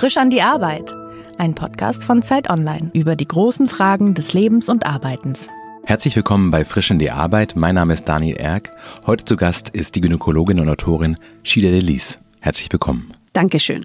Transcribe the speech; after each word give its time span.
Frisch 0.00 0.16
an 0.16 0.30
die 0.30 0.40
Arbeit. 0.40 0.94
Ein 1.36 1.54
Podcast 1.54 2.04
von 2.04 2.22
Zeit 2.22 2.48
Online 2.48 2.90
über 2.94 3.16
die 3.16 3.28
großen 3.28 3.68
Fragen 3.68 4.14
des 4.14 4.32
Lebens 4.32 4.70
und 4.70 4.86
Arbeitens. 4.86 5.48
Herzlich 5.84 6.16
willkommen 6.16 6.50
bei 6.50 6.64
Frisch 6.64 6.90
in 6.90 6.98
die 6.98 7.10
Arbeit. 7.10 7.54
Mein 7.54 7.74
Name 7.74 7.92
ist 7.92 8.08
Daniel 8.08 8.38
Erck. 8.38 8.72
Heute 9.06 9.26
zu 9.26 9.36
Gast 9.36 9.68
ist 9.68 9.96
die 9.96 10.00
Gynäkologin 10.00 10.58
und 10.58 10.70
Autorin 10.70 11.16
Shida 11.42 11.68
Delis. 11.68 12.18
Herzlich 12.40 12.72
willkommen. 12.72 13.12
Dankeschön. 13.34 13.84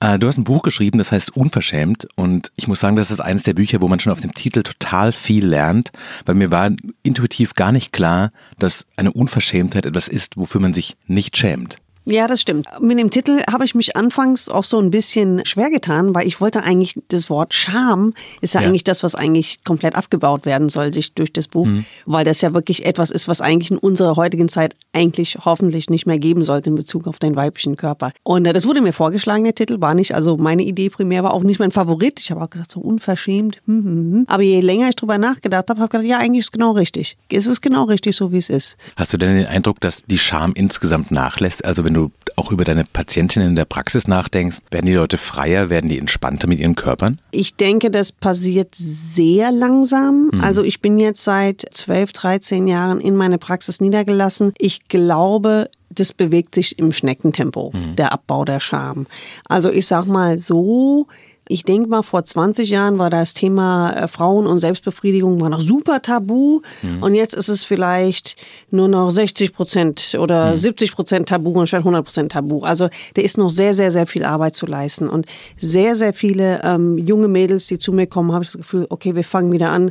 Äh, 0.00 0.18
du 0.18 0.28
hast 0.28 0.38
ein 0.38 0.44
Buch 0.44 0.62
geschrieben, 0.62 0.96
das 0.96 1.12
heißt 1.12 1.36
Unverschämt. 1.36 2.08
Und 2.14 2.50
ich 2.56 2.66
muss 2.66 2.80
sagen, 2.80 2.96
das 2.96 3.10
ist 3.10 3.20
eines 3.20 3.42
der 3.42 3.52
Bücher, 3.52 3.82
wo 3.82 3.88
man 3.88 4.00
schon 4.00 4.12
auf 4.14 4.22
dem 4.22 4.32
Titel 4.32 4.62
total 4.62 5.12
viel 5.12 5.44
lernt, 5.44 5.92
weil 6.24 6.36
mir 6.36 6.50
war 6.50 6.70
intuitiv 7.02 7.52
gar 7.52 7.70
nicht 7.70 7.92
klar, 7.92 8.32
dass 8.58 8.86
eine 8.96 9.12
Unverschämtheit 9.12 9.84
etwas 9.84 10.08
ist, 10.08 10.38
wofür 10.38 10.62
man 10.62 10.72
sich 10.72 10.96
nicht 11.06 11.36
schämt. 11.36 11.76
Ja, 12.10 12.26
das 12.26 12.40
stimmt. 12.40 12.66
Mit 12.80 12.98
dem 12.98 13.10
Titel 13.10 13.42
habe 13.52 13.66
ich 13.66 13.74
mich 13.74 13.94
anfangs 13.94 14.48
auch 14.48 14.64
so 14.64 14.78
ein 14.80 14.90
bisschen 14.90 15.44
schwer 15.44 15.68
getan, 15.68 16.14
weil 16.14 16.26
ich 16.26 16.40
wollte 16.40 16.62
eigentlich 16.62 16.94
das 17.08 17.28
Wort 17.28 17.52
Scham 17.52 18.14
ist 18.40 18.54
ja, 18.54 18.62
ja. 18.62 18.68
eigentlich 18.68 18.84
das, 18.84 19.02
was 19.02 19.14
eigentlich 19.14 19.62
komplett 19.62 19.94
abgebaut 19.94 20.46
werden 20.46 20.70
soll 20.70 20.90
durch, 20.90 21.12
durch 21.12 21.34
das 21.34 21.48
Buch, 21.48 21.66
mhm. 21.66 21.84
weil 22.06 22.24
das 22.24 22.40
ja 22.40 22.54
wirklich 22.54 22.86
etwas 22.86 23.10
ist, 23.10 23.28
was 23.28 23.42
eigentlich 23.42 23.70
in 23.70 23.76
unserer 23.76 24.16
heutigen 24.16 24.48
Zeit 24.48 24.74
eigentlich 24.94 25.36
hoffentlich 25.44 25.90
nicht 25.90 26.06
mehr 26.06 26.18
geben 26.18 26.44
sollte 26.44 26.70
in 26.70 26.76
Bezug 26.76 27.06
auf 27.06 27.18
den 27.18 27.36
weiblichen 27.36 27.76
Körper. 27.76 28.12
Und 28.22 28.46
äh, 28.46 28.54
das 28.54 28.64
wurde 28.64 28.80
mir 28.80 28.94
vorgeschlagen, 28.94 29.44
der 29.44 29.54
Titel 29.54 29.78
war 29.82 29.92
nicht, 29.92 30.14
also 30.14 30.38
meine 30.38 30.62
Idee 30.62 30.88
primär 30.88 31.22
war 31.24 31.34
auch 31.34 31.42
nicht 31.42 31.60
mein 31.60 31.72
Favorit. 31.72 32.20
Ich 32.20 32.30
habe 32.30 32.40
auch 32.40 32.48
gesagt, 32.48 32.70
so 32.70 32.80
unverschämt. 32.80 33.58
Hm, 33.66 33.84
hm, 33.84 34.12
hm. 34.12 34.24
Aber 34.28 34.42
je 34.42 34.60
länger 34.60 34.88
ich 34.88 34.96
drüber 34.96 35.18
nachgedacht 35.18 35.68
habe, 35.68 35.80
habe 35.80 35.88
ich 35.88 35.90
gedacht, 35.90 36.08
ja, 36.08 36.18
eigentlich 36.18 36.40
ist 36.40 36.46
es 36.46 36.52
genau 36.52 36.72
richtig. 36.72 37.18
Es 37.30 37.46
ist 37.46 37.60
genau 37.60 37.84
richtig 37.84 38.16
so, 38.16 38.32
wie 38.32 38.38
es 38.38 38.48
ist. 38.48 38.78
Hast 38.96 39.12
du 39.12 39.18
denn 39.18 39.36
den 39.36 39.46
Eindruck, 39.46 39.78
dass 39.80 40.04
die 40.06 40.18
Scham 40.18 40.52
insgesamt 40.54 41.10
nachlässt? 41.10 41.66
Also 41.66 41.84
wenn 41.84 41.94
du 41.94 41.97
du 41.98 42.10
auch 42.36 42.52
über 42.52 42.64
deine 42.64 42.84
Patientinnen 42.84 43.50
in 43.50 43.56
der 43.56 43.64
Praxis 43.64 44.06
nachdenkst, 44.06 44.58
werden 44.70 44.86
die 44.86 44.94
Leute 44.94 45.18
freier, 45.18 45.70
werden 45.70 45.90
die 45.90 45.98
entspannter 45.98 46.46
mit 46.46 46.58
ihren 46.58 46.74
Körpern? 46.74 47.20
Ich 47.30 47.56
denke, 47.56 47.90
das 47.90 48.12
passiert 48.12 48.74
sehr 48.74 49.50
langsam. 49.50 50.30
Mhm. 50.32 50.40
Also 50.42 50.62
ich 50.62 50.80
bin 50.80 50.98
jetzt 50.98 51.24
seit 51.24 51.66
12, 51.70 52.12
13 52.12 52.66
Jahren 52.66 53.00
in 53.00 53.16
meine 53.16 53.38
Praxis 53.38 53.80
niedergelassen. 53.80 54.52
Ich 54.58 54.88
glaube, 54.88 55.70
das 55.90 56.12
bewegt 56.12 56.54
sich 56.54 56.78
im 56.78 56.92
Schneckentempo, 56.92 57.72
mhm. 57.74 57.96
der 57.96 58.12
Abbau 58.12 58.44
der 58.44 58.60
Scham. 58.60 59.06
Also 59.48 59.70
ich 59.70 59.86
sag 59.86 60.06
mal 60.06 60.38
so, 60.38 61.06
ich 61.48 61.64
denke 61.64 61.88
mal, 61.88 62.02
vor 62.02 62.24
20 62.24 62.68
Jahren 62.68 62.98
war 62.98 63.10
das 63.10 63.34
Thema 63.34 63.90
äh, 63.92 64.08
Frauen 64.08 64.46
und 64.46 64.58
Selbstbefriedigung 64.58 65.40
war 65.40 65.48
noch 65.48 65.60
super 65.60 66.02
tabu. 66.02 66.60
Mhm. 66.82 67.02
Und 67.02 67.14
jetzt 67.14 67.34
ist 67.34 67.48
es 67.48 67.64
vielleicht 67.64 68.36
nur 68.70 68.88
noch 68.88 69.10
60 69.10 69.52
Prozent 69.52 70.16
oder 70.18 70.52
mhm. 70.52 70.56
70 70.56 70.92
Prozent 70.92 71.28
tabu 71.28 71.58
anstatt 71.58 71.80
100 71.80 72.04
Prozent 72.04 72.32
tabu. 72.32 72.60
Also 72.60 72.88
da 73.14 73.22
ist 73.22 73.38
noch 73.38 73.50
sehr, 73.50 73.74
sehr, 73.74 73.90
sehr 73.90 74.06
viel 74.06 74.24
Arbeit 74.24 74.54
zu 74.54 74.66
leisten. 74.66 75.08
Und 75.08 75.26
sehr, 75.56 75.96
sehr 75.96 76.12
viele 76.12 76.60
ähm, 76.62 76.98
junge 76.98 77.28
Mädels, 77.28 77.66
die 77.66 77.78
zu 77.78 77.92
mir 77.92 78.06
kommen, 78.06 78.32
habe 78.32 78.44
ich 78.44 78.50
das 78.50 78.58
Gefühl, 78.58 78.86
okay, 78.90 79.14
wir 79.14 79.24
fangen 79.24 79.52
wieder 79.52 79.70
an, 79.70 79.90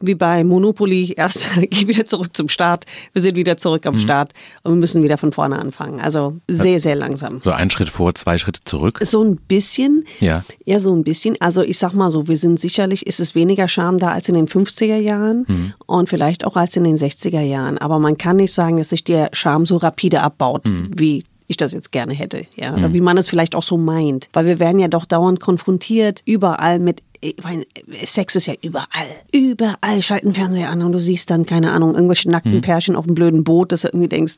wie 0.00 0.14
bei 0.14 0.44
Monopoly, 0.44 1.14
erst 1.16 1.48
geh 1.70 1.86
wieder 1.86 2.06
zurück 2.06 2.36
zum 2.36 2.48
Start, 2.48 2.86
wir 3.12 3.22
sind 3.22 3.36
wieder 3.36 3.56
zurück 3.56 3.86
am 3.86 3.94
mhm. 3.94 4.00
Start 4.00 4.32
und 4.62 4.72
wir 4.72 4.78
müssen 4.78 5.02
wieder 5.02 5.18
von 5.18 5.32
vorne 5.32 5.58
anfangen. 5.58 6.00
Also 6.00 6.36
sehr, 6.48 6.80
sehr 6.80 6.96
langsam. 6.96 7.40
So 7.42 7.50
ein 7.50 7.70
Schritt 7.70 7.88
vor, 7.88 8.14
zwei 8.14 8.38
Schritte 8.38 8.62
zurück? 8.64 8.98
So 9.02 9.22
ein 9.22 9.36
bisschen. 9.36 10.04
Ja. 10.20 10.44
Ja, 10.64 10.78
so 10.80 10.94
ein 10.94 11.04
bisschen. 11.04 11.36
Also 11.40 11.62
ich 11.62 11.78
sag 11.78 11.92
mal 11.92 12.10
so, 12.10 12.28
wir 12.28 12.36
sind 12.36 12.60
sicherlich, 12.60 13.06
ist 13.06 13.20
es 13.20 13.34
weniger 13.34 13.68
Scham 13.68 13.98
da 13.98 14.12
als 14.12 14.28
in 14.28 14.34
den 14.34 14.48
50er 14.48 14.96
Jahren 14.96 15.44
mhm. 15.46 15.72
und 15.86 16.08
vielleicht 16.08 16.44
auch 16.44 16.56
als 16.56 16.76
in 16.76 16.84
den 16.84 16.96
60er 16.96 17.40
Jahren. 17.40 17.78
Aber 17.78 17.98
man 17.98 18.18
kann 18.18 18.36
nicht 18.36 18.52
sagen, 18.52 18.78
dass 18.78 18.90
sich 18.90 19.04
der 19.04 19.30
Scham 19.32 19.66
so 19.66 19.76
rapide 19.76 20.22
abbaut, 20.22 20.66
mhm. 20.66 20.90
wie 20.94 21.24
ich 21.48 21.56
das 21.56 21.72
jetzt 21.72 21.90
gerne 21.92 22.12
hätte, 22.12 22.46
ja, 22.56 22.74
oder 22.74 22.90
mhm. 22.90 22.92
wie 22.94 23.00
man 23.00 23.16
es 23.16 23.28
vielleicht 23.28 23.54
auch 23.54 23.62
so 23.62 23.78
meint, 23.78 24.28
weil 24.34 24.44
wir 24.44 24.60
werden 24.60 24.78
ja 24.78 24.88
doch 24.88 25.06
dauernd 25.06 25.40
konfrontiert 25.40 26.22
überall 26.26 26.78
mit 26.78 27.02
ich 27.20 27.42
meine, 27.42 27.64
Sex 28.04 28.36
ist 28.36 28.46
ja 28.46 28.54
überall. 28.62 29.08
Überall 29.32 30.02
schalten 30.02 30.34
Fernseher 30.34 30.70
an 30.70 30.82
und 30.82 30.92
du 30.92 31.00
siehst 31.00 31.30
dann, 31.30 31.46
keine 31.46 31.72
Ahnung, 31.72 31.94
irgendwelche 31.94 32.30
nackten 32.30 32.56
mhm. 32.56 32.60
Pärchen 32.60 32.96
auf 32.96 33.06
einem 33.06 33.14
blöden 33.14 33.44
Boot, 33.44 33.72
dass 33.72 33.82
du 33.82 33.88
irgendwie 33.88 34.08
denkst, 34.08 34.36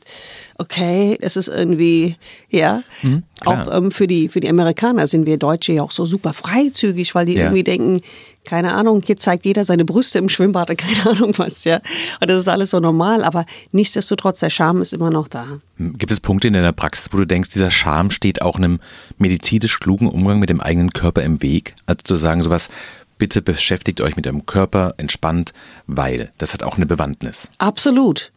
okay, 0.57 1.17
es 1.21 1.35
ist 1.35 1.47
irgendwie, 1.47 2.15
ja. 2.49 2.83
Mhm, 3.03 3.23
auch 3.45 3.75
ähm, 3.75 3.91
für, 3.91 4.07
die, 4.07 4.29
für 4.29 4.39
die 4.39 4.49
Amerikaner 4.49 5.07
sind 5.07 5.25
wir 5.25 5.37
Deutsche 5.37 5.73
ja 5.73 5.83
auch 5.83 5.91
so 5.91 6.05
super 6.05 6.33
freizügig, 6.33 7.13
weil 7.13 7.25
die 7.25 7.33
ja. 7.33 7.43
irgendwie 7.43 7.63
denken, 7.63 8.01
keine 8.43 8.73
Ahnung, 8.73 9.01
hier 9.05 9.17
zeigt 9.17 9.45
jeder 9.45 9.63
seine 9.63 9.85
Brüste 9.85 10.17
im 10.17 10.29
Schwimmbad, 10.29 10.67
keine 10.77 11.09
Ahnung 11.09 11.33
was, 11.37 11.63
ja. 11.63 11.79
Und 12.19 12.29
das 12.29 12.41
ist 12.41 12.47
alles 12.47 12.71
so 12.71 12.79
normal, 12.79 13.23
aber 13.23 13.45
nichtsdestotrotz, 13.71 14.39
der 14.39 14.49
Charme 14.49 14.81
ist 14.81 14.93
immer 14.93 15.09
noch 15.09 15.27
da. 15.27 15.45
Gibt 15.77 16.11
es 16.11 16.19
Punkte 16.19 16.47
in 16.47 16.53
deiner 16.53 16.73
Praxis, 16.73 17.09
wo 17.11 17.17
du 17.17 17.25
denkst, 17.25 17.49
dieser 17.49 17.71
Charme 17.71 18.11
steht 18.11 18.41
auch 18.41 18.57
einem 18.57 18.79
medizinisch 19.17 19.79
klugen 19.79 20.09
Umgang 20.09 20.39
mit 20.39 20.49
dem 20.49 20.61
eigenen 20.61 20.91
Körper 20.91 21.23
im 21.23 21.41
Weg? 21.41 21.75
Also 21.85 21.99
zu 22.03 22.15
sagen, 22.15 22.43
sowas, 22.43 22.69
bitte 23.17 23.41
beschäftigt 23.41 24.01
euch 24.01 24.15
mit 24.15 24.25
eurem 24.25 24.45
Körper 24.45 24.95
entspannt, 24.97 25.53
weil 25.85 26.31
das 26.39 26.53
hat 26.53 26.63
auch 26.63 26.77
eine 26.77 26.87
Bewandtnis. 26.87 27.51
Absolut. 27.59 28.31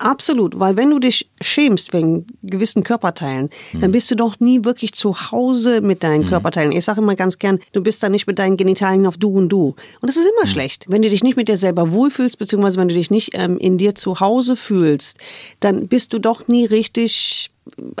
Absolut, 0.00 0.58
weil 0.58 0.76
wenn 0.76 0.88
du 0.88 0.98
dich 0.98 1.28
schämst 1.42 1.92
wegen 1.92 2.26
gewissen 2.42 2.82
Körperteilen, 2.82 3.50
mhm. 3.74 3.80
dann 3.82 3.92
bist 3.92 4.10
du 4.10 4.14
doch 4.14 4.40
nie 4.40 4.64
wirklich 4.64 4.94
zu 4.94 5.30
Hause 5.30 5.82
mit 5.82 6.02
deinen 6.02 6.24
mhm. 6.24 6.28
Körperteilen. 6.28 6.72
Ich 6.72 6.86
sage 6.86 7.02
immer 7.02 7.16
ganz 7.16 7.38
gern, 7.38 7.58
du 7.72 7.82
bist 7.82 8.02
da 8.02 8.08
nicht 8.08 8.26
mit 8.26 8.38
deinen 8.38 8.56
Genitalien 8.56 9.04
auf 9.04 9.18
Du 9.18 9.28
und 9.36 9.50
Du. 9.50 9.74
Und 10.00 10.08
das 10.08 10.16
ist 10.16 10.24
immer 10.24 10.46
mhm. 10.46 10.50
schlecht. 10.50 10.86
Wenn 10.88 11.02
du 11.02 11.10
dich 11.10 11.22
nicht 11.22 11.36
mit 11.36 11.48
dir 11.48 11.58
selber 11.58 11.92
wohlfühlst, 11.92 12.38
beziehungsweise 12.38 12.78
wenn 12.78 12.88
du 12.88 12.94
dich 12.94 13.10
nicht 13.10 13.32
ähm, 13.34 13.58
in 13.58 13.76
dir 13.76 13.94
zu 13.94 14.20
Hause 14.20 14.56
fühlst, 14.56 15.18
dann 15.60 15.86
bist 15.86 16.14
du 16.14 16.18
doch 16.18 16.48
nie 16.48 16.64
richtig 16.64 17.50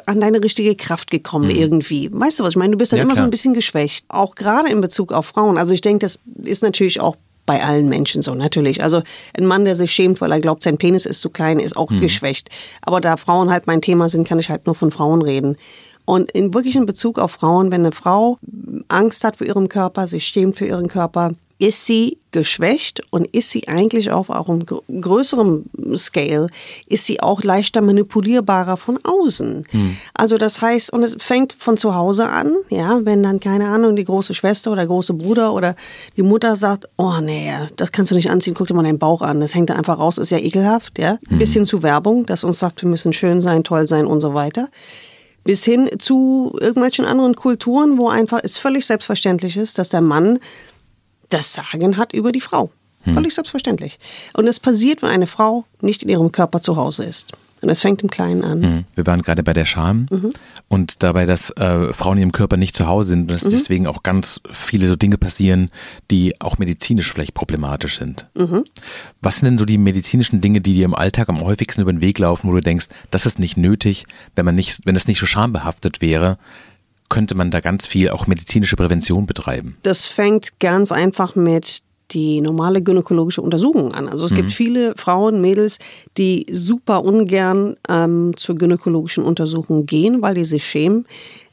an 0.06 0.20
deine 0.20 0.42
richtige 0.42 0.74
Kraft 0.76 1.10
gekommen 1.10 1.50
mhm. 1.50 1.56
irgendwie. 1.56 2.08
Weißt 2.10 2.40
du, 2.40 2.44
was 2.44 2.52
ich 2.52 2.56
meine? 2.56 2.72
Du 2.72 2.78
bist 2.78 2.92
dann 2.92 2.96
ja, 2.96 3.04
immer 3.04 3.12
klar. 3.12 3.24
so 3.24 3.28
ein 3.28 3.30
bisschen 3.30 3.52
geschwächt. 3.52 4.06
Auch 4.08 4.36
gerade 4.36 4.70
in 4.70 4.80
Bezug 4.80 5.12
auf 5.12 5.26
Frauen. 5.26 5.58
Also 5.58 5.74
ich 5.74 5.82
denke, 5.82 6.06
das 6.06 6.18
ist 6.44 6.62
natürlich 6.62 6.98
auch 6.98 7.16
bei 7.50 7.64
allen 7.64 7.88
Menschen 7.88 8.22
so, 8.22 8.36
natürlich. 8.36 8.80
Also 8.80 9.02
ein 9.36 9.44
Mann, 9.44 9.64
der 9.64 9.74
sich 9.74 9.90
schämt, 9.90 10.20
weil 10.20 10.30
er 10.30 10.38
glaubt, 10.38 10.62
sein 10.62 10.78
Penis 10.78 11.04
ist 11.04 11.20
zu 11.20 11.30
klein, 11.30 11.58
ist 11.58 11.76
auch 11.76 11.90
mhm. 11.90 12.00
geschwächt. 12.00 12.48
Aber 12.80 13.00
da 13.00 13.16
Frauen 13.16 13.50
halt 13.50 13.66
mein 13.66 13.82
Thema 13.82 14.08
sind, 14.08 14.24
kann 14.24 14.38
ich 14.38 14.50
halt 14.50 14.66
nur 14.66 14.76
von 14.76 14.92
Frauen 14.92 15.20
reden. 15.20 15.56
Und 16.04 16.30
in 16.30 16.54
wirklich 16.54 16.76
in 16.76 16.86
Bezug 16.86 17.18
auf 17.18 17.32
Frauen, 17.32 17.72
wenn 17.72 17.80
eine 17.80 17.90
Frau 17.90 18.38
Angst 18.86 19.24
hat 19.24 19.34
für 19.34 19.46
ihren 19.46 19.68
Körper, 19.68 20.06
sich 20.06 20.26
schämt 20.26 20.58
für 20.58 20.66
ihren 20.66 20.86
Körper, 20.86 21.32
ist 21.60 21.84
sie 21.84 22.16
geschwächt 22.32 23.02
und 23.10 23.26
ist 23.34 23.50
sie 23.50 23.68
eigentlich 23.68 24.10
auf 24.10 24.30
auch 24.30 24.48
im 24.48 24.64
größeren 24.64 25.68
Scale, 25.94 26.46
ist 26.86 27.04
sie 27.04 27.20
auch 27.20 27.42
leichter 27.42 27.82
manipulierbarer 27.82 28.78
von 28.78 28.98
außen. 29.02 29.66
Hm. 29.68 29.96
Also 30.14 30.38
das 30.38 30.62
heißt, 30.62 30.90
und 30.90 31.02
es 31.02 31.16
fängt 31.18 31.52
von 31.52 31.76
zu 31.76 31.94
Hause 31.94 32.28
an, 32.30 32.56
ja, 32.70 33.00
wenn 33.04 33.22
dann, 33.22 33.40
keine 33.40 33.68
Ahnung, 33.68 33.94
die 33.94 34.04
große 34.04 34.32
Schwester 34.32 34.72
oder 34.72 34.82
der 34.82 34.88
große 34.88 35.12
Bruder 35.12 35.52
oder 35.52 35.76
die 36.16 36.22
Mutter 36.22 36.56
sagt, 36.56 36.88
oh 36.96 37.20
nee, 37.20 37.52
das 37.76 37.92
kannst 37.92 38.10
du 38.10 38.16
nicht 38.16 38.30
anziehen, 38.30 38.54
guck 38.54 38.68
dir 38.68 38.74
mal 38.74 38.82
deinen 38.82 38.98
Bauch 38.98 39.20
an, 39.20 39.40
das 39.40 39.54
hängt 39.54 39.68
da 39.68 39.74
einfach 39.74 39.98
raus, 39.98 40.16
ist 40.16 40.30
ja 40.30 40.38
ekelhaft, 40.38 40.98
ja. 40.98 41.18
Hm. 41.28 41.38
Bis 41.38 41.52
hin 41.52 41.66
zu 41.66 41.82
Werbung, 41.82 42.24
das 42.24 42.42
uns 42.42 42.58
sagt, 42.58 42.80
wir 42.80 42.88
müssen 42.88 43.12
schön 43.12 43.42
sein, 43.42 43.64
toll 43.64 43.86
sein 43.86 44.06
und 44.06 44.20
so 44.20 44.32
weiter 44.32 44.70
bis 45.42 45.64
hin 45.64 45.88
zu 45.98 46.56
irgendwelchen 46.60 47.06
anderen 47.06 47.34
Kulturen, 47.34 47.96
wo 47.98 48.08
einfach 48.08 48.40
es 48.42 48.58
völlig 48.58 48.84
selbstverständlich 48.84 49.56
ist, 49.56 49.78
dass 49.78 49.88
der 49.88 50.02
Mann 50.02 50.38
das 51.30 51.52
Sagen 51.54 51.96
hat 51.96 52.12
über 52.12 52.32
die 52.32 52.40
Frau. 52.40 52.70
Hm. 53.02 53.14
Völlig 53.14 53.34
selbstverständlich. 53.34 53.98
Und 54.34 54.46
es 54.46 54.60
passiert, 54.60 55.02
wenn 55.02 55.08
eine 55.08 55.26
Frau 55.26 55.64
nicht 55.80 56.02
in 56.02 56.10
ihrem 56.10 56.32
Körper 56.32 56.60
zu 56.60 56.76
Hause 56.76 57.04
ist. 57.04 57.32
Und 57.62 57.68
es 57.68 57.82
fängt 57.82 58.02
im 58.02 58.08
Kleinen 58.08 58.42
an. 58.42 58.60
Mhm. 58.60 58.84
Wir 58.94 59.06
waren 59.06 59.20
gerade 59.20 59.42
bei 59.42 59.52
der 59.52 59.66
Scham 59.66 60.06
mhm. 60.10 60.32
und 60.68 61.02
dabei, 61.02 61.26
dass 61.26 61.50
äh, 61.50 61.92
Frauen 61.92 62.16
in 62.16 62.22
ihrem 62.22 62.32
Körper 62.32 62.56
nicht 62.56 62.74
zu 62.74 62.86
Hause 62.86 63.10
sind 63.10 63.22
und 63.22 63.30
dass 63.32 63.44
mhm. 63.44 63.50
deswegen 63.50 63.86
auch 63.86 64.02
ganz 64.02 64.40
viele 64.50 64.88
so 64.88 64.96
Dinge 64.96 65.18
passieren, 65.18 65.70
die 66.10 66.40
auch 66.40 66.56
medizinisch 66.58 67.12
vielleicht 67.12 67.34
problematisch 67.34 67.98
sind. 67.98 68.26
Mhm. 68.34 68.64
Was 69.20 69.36
sind 69.36 69.44
denn 69.44 69.58
so 69.58 69.66
die 69.66 69.78
medizinischen 69.78 70.40
Dinge, 70.40 70.62
die 70.62 70.72
dir 70.72 70.86
im 70.86 70.94
Alltag 70.94 71.28
am 71.28 71.40
häufigsten 71.40 71.82
über 71.82 71.92
den 71.92 72.00
Weg 72.00 72.18
laufen, 72.18 72.48
wo 72.48 72.54
du 72.54 72.60
denkst, 72.60 72.86
das 73.10 73.26
ist 73.26 73.38
nicht 73.38 73.58
nötig, 73.58 74.06
wenn 74.36 74.46
man 74.46 74.54
nicht, 74.54 74.80
wenn 74.86 74.96
es 74.96 75.06
nicht 75.06 75.20
so 75.20 75.26
schambehaftet 75.26 76.00
wäre, 76.00 76.38
könnte 77.10 77.34
man 77.34 77.50
da 77.50 77.60
ganz 77.60 77.86
viel 77.86 78.08
auch 78.08 78.26
medizinische 78.26 78.76
Prävention 78.76 79.26
betreiben? 79.26 79.76
Das 79.82 80.06
fängt 80.06 80.58
ganz 80.58 80.92
einfach 80.92 81.36
mit 81.36 81.82
die 82.12 82.40
normale 82.40 82.82
gynäkologische 82.82 83.42
Untersuchung 83.42 83.92
an. 83.92 84.08
Also 84.08 84.24
es 84.24 84.30
mhm. 84.32 84.36
gibt 84.36 84.52
viele 84.52 84.94
Frauen, 84.96 85.40
Mädels, 85.40 85.78
die 86.16 86.46
super 86.50 87.04
ungern 87.04 87.76
ähm, 87.88 88.32
zur 88.36 88.56
gynäkologischen 88.56 89.22
Untersuchung 89.22 89.86
gehen, 89.86 90.22
weil 90.22 90.34
die 90.34 90.44
sich 90.44 90.64
schämen. 90.64 91.06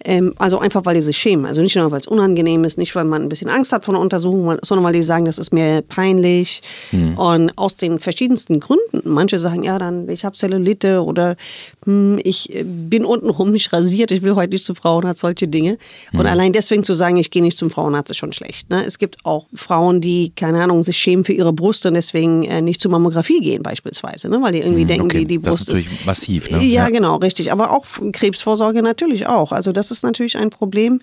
Ähm, 0.08 0.34
also 0.38 0.58
einfach, 0.60 0.86
weil 0.86 0.96
die 0.96 1.02
sich 1.02 1.18
schämen. 1.18 1.46
Also 1.46 1.62
nicht 1.62 1.76
nur, 1.76 1.92
weil 1.92 2.00
es 2.00 2.08
unangenehm 2.08 2.64
ist, 2.64 2.78
nicht, 2.78 2.96
weil 2.96 3.04
man 3.04 3.24
ein 3.24 3.30
bisschen 3.30 3.50
Angst 3.50 3.74
hat 3.74 3.84
vor 3.84 3.94
einer 3.94 4.02
Untersuchung, 4.02 4.58
sondern 4.62 4.86
weil 4.86 4.94
die 4.94 5.04
sagen, 5.04 5.26
das 5.26 5.38
ist 5.38 5.52
mir 5.52 5.82
peinlich. 5.82 6.62
Mhm. 6.94 7.18
Und 7.18 7.52
aus 7.58 7.76
den 7.76 8.00
verschiedensten 8.00 8.62
Gründen. 8.62 9.02
Manche 9.04 9.38
sagen, 9.38 9.64
ja, 9.64 9.78
dann, 9.78 10.08
ich 10.08 10.24
habe 10.24 10.34
Zellulite 10.36 11.04
oder 11.04 11.36
hm, 11.84 12.20
ich 12.24 12.56
äh, 12.56 12.64
bin 12.64 13.04
untenrum 13.04 13.52
nicht 13.52 13.74
rasiert, 13.74 14.12
ich 14.12 14.22
will 14.22 14.36
heute 14.36 14.52
nicht 14.54 14.64
zum 14.64 14.78
Frauenarzt, 14.78 15.20
solche 15.20 15.48
Dinge. 15.48 15.78
Und 16.14 16.22
mhm. 16.22 16.26
allein 16.28 16.54
deswegen 16.54 16.86
zu 16.86 16.94
sagen, 16.94 17.18
ich 17.18 17.30
gehe 17.30 17.42
nicht 17.44 17.58
zum 17.58 17.70
Frauenarzt, 17.70 18.10
ist 18.10 18.18
schon 18.18 18.32
schlecht. 18.32 18.70
Ne? 18.70 18.86
Es 18.86 19.00
gibt 19.00 19.18
auch 19.26 19.46
Frauen, 19.54 20.00
die, 20.00 20.32
keine 20.36 20.64
Ahnung, 20.64 20.84
sich 20.84 20.98
schämen 20.98 21.26
für 21.26 21.34
ihre 21.34 21.52
Brust 21.52 21.86
und 21.86 21.96
deswegen 21.96 22.44
äh, 22.44 22.62
nicht 22.62 22.80
zur 22.82 22.92
Mammographie 22.92 23.42
gehen 23.42 23.62
beispielsweise, 23.62 24.30
ne? 24.30 24.42
weil 24.42 24.54
die 24.54 24.60
irgendwie 24.60 24.82
Hm, 24.84 24.88
denken, 24.88 25.06
okay. 25.08 25.20
die, 25.20 25.26
die 25.26 25.40
Das 25.40 25.56
Brust 25.56 25.70
ist 25.70 25.76
natürlich 25.76 26.06
massiv, 26.06 26.50
ne? 26.50 26.58
Ja, 26.60 26.84
Ja. 26.84 26.90
genau, 26.90 27.18
richtig. 27.18 27.52
Aber 27.52 27.72
auch 27.72 27.86
Krebsvorsorge 28.14 28.82
natürlich 28.82 29.28
auch. 29.28 29.52
Also 29.52 29.74
das 29.74 29.92
ist 29.92 29.97
natürlich 30.04 30.38
ein 30.38 30.50
Problem. 30.50 31.02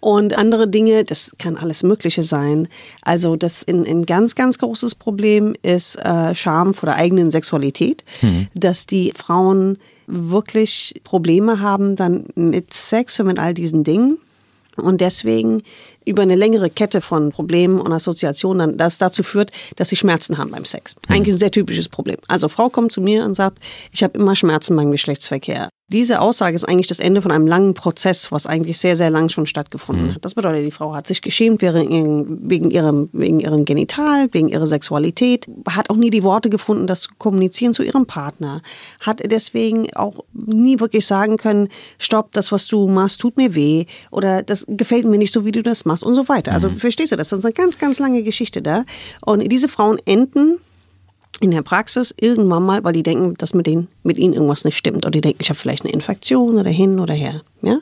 Und 0.00 0.36
andere 0.36 0.68
Dinge, 0.68 1.04
das 1.04 1.34
kann 1.38 1.56
alles 1.56 1.82
Mögliche 1.82 2.22
sein. 2.22 2.68
Also 3.02 3.36
das 3.36 3.66
ein, 3.66 3.86
ein 3.86 4.04
ganz, 4.04 4.34
ganz 4.34 4.58
großes 4.58 4.94
Problem 4.94 5.54
ist 5.62 5.96
äh, 5.96 6.34
Scham 6.34 6.74
vor 6.74 6.88
der 6.88 6.96
eigenen 6.96 7.30
Sexualität, 7.30 8.02
dass 8.54 8.84
die 8.84 9.12
Frauen 9.16 9.78
wirklich 10.06 11.00
Probleme 11.04 11.60
haben 11.60 11.96
dann 11.96 12.26
mit 12.34 12.72
Sex 12.74 13.18
und 13.20 13.26
mit 13.26 13.38
all 13.38 13.54
diesen 13.54 13.84
Dingen. 13.84 14.18
Und 14.76 15.00
deswegen 15.00 15.62
über 16.04 16.22
eine 16.22 16.36
längere 16.36 16.70
Kette 16.70 17.00
von 17.00 17.30
Problemen 17.30 17.80
und 17.80 17.92
Assoziationen 17.92 18.76
das 18.76 18.98
dazu 18.98 19.22
führt, 19.22 19.50
dass 19.76 19.88
sie 19.88 19.96
Schmerzen 19.96 20.38
haben 20.38 20.50
beim 20.50 20.64
Sex. 20.64 20.94
Eigentlich 21.08 21.34
ein 21.34 21.38
sehr 21.38 21.50
typisches 21.50 21.88
Problem. 21.88 22.16
Also 22.28 22.48
Frau 22.48 22.68
kommt 22.68 22.92
zu 22.92 23.00
mir 23.00 23.24
und 23.24 23.34
sagt, 23.34 23.58
ich 23.92 24.02
habe 24.02 24.18
immer 24.18 24.36
Schmerzen 24.36 24.76
beim 24.76 24.90
Geschlechtsverkehr. 24.90 25.68
Diese 25.88 26.22
Aussage 26.22 26.56
ist 26.56 26.64
eigentlich 26.64 26.86
das 26.86 26.98
Ende 26.98 27.20
von 27.20 27.30
einem 27.30 27.46
langen 27.46 27.74
Prozess, 27.74 28.32
was 28.32 28.46
eigentlich 28.46 28.78
sehr, 28.78 28.96
sehr 28.96 29.10
lang 29.10 29.28
schon 29.28 29.44
stattgefunden 29.44 30.14
hat. 30.14 30.24
Das 30.24 30.34
bedeutet, 30.34 30.66
die 30.66 30.70
Frau 30.70 30.94
hat 30.94 31.06
sich 31.06 31.20
geschämt 31.20 31.60
wegen 31.60 32.70
ihrem, 32.70 33.10
wegen 33.12 33.38
ihrem 33.38 33.66
Genital, 33.66 34.28
wegen 34.32 34.48
ihrer 34.48 34.66
Sexualität, 34.66 35.46
hat 35.68 35.90
auch 35.90 35.96
nie 35.96 36.08
die 36.08 36.22
Worte 36.22 36.48
gefunden, 36.48 36.86
das 36.86 37.02
zu 37.02 37.10
kommunizieren 37.18 37.74
zu 37.74 37.82
ihrem 37.82 38.06
Partner, 38.06 38.62
hat 39.00 39.20
deswegen 39.30 39.94
auch 39.94 40.24
nie 40.32 40.80
wirklich 40.80 41.06
sagen 41.06 41.36
können, 41.36 41.68
stopp, 41.98 42.32
das, 42.32 42.50
was 42.50 42.66
du 42.66 42.88
machst, 42.88 43.20
tut 43.20 43.36
mir 43.36 43.54
weh 43.54 43.84
oder 44.10 44.42
das 44.42 44.64
gefällt 44.66 45.04
mir 45.04 45.18
nicht 45.18 45.34
so, 45.34 45.44
wie 45.44 45.52
du 45.52 45.62
das 45.62 45.84
machst 45.84 45.93
und 46.02 46.14
so 46.14 46.28
weiter. 46.28 46.52
Also 46.52 46.70
verstehst 46.70 47.12
du 47.12 47.16
das? 47.16 47.28
Das 47.28 47.38
ist 47.40 47.44
eine 47.44 47.54
ganz, 47.54 47.78
ganz 47.78 47.98
lange 47.98 48.22
Geschichte 48.22 48.62
da. 48.62 48.84
Und 49.20 49.40
diese 49.50 49.68
Frauen 49.68 49.98
enden 50.04 50.58
in 51.40 51.50
der 51.50 51.62
Praxis 51.62 52.14
irgendwann 52.18 52.62
mal, 52.64 52.84
weil 52.84 52.92
die 52.92 53.02
denken, 53.02 53.34
dass 53.34 53.54
mit, 53.54 53.66
denen, 53.66 53.88
mit 54.04 54.18
ihnen 54.18 54.34
irgendwas 54.34 54.64
nicht 54.64 54.76
stimmt. 54.76 54.98
Oder 55.04 55.10
die 55.10 55.20
denken, 55.20 55.38
ich 55.42 55.48
habe 55.50 55.58
vielleicht 55.58 55.84
eine 55.84 55.92
Infektion 55.92 56.56
oder 56.58 56.70
hin 56.70 57.00
oder 57.00 57.12
her. 57.14 57.42
Ja? 57.62 57.78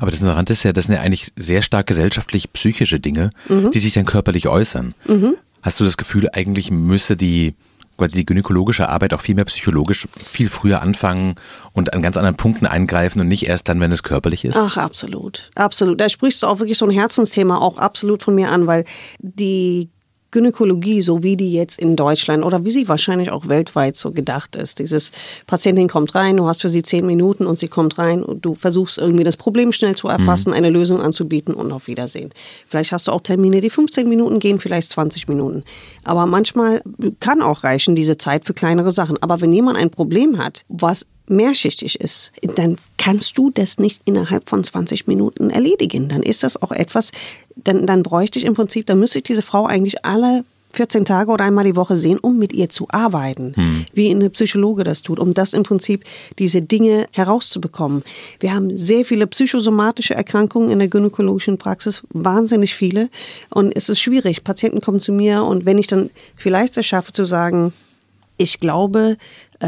Aber 0.00 0.10
das 0.10 0.20
Interessante 0.20 0.52
ist 0.54 0.62
ja, 0.62 0.72
das 0.72 0.86
sind 0.86 0.94
ja 0.94 1.00
eigentlich 1.02 1.30
sehr 1.36 1.62
stark 1.62 1.86
gesellschaftlich-psychische 1.86 2.98
Dinge, 2.98 3.30
Mhm. 3.48 3.70
die 3.72 3.80
sich 3.80 3.92
dann 3.92 4.06
körperlich 4.06 4.48
äußern. 4.48 4.94
Hast 5.62 5.80
du 5.80 5.84
das 5.84 5.96
Gefühl, 5.96 6.28
eigentlich 6.32 6.70
müsste 6.70 7.16
die, 7.16 7.54
quasi 7.98 8.16
die 8.16 8.26
gynäkologische 8.26 8.88
Arbeit 8.88 9.12
auch 9.12 9.20
viel 9.20 9.34
mehr 9.34 9.44
psychologisch 9.44 10.08
viel 10.16 10.48
früher 10.48 10.80
anfangen 10.80 11.34
und 11.72 11.92
an 11.92 12.00
ganz 12.00 12.16
anderen 12.16 12.36
Punkten 12.36 12.66
eingreifen 12.66 13.20
und 13.20 13.28
nicht 13.28 13.46
erst 13.46 13.68
dann, 13.68 13.80
wenn 13.80 13.92
es 13.92 14.02
körperlich 14.02 14.44
ist? 14.44 14.56
Ach, 14.56 14.76
absolut. 14.76 15.50
Absolut. 15.54 16.00
Da 16.00 16.08
sprichst 16.08 16.42
du 16.42 16.46
auch 16.46 16.60
wirklich 16.60 16.78
so 16.78 16.86
ein 16.86 16.90
Herzensthema 16.90 17.58
auch 17.58 17.76
absolut 17.76 18.22
von 18.22 18.34
mir 18.34 18.50
an, 18.50 18.66
weil 18.66 18.84
die 19.18 19.90
Gynäkologie, 20.30 21.02
so 21.02 21.22
wie 21.22 21.36
die 21.36 21.52
jetzt 21.52 21.78
in 21.78 21.96
Deutschland 21.96 22.44
oder 22.44 22.64
wie 22.64 22.70
sie 22.70 22.88
wahrscheinlich 22.88 23.30
auch 23.30 23.48
weltweit 23.48 23.96
so 23.96 24.10
gedacht 24.10 24.56
ist. 24.56 24.78
Dieses 24.78 25.10
Patientin 25.46 25.88
kommt 25.88 26.14
rein, 26.14 26.36
du 26.36 26.46
hast 26.46 26.62
für 26.62 26.68
sie 26.68 26.82
zehn 26.82 27.06
Minuten 27.06 27.46
und 27.46 27.58
sie 27.58 27.68
kommt 27.68 27.98
rein 27.98 28.22
und 28.22 28.44
du 28.44 28.54
versuchst 28.54 28.98
irgendwie 28.98 29.24
das 29.24 29.36
Problem 29.36 29.72
schnell 29.72 29.96
zu 29.96 30.08
erfassen, 30.08 30.52
eine 30.52 30.70
Lösung 30.70 31.00
anzubieten 31.00 31.54
und 31.54 31.72
auf 31.72 31.86
Wiedersehen. 31.86 32.30
Vielleicht 32.68 32.92
hast 32.92 33.08
du 33.08 33.12
auch 33.12 33.22
Termine, 33.22 33.60
die 33.60 33.70
15 33.70 34.08
Minuten 34.08 34.38
gehen, 34.38 34.60
vielleicht 34.60 34.90
20 34.90 35.28
Minuten. 35.28 35.64
Aber 36.04 36.26
manchmal 36.26 36.82
kann 37.20 37.40
auch 37.40 37.64
reichen 37.64 37.94
diese 37.94 38.18
Zeit 38.18 38.44
für 38.44 38.54
kleinere 38.54 38.92
Sachen. 38.92 39.22
Aber 39.22 39.40
wenn 39.40 39.52
jemand 39.52 39.78
ein 39.78 39.90
Problem 39.90 40.38
hat, 40.38 40.64
was 40.68 41.06
mehrschichtig 41.30 42.00
ist, 42.00 42.32
dann 42.42 42.76
kannst 42.96 43.38
du 43.38 43.50
das 43.50 43.78
nicht 43.78 44.02
innerhalb 44.04 44.48
von 44.48 44.64
20 44.64 45.06
Minuten 45.06 45.50
erledigen. 45.50 46.08
Dann 46.08 46.22
ist 46.22 46.42
das 46.42 46.60
auch 46.60 46.72
etwas, 46.72 47.12
dann, 47.64 47.86
dann 47.86 48.02
bräuchte 48.02 48.38
ich 48.38 48.44
im 48.44 48.54
Prinzip, 48.54 48.86
dann 48.86 48.98
müsste 48.98 49.18
ich 49.18 49.24
diese 49.24 49.42
Frau 49.42 49.66
eigentlich 49.66 50.04
alle 50.04 50.44
14 50.72 51.04
Tage 51.04 51.30
oder 51.30 51.44
einmal 51.44 51.64
die 51.64 51.76
Woche 51.76 51.96
sehen, 51.96 52.18
um 52.18 52.38
mit 52.38 52.52
ihr 52.52 52.68
zu 52.68 52.86
arbeiten, 52.90 53.54
wie 53.94 54.10
eine 54.10 54.30
Psychologe 54.30 54.84
das 54.84 55.02
tut, 55.02 55.18
um 55.18 55.34
das 55.34 55.54
im 55.54 55.62
Prinzip 55.62 56.04
diese 56.38 56.60
Dinge 56.60 57.06
herauszubekommen. 57.12 58.02
Wir 58.38 58.54
haben 58.54 58.76
sehr 58.76 59.04
viele 59.04 59.26
psychosomatische 59.26 60.14
Erkrankungen 60.14 60.70
in 60.70 60.78
der 60.78 60.88
gynäkologischen 60.88 61.58
Praxis, 61.58 62.02
wahnsinnig 62.10 62.74
viele. 62.74 63.08
Und 63.50 63.74
es 63.74 63.88
ist 63.88 64.00
schwierig. 64.00 64.44
Patienten 64.44 64.80
kommen 64.80 65.00
zu 65.00 65.12
mir 65.12 65.42
und 65.42 65.64
wenn 65.64 65.78
ich 65.78 65.86
dann 65.86 66.10
vielleicht 66.36 66.76
es 66.76 66.86
schaffe 66.86 67.12
zu 67.12 67.24
sagen, 67.24 67.72
ich 68.36 68.60
glaube, 68.60 69.16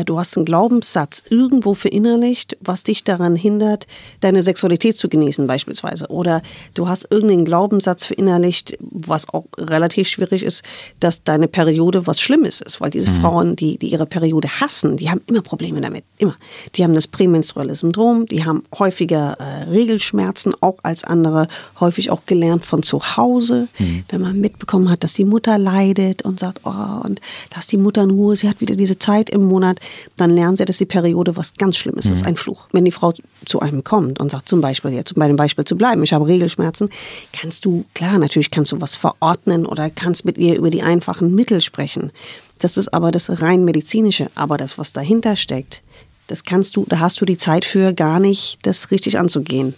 du 0.04 0.18
hast 0.18 0.36
einen 0.36 0.44
Glaubenssatz 0.46 1.24
irgendwo 1.28 1.74
verinnerlicht, 1.74 2.56
was 2.60 2.84
dich 2.84 3.04
daran 3.04 3.34
hindert, 3.34 3.86
deine 4.20 4.42
Sexualität 4.42 4.96
zu 4.96 5.08
genießen 5.08 5.46
beispielsweise. 5.46 6.06
Oder 6.08 6.42
du 6.74 6.88
hast 6.88 7.08
irgendeinen 7.10 7.44
Glaubenssatz 7.44 8.06
verinnerlicht, 8.06 8.78
was 8.80 9.28
auch 9.28 9.46
relativ 9.58 10.08
schwierig 10.08 10.44
ist, 10.44 10.62
dass 11.00 11.24
deine 11.24 11.48
Periode 11.48 12.06
was 12.06 12.20
Schlimmes 12.20 12.60
ist. 12.60 12.80
Weil 12.80 12.90
diese 12.90 13.10
Frauen, 13.10 13.56
die, 13.56 13.78
die 13.78 13.88
ihre 13.88 14.06
Periode 14.06 14.48
hassen, 14.60 14.96
die 14.96 15.10
haben 15.10 15.22
immer 15.26 15.42
Probleme 15.42 15.80
damit. 15.80 16.04
Immer. 16.18 16.36
Die 16.76 16.84
haben 16.84 16.94
das 16.94 17.08
prämenstruelle 17.08 17.74
Syndrom, 17.74 18.26
die 18.26 18.44
haben 18.44 18.62
häufiger 18.78 19.36
äh, 19.40 19.64
Regelschmerzen, 19.64 20.54
auch 20.60 20.78
als 20.82 21.04
andere, 21.04 21.48
häufig 21.80 22.10
auch 22.10 22.26
gelernt 22.26 22.64
von 22.64 22.82
zu 22.82 23.16
Hause. 23.16 23.68
Wenn 24.08 24.20
man 24.20 24.40
mitbekommen 24.40 24.90
hat, 24.90 25.02
dass 25.04 25.14
die 25.14 25.24
Mutter 25.24 25.58
leidet 25.58 26.22
und 26.22 26.38
sagt, 26.38 26.60
oh, 26.64 27.00
und 27.02 27.20
lass 27.54 27.66
die 27.66 27.76
Mutter 27.76 28.02
in 28.02 28.10
Ruhe, 28.10 28.36
sie 28.36 28.48
hat 28.48 28.60
wieder 28.60 28.76
diese 28.76 28.98
Zeit 28.98 29.30
im 29.30 29.44
Monat, 29.44 29.79
dann 30.16 30.30
lernen 30.30 30.56
sie, 30.56 30.64
dass 30.64 30.78
die 30.78 30.86
Periode 30.86 31.36
was 31.36 31.54
ganz 31.54 31.76
Schlimmes 31.76 32.06
ist, 32.06 32.24
ein 32.26 32.36
Fluch. 32.36 32.66
Wenn 32.72 32.84
die 32.84 32.92
Frau 32.92 33.12
zu 33.44 33.60
einem 33.60 33.84
kommt 33.84 34.20
und 34.20 34.30
sagt 34.30 34.48
zum 34.48 34.60
Beispiel, 34.60 34.92
jetzt 34.92 35.12
um 35.12 35.20
bei 35.20 35.26
dem 35.26 35.36
Beispiel 35.36 35.64
zu 35.64 35.76
bleiben, 35.76 36.02
ich 36.02 36.12
habe 36.12 36.26
Regelschmerzen, 36.26 36.90
kannst 37.32 37.64
du, 37.64 37.84
klar, 37.94 38.18
natürlich 38.18 38.50
kannst 38.50 38.72
du 38.72 38.80
was 38.80 38.96
verordnen 38.96 39.66
oder 39.66 39.90
kannst 39.90 40.24
mit 40.24 40.38
ihr 40.38 40.56
über 40.56 40.70
die 40.70 40.82
einfachen 40.82 41.34
Mittel 41.34 41.60
sprechen. 41.60 42.12
Das 42.58 42.76
ist 42.76 42.92
aber 42.92 43.10
das 43.10 43.42
rein 43.42 43.64
medizinische, 43.64 44.30
aber 44.34 44.56
das, 44.56 44.78
was 44.78 44.92
dahinter 44.92 45.36
steckt, 45.36 45.82
das 46.26 46.44
kannst 46.44 46.76
du, 46.76 46.84
da 46.88 47.00
hast 47.00 47.20
du 47.20 47.24
die 47.24 47.38
Zeit 47.38 47.64
für 47.64 47.92
gar 47.92 48.20
nicht, 48.20 48.58
das 48.62 48.90
richtig 48.90 49.18
anzugehen. 49.18 49.74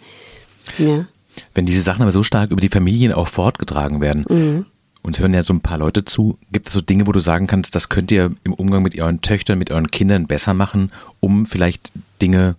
Ja. 0.78 1.06
Wenn 1.54 1.64
diese 1.64 1.81
Sachen 1.82 2.02
aber 2.02 2.12
so 2.12 2.22
stark 2.22 2.50
über 2.50 2.60
die 2.60 2.69
Familien 2.69 3.12
auch 3.12 3.28
fortgetragen 3.28 4.00
werden, 4.00 4.26
Mhm. 4.28 4.66
Uns 5.02 5.19
hören 5.19 5.34
ja 5.34 5.43
so 5.43 5.52
ein 5.52 5.60
paar 5.60 5.78
Leute 5.78 6.04
zu, 6.04 6.38
gibt 6.52 6.69
es 6.69 6.72
so 6.75 6.81
Dinge, 6.81 7.06
wo 7.06 7.12
du 7.12 7.20
sagen 7.20 7.46
kannst, 7.46 7.75
das 7.75 7.88
könnt 7.88 8.10
ihr 8.12 8.31
im 8.44 8.52
Umgang 8.54 8.82
mit 8.82 8.99
euren 9.00 9.20
Töchtern, 9.20 9.58
mit 9.58 9.70
euren 9.70 9.90
Kindern 9.90 10.26
besser 10.26 10.54
machen, 10.54 10.93
um 11.20 11.44
vielleicht 11.46 11.90
Dinge 12.20 12.54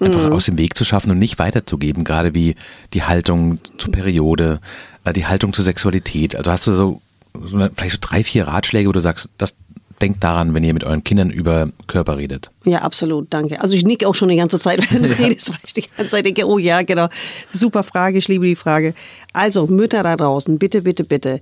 einfach 0.00 0.26
Mhm. 0.26 0.32
aus 0.32 0.46
dem 0.46 0.58
Weg 0.58 0.76
zu 0.76 0.84
schaffen 0.84 1.12
und 1.12 1.20
nicht 1.20 1.38
weiterzugeben, 1.38 2.02
gerade 2.02 2.34
wie 2.34 2.56
die 2.94 3.04
Haltung 3.04 3.58
zur 3.78 3.92
Periode, 3.92 4.60
äh, 5.04 5.12
die 5.12 5.26
Haltung 5.26 5.52
zur 5.52 5.64
Sexualität. 5.64 6.34
Also 6.34 6.50
hast 6.50 6.66
du 6.66 6.74
so, 6.74 7.00
so 7.44 7.56
eine, 7.56 7.70
vielleicht 7.74 7.92
so 7.94 7.98
drei, 8.00 8.24
vier 8.24 8.48
Ratschläge, 8.48 8.88
wo 8.88 8.92
du 8.92 8.98
sagst, 9.00 9.28
das 9.38 9.54
denkt 10.02 10.24
daran, 10.24 10.52
wenn 10.52 10.64
ihr 10.64 10.74
mit 10.74 10.82
euren 10.82 11.04
Kindern 11.04 11.30
über 11.30 11.68
Körper 11.86 12.18
redet. 12.18 12.50
Ja, 12.64 12.78
absolut, 12.82 13.28
danke. 13.30 13.60
Also 13.60 13.76
ich 13.76 13.84
nicke 13.84 14.08
auch 14.08 14.16
schon 14.16 14.28
die 14.28 14.36
ganze 14.36 14.58
Zeit, 14.58 14.80
wenn 14.92 15.04
du 15.04 15.16
redest, 15.16 15.50
weil 15.50 15.58
ich 15.64 15.72
die 15.72 15.84
ganze 15.96 16.10
Zeit 16.10 16.26
denke, 16.26 16.44
oh 16.44 16.58
ja, 16.58 16.82
genau. 16.82 17.06
Super 17.52 17.84
Frage, 17.84 18.18
ich 18.18 18.26
liebe 18.26 18.46
die 18.46 18.56
Frage. 18.56 18.94
Also 19.32 19.68
Mütter 19.68 20.02
da 20.02 20.16
draußen, 20.16 20.58
bitte, 20.58 20.82
bitte, 20.82 21.04
bitte. 21.04 21.38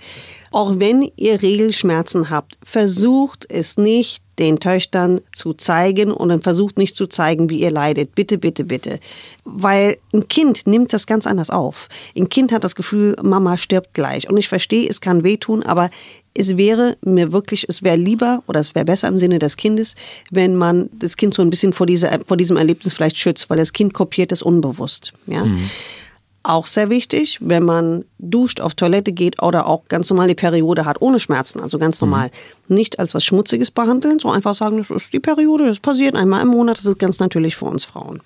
Auch 0.52 0.78
wenn 0.78 1.11
ihr 1.16 1.42
Regelschmerzen 1.42 2.30
habt, 2.30 2.59
versucht 2.62 3.47
es 3.49 3.76
nicht 3.76 4.23
den 4.38 4.59
Töchtern 4.59 5.21
zu 5.35 5.52
zeigen 5.54 6.11
und 6.11 6.30
dann 6.30 6.42
versucht 6.42 6.78
nicht 6.78 6.97
zu 6.97 7.06
zeigen, 7.06 7.50
wie 7.50 7.61
ihr 7.61 7.71
leidet. 7.71 8.14
Bitte, 8.14 8.38
bitte, 8.38 8.64
bitte. 8.64 8.99
Weil 9.44 9.99
ein 10.12 10.28
Kind 10.28 10.66
nimmt 10.66 10.92
das 10.92 11.06
ganz 11.06 11.26
anders 11.26 11.50
auf. 11.50 11.88
Ein 12.16 12.28
Kind 12.28 12.52
hat 12.52 12.64
das 12.64 12.75
Gefühl, 12.75 13.16
Mama 13.23 13.59
stirbt 13.59 13.94
gleich. 13.94 14.28
Und 14.28 14.37
ich 14.37 14.49
verstehe, 14.49 14.88
es 14.88 15.00
kann 15.00 15.23
wehtun, 15.23 15.62
aber 15.62 15.90
es 16.35 16.56
wäre 16.56 16.97
mir 17.04 17.32
wirklich, 17.32 17.68
es 17.68 17.82
wäre 17.82 17.97
lieber 17.97 18.42
oder 18.47 18.61
es 18.61 18.75
wäre 18.75 18.87
besser 18.87 19.09
im 19.09 19.18
Sinne 19.18 19.38
des 19.38 19.56
Kindes, 19.56 19.94
wenn 20.30 20.56
man 20.56 20.88
das 20.92 21.16
Kind 21.16 21.35
so 21.35 21.42
ein 21.42 21.50
bisschen 21.50 21.73
vor, 21.75 21.87
dieser, 21.87 22.18
vor 22.26 22.37
diesem 22.38 22.56
Erlebnis 22.56 22.94
vielleicht 22.94 23.18
schützt, 23.18 23.50
weil 23.50 23.59
das 23.59 23.73
Kind 23.73 23.92
kopiert 23.92 24.32
es 24.32 24.42
unbewusst. 24.42 25.12
Ja? 25.26 25.47
Auch 26.44 26.66
sehr 26.66 26.90
wichtig, 26.90 27.38
wenn 27.40 27.64
man 27.64 28.04
duscht, 28.18 28.61
auf 28.61 28.75
Toilette 28.75 29.12
geht 29.12 29.40
oder 29.40 29.66
auch 29.66 29.84
ganz 29.88 30.11
normal 30.11 30.26
die 30.26 30.34
Periode 30.34 30.84
hat, 30.84 31.00
ohne 31.00 31.20
Schmerzen, 31.20 31.61
also 31.61 31.78
ganz 31.78 32.00
normal. 32.00 32.30
Nicht 32.68 32.99
als 32.99 33.14
was 33.14 33.25
Schmutziges 33.25 33.70
behandeln, 33.70 34.18
so 34.18 34.30
einfach 34.30 34.54
sagen, 34.54 34.78
das 34.78 34.90
ist 34.90 35.12
die 35.12 35.20
Periode, 35.20 35.66
das 35.66 35.78
passiert 35.78 36.16
einmal 36.16 36.42
im 36.42 36.49
Monat, 36.49 36.78
das 36.78 36.87
ist 36.87 36.99
ganz 36.99 37.20
natürlich 37.20 37.54
für 37.54 37.66
uns 37.66 37.84
Frauen. 37.84 38.20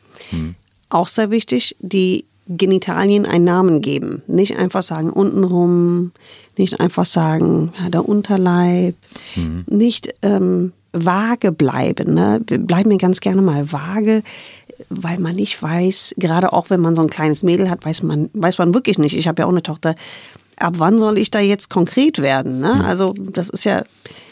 Auch 0.88 1.08
sehr 1.08 1.30
wichtig, 1.30 1.76
die 1.80 2.24
Genitalien 2.48 3.26
einen 3.26 3.44
Namen 3.44 3.80
geben. 3.82 4.22
Nicht 4.28 4.56
einfach 4.56 4.82
sagen 4.82 5.10
untenrum, 5.10 6.12
nicht 6.56 6.80
einfach 6.80 7.04
sagen 7.04 7.72
ja, 7.82 7.90
der 7.90 8.08
Unterleib, 8.08 8.94
nicht 9.66 10.14
ähm, 10.22 10.72
vage 11.04 11.52
bleiben. 11.52 12.14
Ne? 12.14 12.40
Wir 12.46 12.58
bleiben 12.58 12.88
mir 12.88 12.98
ganz 12.98 13.20
gerne 13.20 13.42
mal 13.42 13.72
vage, 13.72 14.22
weil 14.88 15.18
man 15.18 15.36
nicht 15.36 15.62
weiß, 15.62 16.14
gerade 16.18 16.52
auch 16.52 16.70
wenn 16.70 16.80
man 16.80 16.96
so 16.96 17.02
ein 17.02 17.08
kleines 17.08 17.42
Mädel 17.42 17.70
hat, 17.70 17.84
weiß 17.84 18.02
man, 18.02 18.30
weiß 18.34 18.58
man 18.58 18.74
wirklich 18.74 18.98
nicht. 18.98 19.16
Ich 19.16 19.28
habe 19.28 19.42
ja 19.42 19.46
auch 19.46 19.52
eine 19.52 19.62
Tochter, 19.62 19.94
ab 20.56 20.74
wann 20.78 20.98
soll 20.98 21.18
ich 21.18 21.30
da 21.30 21.40
jetzt 21.40 21.70
konkret 21.70 22.18
werden? 22.18 22.60
Ne? 22.60 22.84
Also 22.84 23.14
das 23.18 23.48
ist 23.48 23.64
ja 23.64 23.84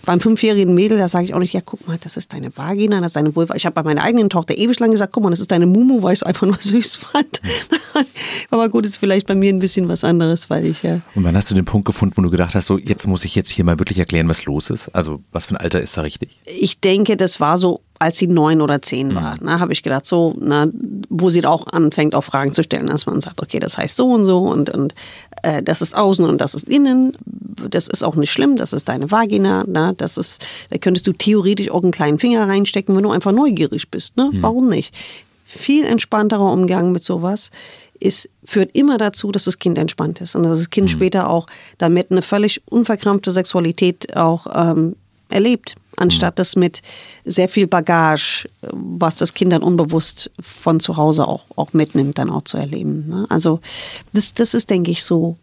beim 0.04 0.20
fünfjährigen 0.20 0.74
Mädel, 0.74 0.98
da 0.98 1.08
sage 1.08 1.24
ich 1.24 1.34
auch 1.34 1.38
nicht, 1.38 1.52
ja 1.52 1.60
guck 1.60 1.86
mal, 1.86 1.98
das 1.98 2.16
ist 2.16 2.32
deine 2.32 2.56
Vagina, 2.56 3.00
das 3.00 3.08
ist 3.08 3.16
deine 3.16 3.34
Vulva. 3.34 3.54
Ich 3.54 3.66
habe 3.66 3.74
bei 3.74 3.82
meiner 3.82 4.02
eigenen 4.02 4.30
Tochter 4.30 4.56
ewig 4.56 4.78
lang 4.78 4.90
gesagt, 4.90 5.12
guck 5.12 5.22
mal, 5.22 5.30
das 5.30 5.40
ist 5.40 5.50
deine 5.50 5.66
Mumu, 5.66 6.02
weil 6.02 6.12
ich 6.12 6.20
es 6.20 6.22
einfach 6.22 6.46
nur 6.46 6.56
süß 6.60 6.96
fand. 6.96 7.40
Aber 8.50 8.68
gut, 8.68 8.84
ist 8.84 8.98
vielleicht 8.98 9.26
bei 9.26 9.34
mir 9.34 9.52
ein 9.52 9.58
bisschen 9.58 9.88
was 9.88 10.04
anderes, 10.04 10.50
weil 10.50 10.66
ich 10.66 10.82
ja. 10.82 11.00
Und 11.14 11.24
wann 11.24 11.36
hast 11.36 11.50
du 11.50 11.54
den 11.54 11.64
Punkt 11.64 11.86
gefunden, 11.86 12.16
wo 12.16 12.22
du 12.22 12.30
gedacht 12.30 12.54
hast, 12.54 12.66
so 12.66 12.78
jetzt 12.78 13.06
muss 13.06 13.24
ich 13.24 13.34
jetzt 13.34 13.50
hier 13.50 13.64
mal 13.64 13.78
wirklich 13.78 13.98
erklären, 13.98 14.28
was 14.28 14.44
los 14.44 14.70
ist? 14.70 14.88
Also 14.88 15.22
was 15.32 15.46
für 15.46 15.54
ein 15.54 15.58
Alter 15.58 15.80
ist 15.80 15.96
da 15.96 16.02
richtig? 16.02 16.30
Ich 16.46 16.80
denke, 16.80 17.16
das 17.16 17.40
war 17.40 17.58
so 17.58 17.80
als 17.98 18.18
sie 18.18 18.26
neun 18.26 18.60
oder 18.60 18.82
zehn 18.82 19.14
war, 19.14 19.38
mhm. 19.40 19.60
habe 19.60 19.72
ich 19.72 19.82
gedacht, 19.82 20.06
so, 20.06 20.34
na, 20.38 20.66
wo 21.16 21.30
sie 21.30 21.46
auch 21.46 21.68
anfängt, 21.68 22.14
auch 22.16 22.24
Fragen 22.24 22.52
zu 22.52 22.64
stellen, 22.64 22.88
dass 22.88 23.06
man 23.06 23.20
sagt, 23.20 23.40
okay, 23.40 23.60
das 23.60 23.78
heißt 23.78 23.94
so 23.94 24.08
und 24.08 24.24
so 24.24 24.40
und, 24.40 24.68
und 24.70 24.94
äh, 25.44 25.62
das 25.62 25.80
ist 25.80 25.94
außen 25.96 26.28
und 26.28 26.40
das 26.40 26.54
ist 26.54 26.68
innen. 26.68 27.16
Das 27.70 27.86
ist 27.86 28.02
auch 28.02 28.16
nicht 28.16 28.32
schlimm, 28.32 28.56
das 28.56 28.72
ist 28.72 28.88
deine 28.88 29.12
Vagina. 29.12 29.64
Na, 29.68 29.92
das 29.92 30.16
ist, 30.16 30.44
da 30.70 30.78
könntest 30.78 31.06
du 31.06 31.12
theoretisch 31.12 31.70
auch 31.70 31.82
einen 31.82 31.92
kleinen 31.92 32.18
Finger 32.18 32.48
reinstecken, 32.48 32.96
wenn 32.96 33.04
du 33.04 33.12
einfach 33.12 33.30
neugierig 33.30 33.90
bist. 33.92 34.16
Ne? 34.16 34.30
Mhm. 34.32 34.42
Warum 34.42 34.68
nicht? 34.68 34.92
Viel 35.44 35.84
entspannterer 35.84 36.50
Umgang 36.50 36.90
mit 36.90 37.04
sowas 37.04 37.52
ist, 38.00 38.28
führt 38.42 38.72
immer 38.74 38.98
dazu, 38.98 39.30
dass 39.30 39.44
das 39.44 39.60
Kind 39.60 39.78
entspannt 39.78 40.20
ist 40.20 40.34
und 40.34 40.42
dass 40.42 40.58
das 40.58 40.70
Kind 40.70 40.88
mhm. 40.88 40.92
später 40.92 41.28
auch 41.28 41.46
damit 41.78 42.10
eine 42.10 42.22
völlig 42.22 42.60
unverkrampfte 42.68 43.30
Sexualität 43.30 44.16
auch 44.16 44.46
ähm, 44.52 44.96
erlebt 45.34 45.74
anstatt 45.96 46.38
das 46.38 46.56
mit 46.56 46.82
sehr 47.24 47.48
viel 47.48 47.66
Bagage, 47.66 48.48
was 48.62 49.16
das 49.16 49.34
Kind 49.34 49.52
dann 49.52 49.62
unbewusst 49.62 50.30
von 50.40 50.80
zu 50.80 50.96
Hause 50.96 51.26
auch, 51.26 51.44
auch 51.56 51.72
mitnimmt, 51.72 52.18
dann 52.18 52.30
auch 52.30 52.42
zu 52.42 52.56
erleben. 52.56 53.08
Ne? 53.08 53.26
Also 53.28 53.60
das, 54.12 54.34
das 54.34 54.54
ist, 54.54 54.70
denke 54.70 54.90
ich, 54.90 55.04
so. 55.04 55.36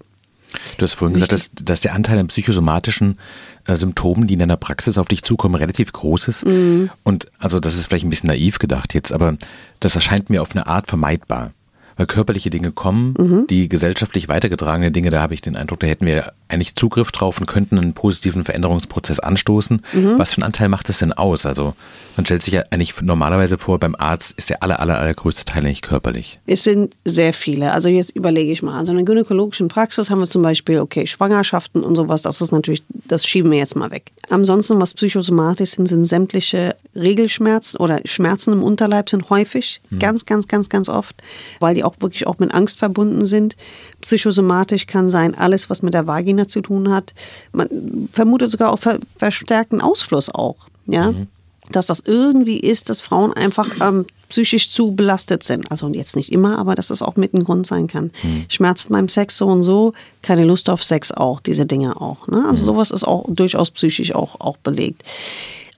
Du 0.78 0.84
hast 0.84 0.94
vorhin 0.94 1.14
gesagt, 1.14 1.32
dass, 1.32 1.50
dass 1.54 1.82
der 1.82 1.94
Anteil 1.94 2.20
an 2.20 2.28
psychosomatischen 2.28 3.18
äh, 3.66 3.76
Symptomen, 3.76 4.28
die 4.28 4.34
in 4.34 4.40
deiner 4.42 4.58
Praxis 4.58 4.98
auf 4.98 5.08
dich 5.08 5.24
zukommen, 5.24 5.56
relativ 5.56 5.94
groß 5.94 6.28
ist. 6.28 6.46
Mhm. 6.46 6.90
Und 7.04 7.32
also 7.40 7.60
das 7.60 7.78
ist 7.78 7.88
vielleicht 7.88 8.06
ein 8.06 8.10
bisschen 8.10 8.28
naiv 8.28 8.60
gedacht 8.60 8.94
jetzt, 8.94 9.14
aber 9.14 9.38
das 9.80 9.96
erscheint 9.96 10.30
mir 10.30 10.42
auf 10.42 10.52
eine 10.52 10.68
Art 10.68 10.88
vermeidbar 10.88 11.54
weil 11.98 12.08
körperliche 12.08 12.50
Dinge 12.50 12.72
kommen, 12.72 13.14
mhm. 13.18 13.48
die 13.48 13.70
gesellschaftlich 13.70 14.28
weitergetragene 14.28 14.92
Dinge, 14.92 15.12
da 15.12 15.22
habe 15.22 15.36
ich 15.36 15.42
den 15.42 15.56
Eindruck, 15.56 15.82
da 15.82 15.88
hätten 15.88 16.06
wir 16.06 16.34
eigentlich 16.52 16.76
Zugriff 16.76 17.12
drauf 17.12 17.40
und 17.40 17.46
könnten 17.46 17.78
einen 17.78 17.94
positiven 17.94 18.44
Veränderungsprozess 18.44 19.20
anstoßen. 19.20 19.82
Mhm. 19.94 20.20
Was 20.20 20.32
für 20.32 20.38
einen 20.38 20.46
Anteil 20.46 20.70
macht 20.70 20.90
das 20.90 21.00
denn 21.00 21.14
aus? 21.14 21.46
Also 21.46 21.74
man 22.18 22.26
stellt 22.26 22.42
sich 22.42 22.54
ja 22.54 22.64
eigentlich 22.72 23.00
normalerweise 23.02 23.58
vor, 23.58 23.80
beim 23.80 23.96
Arzt 23.98 24.34
ist 24.38 24.50
der 24.50 24.64
aller, 24.64 24.80
aller, 24.80 25.00
allergrößte 25.00 25.46
Teil 25.46 25.66
eigentlich 25.66 25.82
körperlich. 25.82 26.40
Es 26.46 26.64
sind 26.64 26.96
sehr 27.06 27.34
viele. 27.34 27.74
Also 27.74 27.90
jetzt 27.90 28.12
überlege 28.12 28.52
ich 28.52 28.62
mal. 28.62 28.78
Also 28.78 28.92
in 28.92 28.98
der 28.98 29.06
gynäkologischen 29.06 29.68
Praxis 29.68 30.10
haben 30.10 30.20
wir 30.20 30.28
zum 30.28 30.42
Beispiel, 30.42 30.80
okay, 30.80 31.08
Schwangerschaften 31.08 31.84
und 31.84 31.96
sowas, 31.96 32.22
das 32.22 32.42
ist 32.42 32.52
natürlich, 32.52 32.84
das 33.08 33.26
schieben 33.26 33.52
wir 33.52 33.58
jetzt 33.58 33.76
mal 33.76 33.92
weg. 33.92 34.12
Ansonsten, 34.30 34.80
was 34.80 34.94
psychosomatisch 34.94 35.72
sind, 35.72 35.88
sind 35.88 36.06
sämtliche 36.06 36.76
Regelschmerzen 36.96 37.80
oder 37.80 38.02
Schmerzen 38.06 38.54
im 38.54 38.64
Unterleib 38.64 39.10
sind 39.10 39.30
häufig, 39.30 39.82
mhm. 39.90 40.00
ganz, 40.00 40.26
ganz, 40.26 40.48
ganz, 40.48 40.70
ganz 40.70 40.90
oft, 40.90 41.16
weil 41.60 41.76
die 41.76 41.84
auch 41.84 41.96
wirklich 42.00 42.28
auch 42.28 42.40
mit 42.40 42.54
Angst 42.54 42.80
verbunden 42.80 43.26
sind. 43.26 43.56
Psychosomatisch 44.02 44.88
kann 44.88 45.10
sein 45.10 45.36
alles, 45.36 45.70
was 45.70 45.82
mit 45.82 45.94
der 45.94 46.08
Vagina 46.08 46.41
zu 46.48 46.62
tun 46.62 46.92
hat. 46.92 47.14
Man 47.52 48.10
vermutet 48.12 48.52
sogar 48.52 48.72
auch 48.72 48.80
ver 48.80 49.00
verstärkten 49.18 49.82
Ausfluss 49.82 50.30
auch, 50.30 50.58
ja. 50.86 51.12
Mhm. 51.12 51.28
Dass 51.72 51.86
das 51.86 52.02
irgendwie 52.06 52.60
ist, 52.60 52.90
dass 52.90 53.00
Frauen 53.00 53.32
einfach 53.32 53.70
ähm, 53.80 54.06
psychisch 54.32 54.72
zu 54.72 54.94
belastet 54.94 55.44
sind. 55.44 55.72
Also 55.72 55.88
jetzt 55.90 56.16
nicht 56.16 56.32
immer, 56.32 56.58
aber 56.58 56.76
dass 56.76 56.90
es 56.90 57.02
auch 57.02 57.16
mit 57.16 57.34
ein 57.34 57.44
Grund 57.44 57.68
sein 57.68 57.88
kann. 57.88 58.12
Mhm. 58.24 58.46
Schmerzen 58.50 58.92
beim 58.92 59.08
Sex 59.08 59.38
so 59.38 59.48
und 59.48 59.62
so, 59.62 59.94
keine 60.22 60.44
Lust 60.44 60.70
auf 60.70 60.84
Sex 60.84 61.12
auch, 61.12 61.40
diese 61.40 61.66
Dinge 61.66 62.02
auch. 62.02 62.28
Ne? 62.28 62.44
Also 62.50 62.64
mhm. 62.64 62.66
sowas 62.66 62.92
ist 62.92 63.04
auch 63.06 63.26
durchaus 63.30 63.72
psychisch 63.72 64.14
auch, 64.14 64.42
auch 64.42 64.58
belegt. 64.58 65.04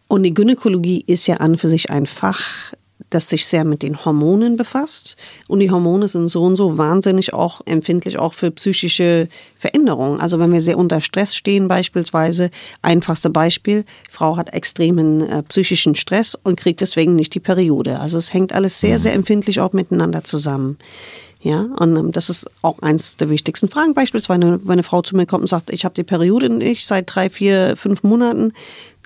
Und 0.08 0.24
die 0.24 0.34
Gynäkologie 0.34 1.04
ist 1.06 1.28
ja 1.28 1.38
an 1.38 1.58
für 1.58 1.68
sich 1.68 1.90
ein 1.90 2.06
Fach, 2.06 2.74
das 3.14 3.30
sich 3.30 3.46
sehr 3.46 3.64
mit 3.64 3.84
den 3.84 4.04
Hormonen 4.06 4.56
befasst. 4.56 5.16
Und 5.48 5.60
die 5.60 5.72
Hormone 5.72 6.08
sind 6.08 6.28
so 6.28 6.44
und 6.44 6.56
so 6.56 6.78
wahnsinnig 6.78 7.34
auch 7.34 7.62
empfindlich 7.66 8.20
auch 8.20 8.34
für 8.34 8.52
psychische 8.52 9.28
Veränderungen. 9.58 10.20
Also 10.20 10.40
wenn 10.40 10.52
wir 10.52 10.62
sehr 10.62 10.78
unter 10.78 11.02
Stress 11.02 11.36
stehen 11.36 11.68
beispielsweise, 11.68 12.50
einfachste 12.82 13.30
Beispiel, 13.30 13.86
Frau 14.12 14.38
hat 14.38 14.54
extremen 14.54 15.22
äh, 15.28 15.44
psychischen 15.44 15.96
Stress 15.96 16.36
und 16.36 16.60
kriegt 16.60 16.82
deswegen 16.82 17.16
nicht 17.16 17.34
die 17.34 17.40
Periode. 17.40 18.00
Also 18.00 18.18
es 18.18 18.34
hängt 18.34 18.54
alles 18.54 18.80
sehr, 18.80 19.00
sehr 19.00 19.14
empfindlich 19.14 19.60
auch 19.60 19.74
miteinander 19.74 20.24
zusammen. 20.24 20.78
Ja, 21.44 21.68
und 21.78 21.98
ähm, 21.98 22.12
das 22.14 22.30
ist 22.30 22.50
auch 22.62 22.80
eins 22.80 23.18
der 23.18 23.30
wichtigsten 23.30 23.68
Fragen. 23.68 23.94
Beispielsweise, 23.94 24.40
wenn 24.64 24.72
eine 24.72 24.84
Frau 24.84 25.02
zu 25.02 25.14
mir 25.18 25.26
kommt 25.26 25.42
und 25.42 25.48
sagt, 25.48 25.72
ich 25.72 25.84
habe 25.84 25.94
die 25.94 26.04
Periode 26.04 26.50
nicht 26.50 26.88
seit 26.88 27.14
drei, 27.14 27.30
vier, 27.30 27.76
fünf 27.76 28.02
Monaten, 28.02 28.54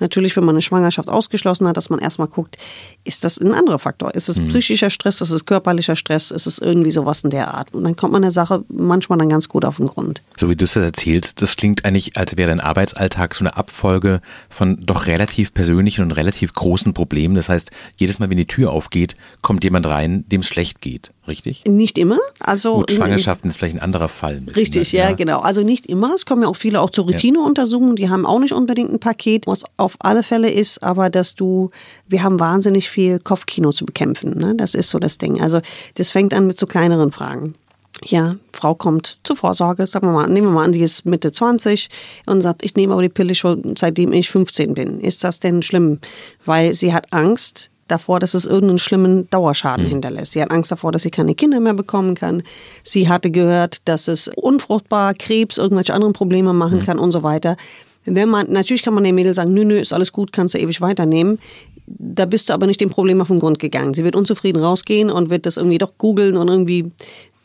natürlich, 0.02 0.36
wenn 0.36 0.44
man 0.44 0.56
eine 0.56 0.62
Schwangerschaft 0.62 1.10
ausgeschlossen 1.10 1.68
hat, 1.68 1.78
dass 1.78 1.90
man 1.90 2.00
erstmal 2.00 2.28
guckt, 2.28 2.58
ist 3.04 3.24
das 3.24 3.40
ein 3.40 3.54
anderer 3.54 3.80
Faktor? 3.80 4.14
Ist 4.16 4.30
es 4.30 4.38
mhm. 4.38 4.50
psychischer 4.50 4.90
Stress? 4.90 5.22
Ist 5.22 5.32
es 5.32 5.46
körperlicher 5.46 5.96
Stress? 5.96 6.32
Ist 6.32 6.46
es 6.46 6.60
irgendwie 6.60 6.92
sowas 6.92 7.24
in 7.24 7.30
der 7.30 7.54
Art? 7.54 7.74
Und 7.74 7.84
dann 7.84 7.96
kommt 7.96 8.14
man 8.14 8.22
der 8.22 8.32
Sache 8.32 8.64
manchmal 8.70 9.18
dann 9.18 9.30
ganz 9.30 9.50
gut 9.50 9.66
auf 9.66 9.78
den 9.78 9.88
Grund. 9.88 10.22
So 10.38 10.50
wie 10.50 10.56
du 10.56 10.66
es 10.66 10.76
erzählst, 10.76 11.42
das 11.42 11.56
klingt 11.56 11.86
eigentlich, 11.86 12.18
als 12.18 12.38
wäre 12.38 12.50
dein 12.50 12.60
Arbeitsalltag 12.60 13.36
so 13.36 13.44
eine 13.44 13.58
Abfolge 13.58 14.22
von 14.50 14.78
doch 14.86 15.08
relativ 15.08 15.54
persönlichen 15.54 16.04
und 16.04 16.12
relativ 16.12 16.54
großen 16.54 16.94
Problemen. 16.94 17.36
Das 17.36 17.50
heißt, 17.50 17.72
jedes 17.96 18.20
Mal, 18.20 18.30
wenn 18.30 18.38
die 18.38 18.46
Tür 18.46 18.72
aufgeht, 18.72 19.16
kommt 19.42 19.64
jemand 19.64 19.86
rein, 19.86 20.26
dem 20.30 20.42
es 20.42 20.48
schlecht 20.48 20.82
geht, 20.82 21.12
richtig? 21.28 21.64
Nicht 21.66 21.98
immer. 21.98 22.20
Also 22.40 22.78
Gut, 22.78 22.92
Schwangerschaften 22.92 23.50
ist 23.50 23.58
vielleicht 23.58 23.76
ein 23.76 23.82
anderer 23.82 24.10
Fall. 24.10 24.36
Ein 24.36 24.50
richtig, 24.50 24.94
ne? 24.94 25.00
ja, 25.00 25.10
ja, 25.10 25.16
genau. 25.16 25.40
Also 25.40 25.64
nicht 25.64 25.86
immer. 25.86 26.14
Es 26.14 26.26
kommen 26.26 26.42
ja 26.42 26.48
auch 26.48 26.56
viele 26.56 26.82
auch 26.82 26.90
zur 26.90 27.06
Routineuntersuchung, 27.06 27.96
die 27.96 28.10
haben 28.10 28.26
auch 28.26 28.40
nicht 28.40 28.54
unbedingt 28.54 28.92
ein 28.92 29.00
Paket, 29.00 29.48
was 29.48 29.64
auf 29.88 29.96
alle 30.00 30.22
Fälle 30.22 30.52
ist, 30.52 30.84
aber 30.84 31.10
dass 31.10 31.34
du, 31.34 31.72
wir 32.08 32.24
haben 32.24 32.42
wahnsinnig 32.42 32.90
viel 32.90 33.20
Kopfkino 33.20 33.72
zu 33.72 33.86
bekämpfen. 33.86 34.38
Ne? 34.38 34.54
Das 34.54 34.76
ist 34.76 34.90
so 34.90 35.00
das 35.00 35.18
Ding. 35.18 35.40
Also 35.42 35.62
das 35.96 36.10
fängt 36.10 36.34
an 36.34 36.46
mit 36.46 36.60
so 36.60 36.68
kleineren 36.68 37.10
Fragen. 37.10 37.56
Ja, 38.04 38.36
Frau 38.52 38.76
kommt 38.76 39.18
zur 39.24 39.38
Vorsorge, 39.38 39.88
sagen 39.88 40.08
wir 40.08 40.12
mal, 40.12 40.28
nehmen 40.28 40.48
wir 40.48 40.52
mal 40.52 40.66
an, 40.66 40.74
die 40.74 40.82
ist 40.82 41.06
Mitte 41.06 41.32
20 41.32 41.90
und 42.26 42.42
sagt, 42.42 42.66
ich 42.66 42.76
nehme 42.76 42.92
aber 42.92 43.02
die 43.02 43.10
Pille 43.10 43.34
schon 43.34 43.76
seitdem 43.78 44.12
ich 44.12 44.30
15 44.30 44.74
bin. 44.74 45.00
Ist 45.00 45.24
das 45.24 45.40
denn 45.40 45.62
schlimm? 45.62 46.00
Weil 46.44 46.74
sie 46.74 46.94
hat 46.94 47.14
Angst, 47.14 47.72
davor, 47.88 48.20
dass 48.20 48.34
es 48.34 48.46
irgendeinen 48.46 48.80
schlimmen 48.80 49.30
Dauerschaden 49.30 49.86
mhm. 49.86 49.90
hinterlässt. 49.90 50.34
Sie 50.34 50.42
hat 50.42 50.52
Angst 50.52 50.72
davor, 50.72 50.92
dass 50.92 51.04
sie 51.04 51.12
keine 51.12 51.36
Kinder 51.36 51.60
mehr 51.60 51.74
bekommen 51.74 52.16
kann. 52.16 52.44
Sie 52.84 53.10
hatte 53.10 53.32
gehört, 53.32 53.82
dass 53.86 54.08
es 54.08 54.30
unfruchtbar, 54.36 55.14
Krebs, 55.14 55.58
irgendwelche 55.58 55.94
anderen 55.94 56.14
Probleme 56.14 56.54
machen 56.54 56.80
mhm. 56.80 56.86
kann 56.86 57.00
und 57.00 57.12
so 57.12 57.24
weiter. 57.24 57.58
Wenn 58.10 58.30
man, 58.30 58.52
natürlich 58.52 58.84
kann 58.84 58.94
man 58.94 59.04
dem 59.04 59.16
Mädel 59.16 59.34
sagen, 59.34 59.54
nö, 59.54 59.66
nö, 59.66 59.78
ist 59.78 59.92
alles 59.92 60.14
gut, 60.14 60.32
kannst 60.32 60.56
du 60.56 60.60
ewig 60.60 60.80
weiternehmen. 60.80 61.40
Da 61.86 62.26
bist 62.26 62.50
du 62.50 62.54
aber 62.54 62.66
nicht 62.66 62.80
dem 62.80 62.90
Problem 62.90 63.22
auf 63.22 63.28
den 63.28 63.40
Grund 63.40 63.60
gegangen. 63.60 63.94
Sie 63.94 64.04
wird 64.04 64.16
unzufrieden 64.16 64.64
rausgehen 64.64 65.10
und 65.10 65.30
wird 65.30 65.46
das 65.46 65.58
irgendwie 65.58 65.78
doch 65.78 65.92
googeln 65.98 66.38
und 66.38 66.48
irgendwie, 66.48 66.92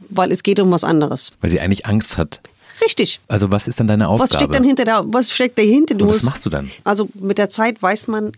weil 0.09 0.31
es 0.31 0.43
geht 0.43 0.61
um 0.61 0.71
was 0.71 0.85
anderes. 0.85 1.33
Weil 1.41 1.51
sie 1.51 1.61
eigentlich 1.61 1.87
Angst 1.87 2.17
hat. 2.17 2.41
Richtig. 2.85 3.21
Also 3.29 3.51
was 3.51 3.69
ist 3.69 3.81
dann 3.81 3.89
deine 3.89 4.09
Aufgabe? 4.09 4.31
Was 4.31 4.37
steckt 4.37 4.55
dann 4.55 4.65
hinter 4.65 4.85
da? 4.85 5.05
Was 5.07 5.33
steckt 5.33 5.59
dahinter? 5.59 5.95
Du 5.95 6.09
was 6.09 6.23
machst 6.23 6.45
du 6.45 6.51
dann? 6.51 6.71
Also 6.85 7.09
mit 7.15 7.39
der 7.39 7.49
Zeit 7.49 7.83
weiß 7.83 8.09
man 8.09 8.33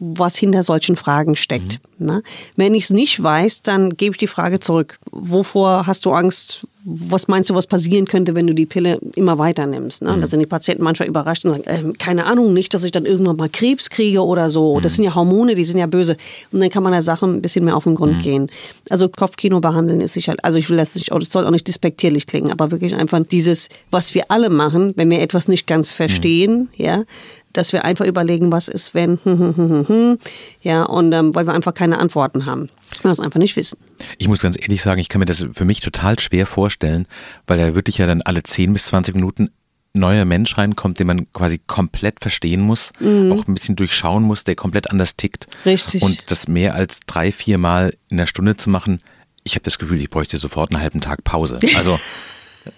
was 0.00 0.34
hinter 0.36 0.62
solchen 0.62 0.96
Fragen 0.96 1.36
steckt. 1.36 1.78
Mhm. 1.98 2.06
Ne? 2.06 2.22
Wenn 2.56 2.74
ich 2.74 2.84
es 2.84 2.90
nicht 2.90 3.22
weiß, 3.22 3.60
dann 3.60 3.96
gebe 3.96 4.14
ich 4.14 4.18
die 4.18 4.26
Frage 4.26 4.58
zurück. 4.58 4.98
Wovor 5.12 5.86
hast 5.86 6.06
du 6.06 6.12
Angst? 6.12 6.66
Was 6.82 7.28
meinst 7.28 7.50
du, 7.50 7.54
was 7.54 7.66
passieren 7.66 8.06
könnte, 8.06 8.34
wenn 8.34 8.46
du 8.46 8.54
die 8.54 8.64
Pille 8.64 8.98
immer 9.14 9.36
weiter 9.36 9.66
nimmst? 9.66 10.00
Ne? 10.00 10.16
Mhm. 10.16 10.22
Da 10.22 10.26
sind 10.26 10.40
die 10.40 10.46
Patienten 10.46 10.82
manchmal 10.82 11.10
überrascht 11.10 11.44
und 11.44 11.50
sagen, 11.50 11.64
äh, 11.64 11.92
keine 11.98 12.24
Ahnung, 12.24 12.54
nicht, 12.54 12.72
dass 12.72 12.82
ich 12.84 12.92
dann 12.92 13.04
irgendwann 13.04 13.36
mal 13.36 13.50
Krebs 13.50 13.90
kriege 13.90 14.24
oder 14.24 14.48
so. 14.48 14.78
Mhm. 14.78 14.82
Das 14.82 14.94
sind 14.94 15.04
ja 15.04 15.14
Hormone, 15.14 15.54
die 15.54 15.66
sind 15.66 15.78
ja 15.78 15.86
böse. 15.86 16.16
Und 16.50 16.60
dann 16.60 16.70
kann 16.70 16.82
man 16.82 16.92
der 16.92 17.02
Sache 17.02 17.26
ein 17.26 17.42
bisschen 17.42 17.66
mehr 17.66 17.76
auf 17.76 17.84
den 17.84 17.96
Grund 17.96 18.16
mhm. 18.16 18.22
gehen. 18.22 18.50
Also 18.88 19.10
Kopfkino 19.10 19.60
behandeln 19.60 20.00
ist 20.00 20.14
sicher, 20.14 20.34
also 20.42 20.56
ich 20.56 20.70
will 20.70 20.78
das 20.78 20.94
nicht, 20.94 21.10
das 21.10 21.30
soll 21.30 21.44
auch 21.44 21.50
nicht 21.50 21.68
despektierlich 21.68 22.26
klingen, 22.26 22.50
aber 22.50 22.70
wirklich 22.70 22.94
einfach 22.94 23.20
dieses, 23.30 23.68
was 23.90 24.14
wir 24.14 24.30
alle 24.30 24.48
machen, 24.48 24.94
wenn 24.96 25.10
wir 25.10 25.20
etwas 25.20 25.48
nicht 25.48 25.66
ganz 25.66 25.92
verstehen, 25.92 26.70
mhm. 26.78 26.82
ja, 26.82 27.04
dass 27.52 27.72
wir 27.72 27.84
einfach 27.84 28.06
überlegen, 28.06 28.52
was 28.52 28.68
ist, 28.68 28.94
wenn, 28.94 29.18
hm, 29.22 29.38
hm, 29.38 29.56
hm, 29.56 29.88
hm, 29.88 30.18
ja, 30.62 30.84
und 30.84 31.12
ähm, 31.12 31.34
weil 31.34 31.46
wir 31.46 31.54
einfach 31.54 31.74
keine 31.74 31.98
Antworten 31.98 32.46
haben. 32.46 32.68
Wir 33.02 33.10
das 33.10 33.20
einfach 33.20 33.38
nicht 33.38 33.56
wissen. 33.56 33.78
Ich 34.18 34.28
muss 34.28 34.42
ganz 34.42 34.56
ehrlich 34.60 34.82
sagen, 34.82 35.00
ich 35.00 35.08
kann 35.08 35.20
mir 35.20 35.26
das 35.26 35.46
für 35.52 35.64
mich 35.64 35.80
total 35.80 36.18
schwer 36.18 36.46
vorstellen, 36.46 37.06
weil 37.46 37.58
da 37.58 37.74
wirklich 37.74 37.98
ja 37.98 38.06
dann 38.06 38.22
alle 38.22 38.42
10 38.42 38.72
bis 38.72 38.84
20 38.84 39.14
Minuten 39.14 39.50
neuer 39.92 40.24
Mensch 40.24 40.56
reinkommt, 40.56 40.98
den 41.00 41.06
man 41.06 41.32
quasi 41.32 41.60
komplett 41.66 42.20
verstehen 42.20 42.60
muss, 42.60 42.92
mhm. 43.00 43.32
auch 43.32 43.46
ein 43.46 43.54
bisschen 43.54 43.76
durchschauen 43.76 44.22
muss, 44.22 44.44
der 44.44 44.54
komplett 44.54 44.90
anders 44.90 45.16
tickt. 45.16 45.46
Richtig. 45.66 46.02
Und 46.02 46.30
das 46.30 46.46
mehr 46.46 46.74
als 46.74 47.00
drei, 47.06 47.32
vier 47.32 47.58
Mal 47.58 47.94
in 48.08 48.16
der 48.16 48.26
Stunde 48.26 48.56
zu 48.56 48.70
machen, 48.70 49.00
ich 49.42 49.54
habe 49.54 49.64
das 49.64 49.78
Gefühl, 49.78 50.00
ich 50.00 50.10
bräuchte 50.10 50.36
sofort 50.36 50.70
einen 50.70 50.82
halben 50.82 51.00
Tag 51.00 51.24
Pause. 51.24 51.58
Also 51.76 51.98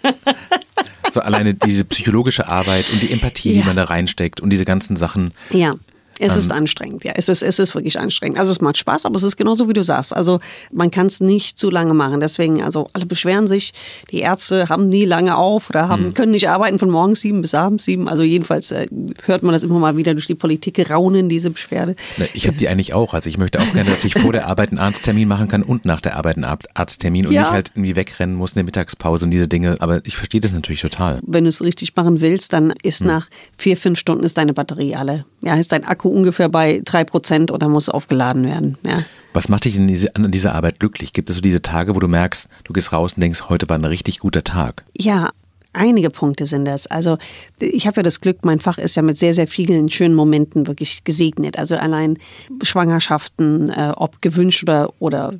So 1.13 1.21
alleine 1.21 1.53
diese 1.53 1.85
psychologische 1.85 2.47
Arbeit 2.47 2.85
und 2.91 2.99
die 3.03 3.11
Empathie, 3.11 3.53
ja. 3.53 3.61
die 3.61 3.67
man 3.67 3.75
da 3.75 3.83
reinsteckt 3.83 4.41
und 4.41 4.49
diese 4.49 4.65
ganzen 4.65 4.95
Sachen. 4.95 5.31
Ja. 5.51 5.75
Es 6.19 6.37
ist 6.37 6.51
anstrengend, 6.51 7.03
ja. 7.03 7.13
Es 7.15 7.29
ist, 7.29 7.41
es 7.41 7.59
ist 7.59 7.75
wirklich 7.75 7.99
anstrengend. 7.99 8.39
Also 8.39 8.51
es 8.51 8.61
macht 8.61 8.77
Spaß, 8.77 9.05
aber 9.05 9.15
es 9.15 9.23
ist 9.23 9.37
genauso, 9.37 9.69
wie 9.69 9.73
du 9.73 9.83
sagst. 9.83 10.15
Also 10.15 10.39
man 10.71 10.91
kann 10.91 11.07
es 11.07 11.19
nicht 11.19 11.57
zu 11.57 11.69
lange 11.69 11.93
machen. 11.93 12.19
Deswegen, 12.19 12.63
also 12.63 12.87
alle 12.93 13.05
beschweren 13.05 13.47
sich, 13.47 13.73
die 14.11 14.19
Ärzte 14.19 14.69
haben 14.69 14.89
nie 14.89 15.05
lange 15.05 15.37
auf 15.37 15.69
oder 15.69 15.89
haben, 15.89 16.07
mhm. 16.07 16.13
können 16.13 16.31
nicht 16.31 16.49
arbeiten 16.49 16.79
von 16.79 16.89
morgens 16.89 17.21
sieben 17.21 17.41
bis 17.41 17.53
abends 17.53 17.85
sieben. 17.85 18.07
Also 18.07 18.23
jedenfalls 18.23 18.71
äh, 18.71 18.85
hört 19.25 19.43
man 19.43 19.53
das 19.53 19.63
immer 19.63 19.79
mal 19.79 19.97
wieder 19.97 20.13
durch 20.13 20.27
die 20.27 20.35
Politik 20.35 20.89
raunen, 20.89 21.29
diese 21.29 21.49
Beschwerde. 21.49 21.95
Ich 22.33 22.47
habe 22.47 22.57
die 22.57 22.67
eigentlich 22.67 22.93
auch. 22.93 23.13
Also 23.13 23.29
ich 23.29 23.37
möchte 23.37 23.59
auch 23.59 23.73
gerne, 23.73 23.89
dass 23.89 24.03
ich 24.03 24.13
vor 24.13 24.33
der 24.33 24.47
Arbeit 24.47 24.69
einen 24.69 24.79
Arzttermin 24.79 25.27
machen 25.27 25.47
kann 25.47 25.63
und 25.63 25.85
nach 25.85 26.01
der 26.01 26.15
Arbeit 26.15 26.37
einen 26.37 26.57
Arzttermin 26.73 27.27
und 27.27 27.33
ja. 27.33 27.41
nicht 27.41 27.51
halt 27.51 27.71
irgendwie 27.75 27.95
wegrennen 27.95 28.35
muss 28.35 28.51
in 28.51 28.55
der 28.55 28.65
Mittagspause 28.65 29.25
und 29.25 29.31
diese 29.31 29.47
Dinge. 29.47 29.77
Aber 29.79 30.01
ich 30.05 30.15
verstehe 30.15 30.41
das 30.41 30.53
natürlich 30.53 30.81
total. 30.81 31.19
Wenn 31.25 31.43
du 31.43 31.49
es 31.49 31.61
richtig 31.61 31.95
machen 31.95 32.21
willst, 32.21 32.53
dann 32.53 32.73
ist 32.83 33.01
hm. 33.01 33.07
nach 33.07 33.29
vier, 33.57 33.77
fünf 33.77 33.99
Stunden 33.99 34.23
ist 34.23 34.37
deine 34.37 34.53
Batterie 34.53 34.95
alle. 34.95 35.25
Ja, 35.41 35.55
ist 35.55 35.71
dein 35.71 35.83
Akku 35.83 36.09
ungefähr 36.13 36.49
bei 36.49 36.81
drei 36.83 37.03
Prozent 37.03 37.51
oder 37.51 37.69
muss 37.69 37.89
aufgeladen 37.89 38.45
werden. 38.45 38.77
Ja. 38.85 39.03
Was 39.33 39.49
macht 39.49 39.65
dich 39.65 39.75
in 39.75 39.87
diese, 39.87 40.15
an 40.15 40.31
dieser 40.31 40.53
Arbeit 40.53 40.79
glücklich? 40.79 41.11
Gibt 41.13 41.29
es 41.29 41.35
so 41.35 41.41
diese 41.41 41.61
Tage, 41.61 41.95
wo 41.95 41.99
du 41.99 42.07
merkst, 42.07 42.49
du 42.63 42.73
gehst 42.73 42.93
raus 42.93 43.13
und 43.13 43.21
denkst, 43.21 43.49
heute 43.49 43.67
war 43.67 43.77
ein 43.77 43.85
richtig 43.85 44.19
guter 44.19 44.43
Tag? 44.43 44.85
Ja, 44.97 45.31
einige 45.73 46.09
Punkte 46.09 46.45
sind 46.45 46.65
das. 46.65 46.87
Also 46.87 47.17
ich 47.59 47.87
habe 47.87 47.97
ja 47.97 48.03
das 48.03 48.21
Glück, 48.21 48.45
mein 48.45 48.59
Fach 48.59 48.77
ist 48.77 48.95
ja 48.95 49.01
mit 49.01 49.17
sehr, 49.17 49.33
sehr 49.33 49.47
vielen 49.47 49.89
schönen 49.89 50.15
Momenten 50.15 50.67
wirklich 50.67 51.03
gesegnet. 51.03 51.57
Also 51.57 51.75
allein 51.75 52.17
Schwangerschaften, 52.61 53.69
äh, 53.69 53.91
ob 53.95 54.21
gewünscht 54.21 54.63
oder, 54.63 54.93
oder 54.99 55.33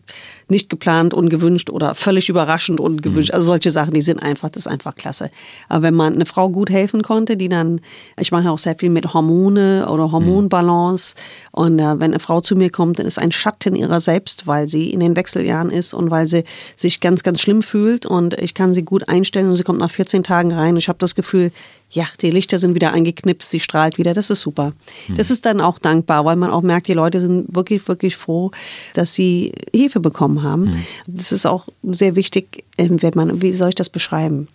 nicht 0.48 0.70
geplant, 0.70 1.14
ungewünscht 1.14 1.70
oder 1.70 1.96
völlig 1.96 2.30
überraschend 2.30 2.80
ungewünscht. 2.80 3.30
Mhm. 3.30 3.36
Also 3.36 3.48
solche 3.48 3.72
Sachen, 3.72 3.94
die 3.94 4.02
sind 4.02 4.22
einfach, 4.22 4.50
das 4.50 4.66
ist 4.66 4.72
einfach 4.72 4.96
klasse. 4.96 5.30
Aber 5.70 5.84
wenn 5.84 5.94
man 5.94 6.14
eine 6.14 6.26
Frau 6.26 6.50
gut 6.50 6.70
helfen 6.70 7.04
konnte, 7.04 7.38
die 7.38 7.50
dann, 7.50 7.82
ich 8.20 8.32
mache 8.32 8.50
auch 8.50 8.58
sehr 8.58 8.76
viel 8.78 8.90
mit 8.90 9.14
Hormone 9.14 9.88
oder 9.90 10.12
Hormonbalance. 10.12 11.16
Und 11.54 11.78
äh, 11.78 12.00
wenn 12.00 12.12
eine 12.12 12.20
Frau 12.20 12.42
zu 12.42 12.56
mir 12.56 12.72
kommt, 12.72 12.98
dann 12.98 13.06
ist 13.06 13.20
ein 13.20 13.32
Schatten 13.32 13.76
ihrer 13.76 14.00
selbst, 14.00 14.48
weil 14.48 14.68
sie 14.68 14.90
in 14.90 15.00
den 15.00 15.16
Wechseljahren 15.16 15.70
ist 15.70 15.94
und 15.94 16.10
weil 16.10 16.26
sie 16.26 16.46
sich 16.76 17.00
ganz, 17.00 17.22
ganz 17.22 17.42
schlimm 17.42 17.62
fühlt. 17.62 18.08
Und 18.08 18.34
ich 18.42 18.56
kann 18.56 18.74
sie 18.74 18.82
gut 18.82 19.08
einstellen 19.08 19.50
und 19.50 19.56
sie 19.56 19.64
kommt 19.64 19.80
nach 19.80 19.92
14 19.92 20.24
Tagen 20.24 20.52
rein. 20.52 20.76
Ich 20.78 20.90
habe 20.90 20.98
das 20.98 21.14
Gefühl, 21.14 21.52
ja, 21.94 22.08
die 22.22 22.32
Lichter 22.32 22.58
sind 22.58 22.74
wieder 22.74 22.92
angeknipst, 22.92 23.52
sie 23.52 23.60
strahlt 23.60 24.00
wieder, 24.00 24.16
das 24.16 24.32
ist 24.32 24.42
super. 24.42 24.74
Mhm. 25.08 25.16
Das 25.16 25.30
ist 25.30 25.46
dann 25.46 25.62
auch 25.62 25.78
dankbar, 25.78 26.26
weil 26.26 26.36
man 26.36 26.50
auch 26.50 26.64
merkt, 26.64 26.88
die 26.88 26.94
Leute 26.94 27.22
sind 27.22 27.56
wirklich, 27.56 27.88
wirklich 27.88 28.18
froh, 28.18 28.50
dass 28.96 29.14
sie 29.14 29.54
Hilfe 29.72 30.00
bekommen 30.00 30.42
haben. 30.42 30.64
Mhm. 30.64 30.86
Das 31.06 31.32
ist 31.32 31.46
auch 31.46 31.68
sehr 31.84 32.16
wichtig, 32.16 32.64
wenn 32.78 33.12
man, 33.16 33.42
wie 33.42 33.54
soll 33.54 33.70
ich 33.70 33.76
das 33.76 33.90
beschreiben? 33.90 34.48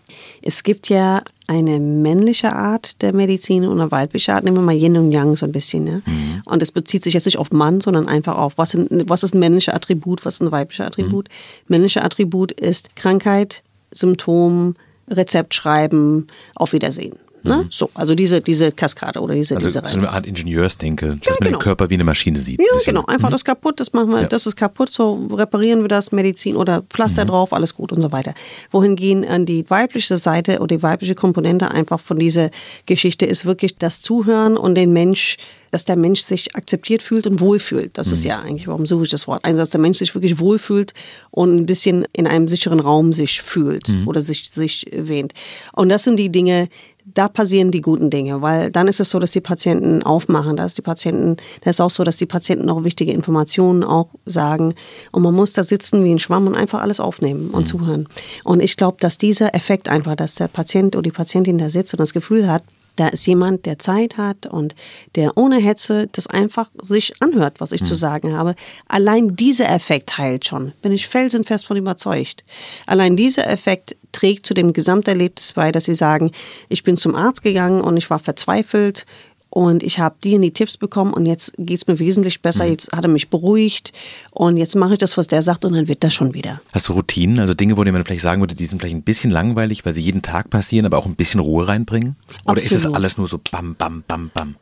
Es 0.42 0.62
gibt 0.62 0.88
ja 0.88 1.22
eine 1.46 1.78
männliche 1.78 2.52
Art 2.52 3.00
der 3.00 3.12
Medizin 3.12 3.64
und 3.64 3.80
eine 3.80 3.90
weibliche 3.90 4.34
Art. 4.34 4.44
Nehmen 4.44 4.56
wir 4.56 4.62
mal 4.62 4.74
Yin 4.74 4.96
und 4.96 5.12
Yang 5.12 5.36
so 5.36 5.46
ein 5.46 5.52
bisschen. 5.52 5.84
Ne? 5.84 6.02
Mhm. 6.04 6.42
Und 6.44 6.62
es 6.62 6.72
bezieht 6.72 7.04
sich 7.04 7.14
jetzt 7.14 7.26
nicht 7.26 7.38
auf 7.38 7.52
Mann, 7.52 7.80
sondern 7.80 8.08
einfach 8.08 8.36
auf, 8.36 8.58
was, 8.58 8.76
was 8.76 9.22
ist 9.22 9.34
ein 9.34 9.38
männliches 9.38 9.72
Attribut, 9.72 10.24
was 10.24 10.34
ist 10.34 10.42
ein 10.42 10.52
weibliches 10.52 10.86
Attribut. 10.86 11.28
Mhm. 11.28 11.64
Männliche 11.68 12.04
Attribut 12.04 12.52
ist 12.52 12.96
Krankheit, 12.96 13.62
Symptom, 13.92 14.74
Rezept 15.08 15.54
schreiben, 15.54 16.26
auf 16.54 16.72
Wiedersehen. 16.72 17.16
Ne? 17.42 17.56
Mhm. 17.56 17.68
So, 17.70 17.90
also 17.94 18.14
diese, 18.14 18.40
diese 18.40 18.72
Kaskade 18.72 19.20
oder 19.20 19.34
diese, 19.34 19.56
also 19.56 19.66
diese 19.66 19.82
Reihe. 19.82 19.92
So 19.92 19.98
eine 19.98 20.10
Art 20.10 20.26
Ingenieursdenke, 20.26 21.06
dass 21.06 21.16
ja, 21.16 21.30
man 21.32 21.38
genau. 21.38 21.58
den 21.58 21.62
Körper 21.62 21.90
wie 21.90 21.94
eine 21.94 22.04
Maschine 22.04 22.38
sieht. 22.38 22.60
Ja, 22.60 22.78
genau. 22.84 23.04
Einfach 23.06 23.28
mhm. 23.28 23.32
das 23.32 23.44
kaputt, 23.44 23.80
das 23.80 23.92
machen 23.92 24.10
wir, 24.10 24.22
ja. 24.22 24.26
das 24.26 24.46
ist 24.46 24.56
kaputt, 24.56 24.90
so 24.90 25.26
reparieren 25.30 25.82
wir 25.82 25.88
das, 25.88 26.12
Medizin 26.12 26.56
oder 26.56 26.82
Pflaster 26.90 27.24
mhm. 27.24 27.28
drauf, 27.28 27.52
alles 27.52 27.74
gut 27.74 27.92
und 27.92 28.00
so 28.00 28.12
weiter. 28.12 28.34
Wohingegen 28.70 29.26
an 29.26 29.46
die 29.46 29.68
weibliche 29.68 30.16
Seite 30.16 30.58
oder 30.58 30.76
die 30.76 30.82
weibliche 30.82 31.14
Komponente 31.14 31.70
einfach 31.70 32.00
von 32.00 32.18
dieser 32.18 32.50
Geschichte 32.86 33.26
ist 33.26 33.44
wirklich 33.44 33.76
das 33.76 34.02
Zuhören 34.02 34.56
und 34.56 34.74
den 34.74 34.92
Mensch 34.92 35.36
dass 35.70 35.84
der 35.84 35.96
Mensch 35.96 36.20
sich 36.20 36.56
akzeptiert 36.56 37.02
fühlt 37.02 37.26
und 37.26 37.40
wohlfühlt. 37.40 37.96
Das 37.98 38.08
mhm. 38.08 38.12
ist 38.14 38.24
ja 38.24 38.40
eigentlich, 38.40 38.68
warum 38.68 38.86
suche 38.86 39.04
ich 39.04 39.10
das 39.10 39.26
Wort? 39.26 39.44
Also, 39.44 39.60
dass 39.60 39.70
der 39.70 39.80
Mensch 39.80 39.98
sich 39.98 40.14
wirklich 40.14 40.38
wohlfühlt 40.38 40.94
und 41.30 41.54
ein 41.56 41.66
bisschen 41.66 42.06
in 42.12 42.26
einem 42.26 42.48
sicheren 42.48 42.80
Raum 42.80 43.12
sich 43.12 43.42
fühlt 43.42 43.88
mhm. 43.88 44.08
oder 44.08 44.22
sich, 44.22 44.50
sich 44.50 44.86
wähnt. 44.92 45.34
Und 45.72 45.88
das 45.88 46.04
sind 46.04 46.16
die 46.16 46.30
Dinge, 46.30 46.68
da 47.14 47.28
passieren 47.28 47.70
die 47.70 47.80
guten 47.80 48.10
Dinge, 48.10 48.42
weil 48.42 48.70
dann 48.70 48.88
ist 48.88 49.00
es 49.00 49.10
so, 49.10 49.18
dass 49.18 49.30
die 49.30 49.40
Patienten 49.40 50.02
aufmachen, 50.02 50.56
dass 50.56 50.74
die 50.74 50.82
Patienten, 50.82 51.36
das 51.62 51.76
ist 51.76 51.80
auch 51.80 51.90
so, 51.90 52.04
dass 52.04 52.16
die 52.16 52.26
Patienten 52.26 52.68
auch 52.70 52.84
wichtige 52.84 53.12
Informationen 53.12 53.84
auch 53.84 54.08
sagen 54.26 54.74
und 55.12 55.22
man 55.22 55.34
muss 55.34 55.52
da 55.52 55.62
sitzen 55.62 56.04
wie 56.04 56.12
ein 56.12 56.18
Schwamm 56.18 56.46
und 56.46 56.54
einfach 56.54 56.80
alles 56.80 57.00
aufnehmen 57.00 57.50
und 57.50 57.62
mhm. 57.62 57.66
zuhören. 57.66 58.08
Und 58.44 58.60
ich 58.60 58.76
glaube, 58.76 58.98
dass 59.00 59.18
dieser 59.18 59.54
Effekt 59.54 59.88
einfach, 59.88 60.16
dass 60.16 60.34
der 60.34 60.48
Patient 60.48 60.96
oder 60.96 61.02
die 61.02 61.10
Patientin 61.10 61.58
da 61.58 61.70
sitzt 61.70 61.94
und 61.94 62.00
das 62.00 62.12
Gefühl 62.12 62.48
hat, 62.48 62.62
da 62.98 63.08
ist 63.08 63.26
jemand, 63.26 63.66
der 63.66 63.78
Zeit 63.78 64.16
hat 64.16 64.46
und 64.46 64.74
der 65.14 65.36
ohne 65.36 65.58
Hetze 65.58 66.08
das 66.12 66.26
einfach 66.26 66.70
sich 66.82 67.14
anhört, 67.20 67.60
was 67.60 67.72
ich 67.72 67.82
mhm. 67.82 67.86
zu 67.86 67.94
sagen 67.94 68.36
habe. 68.36 68.54
Allein 68.88 69.36
dieser 69.36 69.68
Effekt 69.70 70.18
heilt 70.18 70.44
schon. 70.44 70.72
Bin 70.82 70.92
ich 70.92 71.08
felsenfest 71.08 71.66
von 71.66 71.76
überzeugt. 71.76 72.44
Allein 72.86 73.16
dieser 73.16 73.48
Effekt 73.48 73.96
trägt 74.12 74.46
zu 74.46 74.54
dem 74.54 74.72
Gesamterlebnis 74.72 75.52
bei, 75.52 75.70
dass 75.70 75.84
sie 75.84 75.94
sagen, 75.94 76.32
ich 76.68 76.82
bin 76.82 76.96
zum 76.96 77.14
Arzt 77.14 77.42
gegangen 77.42 77.80
und 77.80 77.96
ich 77.96 78.10
war 78.10 78.18
verzweifelt 78.18 79.06
und 79.50 79.82
ich 79.82 79.98
habe 79.98 80.16
die 80.22 80.34
und 80.34 80.42
die 80.42 80.52
Tipps 80.52 80.76
bekommen 80.76 81.12
und 81.12 81.26
jetzt 81.26 81.52
geht 81.58 81.78
es 81.78 81.86
mir 81.86 81.98
wesentlich 81.98 82.42
besser. 82.42 82.64
Mhm. 82.64 82.70
Jetzt 82.70 82.92
hat 82.92 83.04
er 83.04 83.08
mich 83.08 83.28
beruhigt 83.28 83.92
und 84.30 84.56
jetzt 84.56 84.76
mache 84.76 84.94
ich 84.94 84.98
das, 84.98 85.16
was 85.16 85.26
der 85.26 85.42
sagt 85.42 85.64
und 85.64 85.74
dann 85.74 85.88
wird 85.88 86.04
das 86.04 86.14
schon 86.14 86.34
wieder. 86.34 86.60
Hast 86.72 86.88
du 86.88 86.92
Routinen, 86.92 87.38
also 87.38 87.54
Dinge, 87.54 87.76
wo 87.76 87.84
man 87.84 88.04
vielleicht 88.04 88.22
sagen 88.22 88.40
würde, 88.40 88.54
die 88.54 88.66
sind 88.66 88.78
vielleicht 88.78 88.96
ein 88.96 89.02
bisschen 89.02 89.30
langweilig, 89.30 89.84
weil 89.86 89.94
sie 89.94 90.02
jeden 90.02 90.22
Tag 90.22 90.50
passieren, 90.50 90.86
aber 90.86 90.98
auch 90.98 91.06
ein 91.06 91.16
bisschen 91.16 91.40
Ruhe 91.40 91.66
reinbringen? 91.66 92.16
Oder 92.44 92.58
Absolut. 92.58 92.62
ist 92.62 92.84
das 92.84 92.94
alles 92.94 93.18
nur 93.18 93.26
so 93.26 93.38
bam, 93.50 93.74
bam, 93.74 94.04
bam, 94.06 94.30
bam? 94.34 94.56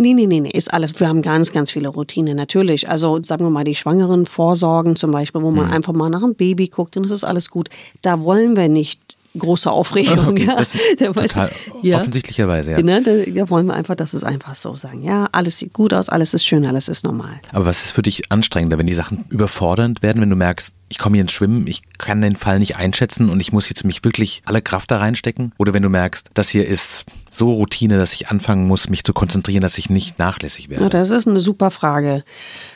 Nee, 0.00 0.14
nee, 0.14 0.26
nee, 0.26 0.38
nee, 0.38 0.50
ist 0.50 0.72
alles. 0.72 0.98
Wir 1.00 1.08
haben 1.08 1.22
ganz, 1.22 1.50
ganz 1.50 1.72
viele 1.72 1.88
Routinen, 1.88 2.36
natürlich. 2.36 2.88
Also 2.88 3.20
sagen 3.24 3.44
wir 3.44 3.50
mal 3.50 3.64
die 3.64 3.74
Schwangeren 3.74 4.26
vorsorgen 4.26 4.94
zum 4.94 5.10
Beispiel, 5.10 5.42
wo 5.42 5.50
man 5.50 5.66
mhm. 5.66 5.72
einfach 5.72 5.92
mal 5.92 6.08
nach 6.08 6.20
dem 6.20 6.36
Baby 6.36 6.68
guckt 6.68 6.96
und 6.96 7.04
es 7.04 7.10
ist 7.10 7.24
alles 7.24 7.50
gut. 7.50 7.68
Da 8.02 8.20
wollen 8.20 8.56
wir 8.56 8.68
nicht 8.68 9.07
große 9.36 9.70
Aufregung. 9.70 10.36
Ja. 10.36 10.62
Der 10.98 11.14
weiß, 11.14 11.34
ja. 11.82 11.96
Offensichtlicherweise, 11.96 12.72
ja. 12.72 12.76
Genau, 12.76 13.00
da, 13.00 13.50
wollen 13.50 13.66
wir 13.66 13.74
einfach, 13.74 13.94
dass 13.94 14.14
es 14.14 14.24
einfach 14.24 14.54
so 14.54 14.74
sagen. 14.76 15.02
Ja, 15.02 15.28
alles 15.32 15.58
sieht 15.58 15.72
gut 15.72 15.92
aus, 15.92 16.08
alles 16.08 16.34
ist 16.34 16.46
schön, 16.46 16.66
alles 16.66 16.88
ist 16.88 17.04
normal. 17.04 17.40
Aber 17.52 17.66
was 17.66 17.84
ist 17.84 17.90
für 17.92 18.02
dich 18.02 18.30
anstrengender, 18.30 18.78
wenn 18.78 18.86
die 18.86 18.94
Sachen 18.94 19.24
überfordernd 19.28 20.02
werden, 20.02 20.20
wenn 20.22 20.30
du 20.30 20.36
merkst, 20.36 20.74
ich 20.88 20.98
komme 20.98 21.16
hier 21.16 21.22
ins 21.22 21.32
Schwimmen, 21.32 21.66
ich 21.66 21.82
kann 21.98 22.22
den 22.22 22.36
Fall 22.36 22.58
nicht 22.58 22.76
einschätzen 22.76 23.28
und 23.28 23.40
ich 23.40 23.52
muss 23.52 23.68
jetzt 23.68 23.84
mich 23.84 24.04
wirklich 24.04 24.42
alle 24.46 24.62
Kraft 24.62 24.90
da 24.90 24.98
reinstecken? 24.98 25.52
Oder 25.58 25.74
wenn 25.74 25.82
du 25.82 25.90
merkst, 25.90 26.30
das 26.34 26.48
hier 26.48 26.66
ist 26.66 27.04
so 27.30 27.52
Routine, 27.52 27.98
dass 27.98 28.14
ich 28.14 28.28
anfangen 28.28 28.66
muss, 28.66 28.88
mich 28.88 29.04
zu 29.04 29.12
konzentrieren, 29.12 29.60
dass 29.62 29.76
ich 29.76 29.90
nicht 29.90 30.18
nachlässig 30.18 30.70
werde? 30.70 30.84
Ja, 30.84 30.90
das 30.90 31.10
ist 31.10 31.28
eine 31.28 31.40
super 31.40 31.70
Frage. 31.70 32.24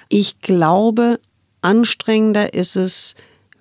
Ich 0.09 0.41
glaube, 0.41 1.19
anstrengender 1.63 2.53
ist 2.53 2.77
es, 2.77 3.15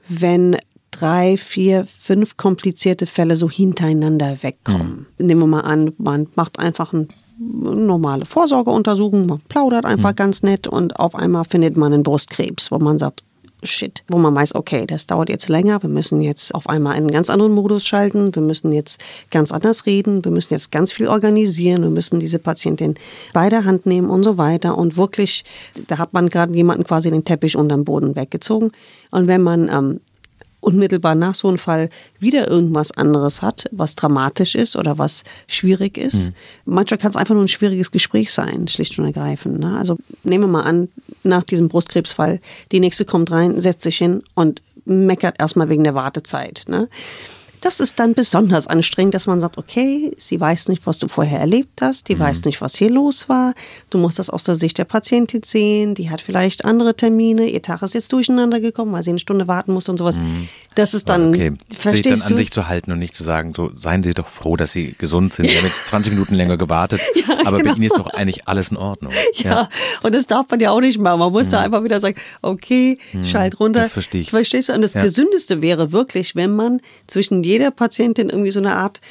wenn 0.10 0.58
drei, 0.92 1.38
vier, 1.38 1.86
fünf 1.86 2.38
komplizierte 2.38 3.08
Fälle 3.08 3.36
so 3.36 3.50
hintereinander 3.50 4.38
wegkommen. 4.42 5.08
Mhm. 5.18 5.26
Nehmen 5.26 5.42
wir 5.42 5.48
mal 5.48 5.62
an, 5.62 5.94
man 5.98 6.28
macht 6.36 6.60
einfach 6.60 6.94
eine 6.94 7.08
normale 7.40 8.26
Vorsorgeuntersuchung, 8.26 9.26
man 9.26 9.42
plaudert 9.50 9.86
einfach 9.86 10.12
mhm. 10.12 10.16
ganz 10.16 10.44
nett 10.44 10.68
und 10.68 11.00
auf 11.00 11.16
einmal 11.16 11.46
findet 11.46 11.76
man 11.76 11.94
einen 11.94 12.04
Brustkrebs, 12.04 12.72
wo 12.72 12.78
man 12.78 13.00
sagt, 13.00 13.24
Shit, 13.64 14.04
wo 14.08 14.18
man 14.18 14.34
weiß, 14.34 14.56
okay, 14.56 14.88
das 14.88 15.06
dauert 15.06 15.30
jetzt 15.30 15.48
länger, 15.48 15.84
wir 15.84 15.90
müssen 15.90 16.20
jetzt 16.20 16.56
auf 16.56 16.68
einmal 16.68 16.96
einen 16.96 17.12
ganz 17.12 17.30
anderen 17.30 17.54
Modus 17.54 17.86
schalten, 17.86 18.34
wir 18.34 18.42
müssen 18.42 18.72
jetzt 18.72 19.00
ganz 19.30 19.52
anders 19.52 19.86
reden, 19.86 20.26
wir 20.26 20.32
müssen 20.32 20.54
jetzt 20.56 20.72
ganz 20.72 20.92
viel 20.92 21.08
organisieren, 21.08 21.84
wir 21.84 21.92
müssen 21.92 22.20
diese 22.20 22.40
Patientin 22.40 22.96
bei 23.34 23.50
der 23.50 23.64
Hand 23.64 23.86
nehmen 23.86 24.10
und 24.10 24.24
so 24.24 24.40
weiter. 24.40 24.80
Und 24.80 24.98
wirklich, 24.98 25.46
da 25.88 26.00
hat 26.00 26.12
man 26.12 26.30
gerade 26.30 26.56
jemanden 26.56 26.86
quasi 26.86 27.12
den 27.12 27.24
Teppich 27.24 27.56
unterm 27.56 27.86
Boden 27.86 28.16
weggezogen. 28.16 28.72
Und 29.12 29.28
wenn 29.28 29.44
man 29.44 29.70
ähm, 29.70 30.00
unmittelbar 30.62 31.16
nach 31.16 31.36
so 31.36 31.50
einem 31.50 31.58
Fall 31.58 31.90
wieder 32.20 32.48
irgendwas 32.48 32.92
anderes 32.92 33.42
hat, 33.42 33.66
was 33.72 33.96
dramatisch 33.96 34.56
ist 34.56 34.76
oder 34.76 34.98
was 34.98 35.24
schwierig 35.48 35.98
ist. 35.98 36.28
Mhm. 36.28 36.34
Manchmal 36.66 36.98
kann 37.00 37.12
es 37.12 37.18
einfach 37.18 37.36
nur 37.36 37.44
ein 37.44 37.50
schwieriges 37.50 37.92
Gespräch 37.92 38.32
sein, 38.32 38.68
schlicht 38.68 38.98
und 38.98 39.06
ergreifend. 39.06 39.60
Ne? 39.60 39.78
Also 39.78 39.98
nehmen 40.24 40.46
wir 40.46 40.48
mal 40.48 40.64
an, 40.64 40.88
nach 41.24 41.44
diesem 41.44 41.68
Brustkrebsfall, 41.68 42.40
die 42.72 42.80
nächste 42.80 43.06
kommt 43.06 43.32
rein, 43.32 43.60
setzt 43.60 43.84
sich 43.84 43.98
hin 43.98 44.24
und 44.36 44.62
meckert 44.86 45.36
erstmal 45.40 45.70
wegen 45.70 45.84
der 45.84 45.96
Wartezeit. 45.96 46.64
Ne? 46.68 46.88
Das 47.62 47.80
ist 47.80 48.00
dann 48.00 48.16
besonders 48.16 48.68
anstrengend, 48.68 49.14
dass 49.14 49.28
man 49.28 49.40
sagt, 49.40 49.58
okay, 49.58 50.14
sie 50.18 50.40
weiß 50.40 50.68
nicht, 50.68 50.86
was 50.86 50.98
du 50.98 51.08
vorher 51.08 51.40
erlebt 51.40 51.82
hast, 51.82 52.10
die 52.10 52.16
mhm. 52.16 52.20
weiß 52.20 52.46
nicht, 52.46 52.60
was 52.60 52.76
hier 52.76 52.90
los 52.90 53.30
war. 53.30 53.54
Du 53.90 54.00
musst 54.00 54.20
das 54.20 54.30
aus 54.30 54.44
der 54.44 54.56
Sicht 54.56 54.78
der 54.80 54.86
Patientin 54.86 55.44
sehen, 55.44 55.94
die 55.94 56.10
hat 56.10 56.22
vielleicht 56.22 56.66
andere 56.66 56.96
Termine, 56.96 57.48
ihr 57.48 57.62
Tag 57.62 57.84
ist 57.84 57.94
jetzt 57.94 58.12
durcheinander 58.14 58.60
gekommen, 58.60 58.92
weil 58.94 59.04
sie 59.04 59.12
eine 59.12 59.20
Stunde 59.20 59.48
warten 59.48 59.74
musste 59.74 59.92
und 59.92 59.98
sowas. 59.98 60.18
Mhm. 60.18 60.50
Das 60.76 60.94
ist 60.94 61.08
dann, 61.10 61.30
okay. 61.30 61.54
verstehst 61.78 62.04
sich 62.04 62.14
dann 62.14 62.22
an 62.22 62.30
du? 62.30 62.38
sich 62.38 62.52
zu 62.52 62.68
halten 62.68 62.92
und 62.92 63.00
nicht 63.00 63.14
zu 63.14 63.24
sagen, 63.24 63.54
so 63.56 63.72
seien 63.78 64.04
Sie 64.04 64.14
doch 64.14 64.28
froh, 64.28 64.56
dass 64.56 64.72
Sie 64.72 64.96
gesund 64.98 65.34
sind. 65.34 65.50
Sie 65.50 65.58
haben 65.58 65.66
jetzt 65.66 65.86
20 65.88 66.14
Minuten 66.14 66.34
länger 66.34 66.58
gewartet, 66.58 67.02
aber 67.46 67.60
bei 67.60 67.72
Ihnen 67.72 67.84
ist 67.84 67.98
doch 67.98 68.08
eigentlich 68.08 68.48
alles 68.48 68.72
in 68.72 68.78
Ordnung. 68.78 69.12
Ja, 69.36 69.70
und 70.02 70.16
das 70.16 70.28
darf 70.28 70.48
man 70.50 70.60
ja 70.60 70.72
auch 70.72 70.82
nicht 70.82 70.98
machen. 70.98 71.20
Man 71.20 71.32
muss 71.32 71.50
da 71.50 71.60
einfach 71.62 71.84
wieder 71.84 72.00
sagen, 72.00 72.16
okay, 72.42 72.98
schalt 73.24 73.60
runter. 73.60 73.82
Mhm. 73.82 73.84
das 73.84 73.92
verstehe 73.92 74.22
ich. 74.22 74.30
Verstehst 74.32 74.70
du? 74.70 74.74
Und 74.74 74.82
das 74.82 74.94
Ja. 74.94 75.02
Gesündeste 75.02 75.62
wäre 75.62 75.92
wirklich, 75.92 76.36
wenn 76.36 76.56
man 76.56 76.82
zwischen 77.08 77.44
jeder 77.52 77.72
Patientin 77.72 78.30
irgendwie 78.30 78.52
so 78.52 78.60
eine 78.60 78.74
Art 78.76 79.02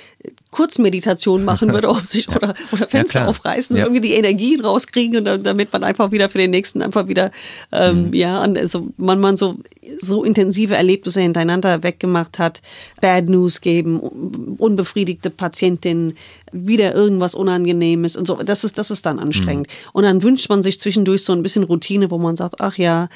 Kurzmeditation 0.50 1.44
machen 1.44 1.72
würde, 1.72 1.88
um 1.90 2.00
sich 2.04 2.28
oder, 2.28 2.54
oder 2.72 2.88
Fenster 2.88 3.20
klar. 3.20 3.28
aufreißen 3.28 3.76
Ja. 3.76 3.84
und 3.86 3.90
irgendwie 3.94 4.08
die 4.08 4.14
Energien 4.14 4.60
rauskriegen 4.60 5.16
und 5.18 5.24
dann, 5.24 5.42
damit 5.42 5.72
man 5.72 5.84
einfach 5.84 6.10
wieder 6.10 6.28
für 6.28 6.38
den 6.38 6.50
nächsten 6.50 6.82
einfach 6.82 7.08
wieder, 7.08 7.30
ähm, 7.72 8.06
Mhm. 8.08 8.14
ja, 8.14 8.42
und 8.42 8.58
also 8.58 8.88
man, 8.96 9.20
man 9.20 9.36
so, 9.36 9.56
so 10.00 10.24
intensive 10.24 10.74
Erlebnisse 10.74 11.20
hintereinander 11.20 11.82
weggemacht 11.82 12.38
hat, 12.38 12.62
Bad 13.00 13.28
News 13.28 13.60
geben, 13.60 14.00
un- 14.00 14.54
unbefriedigte 14.58 15.30
Patientin, 15.30 16.14
wieder 16.52 16.94
irgendwas 16.94 17.34
Unangenehmes 17.34 18.16
und 18.16 18.26
so. 18.26 18.34
Das 18.36 18.64
ist, 18.64 18.76
das 18.76 18.90
ist 18.90 19.06
dann 19.06 19.18
anstrengend. 19.20 19.68
Und 19.92 20.02
dann 20.04 20.22
wünscht 20.22 20.48
man 20.48 20.62
sich 20.64 20.80
zwischendurch 20.80 21.24
so 21.24 21.32
ein 21.32 21.42
bisschen 21.42 21.62
Routine, 21.64 22.10
wo 22.10 22.18
man 22.18 22.36
sagt, 22.36 22.56
ach 22.60 22.76
ja, 22.76 23.08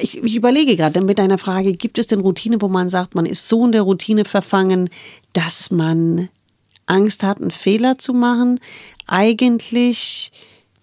ich, 0.00 0.22
ich 0.22 0.34
überlege 0.34 0.76
gerade 0.76 1.00
mit 1.00 1.18
deiner 1.18 1.38
Frage, 1.38 1.72
gibt 1.72 1.98
es 1.98 2.06
denn 2.06 2.20
Routine, 2.20 2.60
wo 2.60 2.68
man 2.68 2.88
sagt, 2.88 3.14
man 3.14 3.26
ist 3.26 3.48
so 3.48 3.64
in 3.64 3.72
der 3.72 3.82
Routine 3.82 4.24
verfangen, 4.24 4.90
dass 5.32 5.70
man 5.70 6.28
Angst 6.86 7.22
hat, 7.22 7.40
einen 7.40 7.50
Fehler 7.50 7.98
zu 7.98 8.12
machen? 8.12 8.60
Eigentlich 9.06 10.32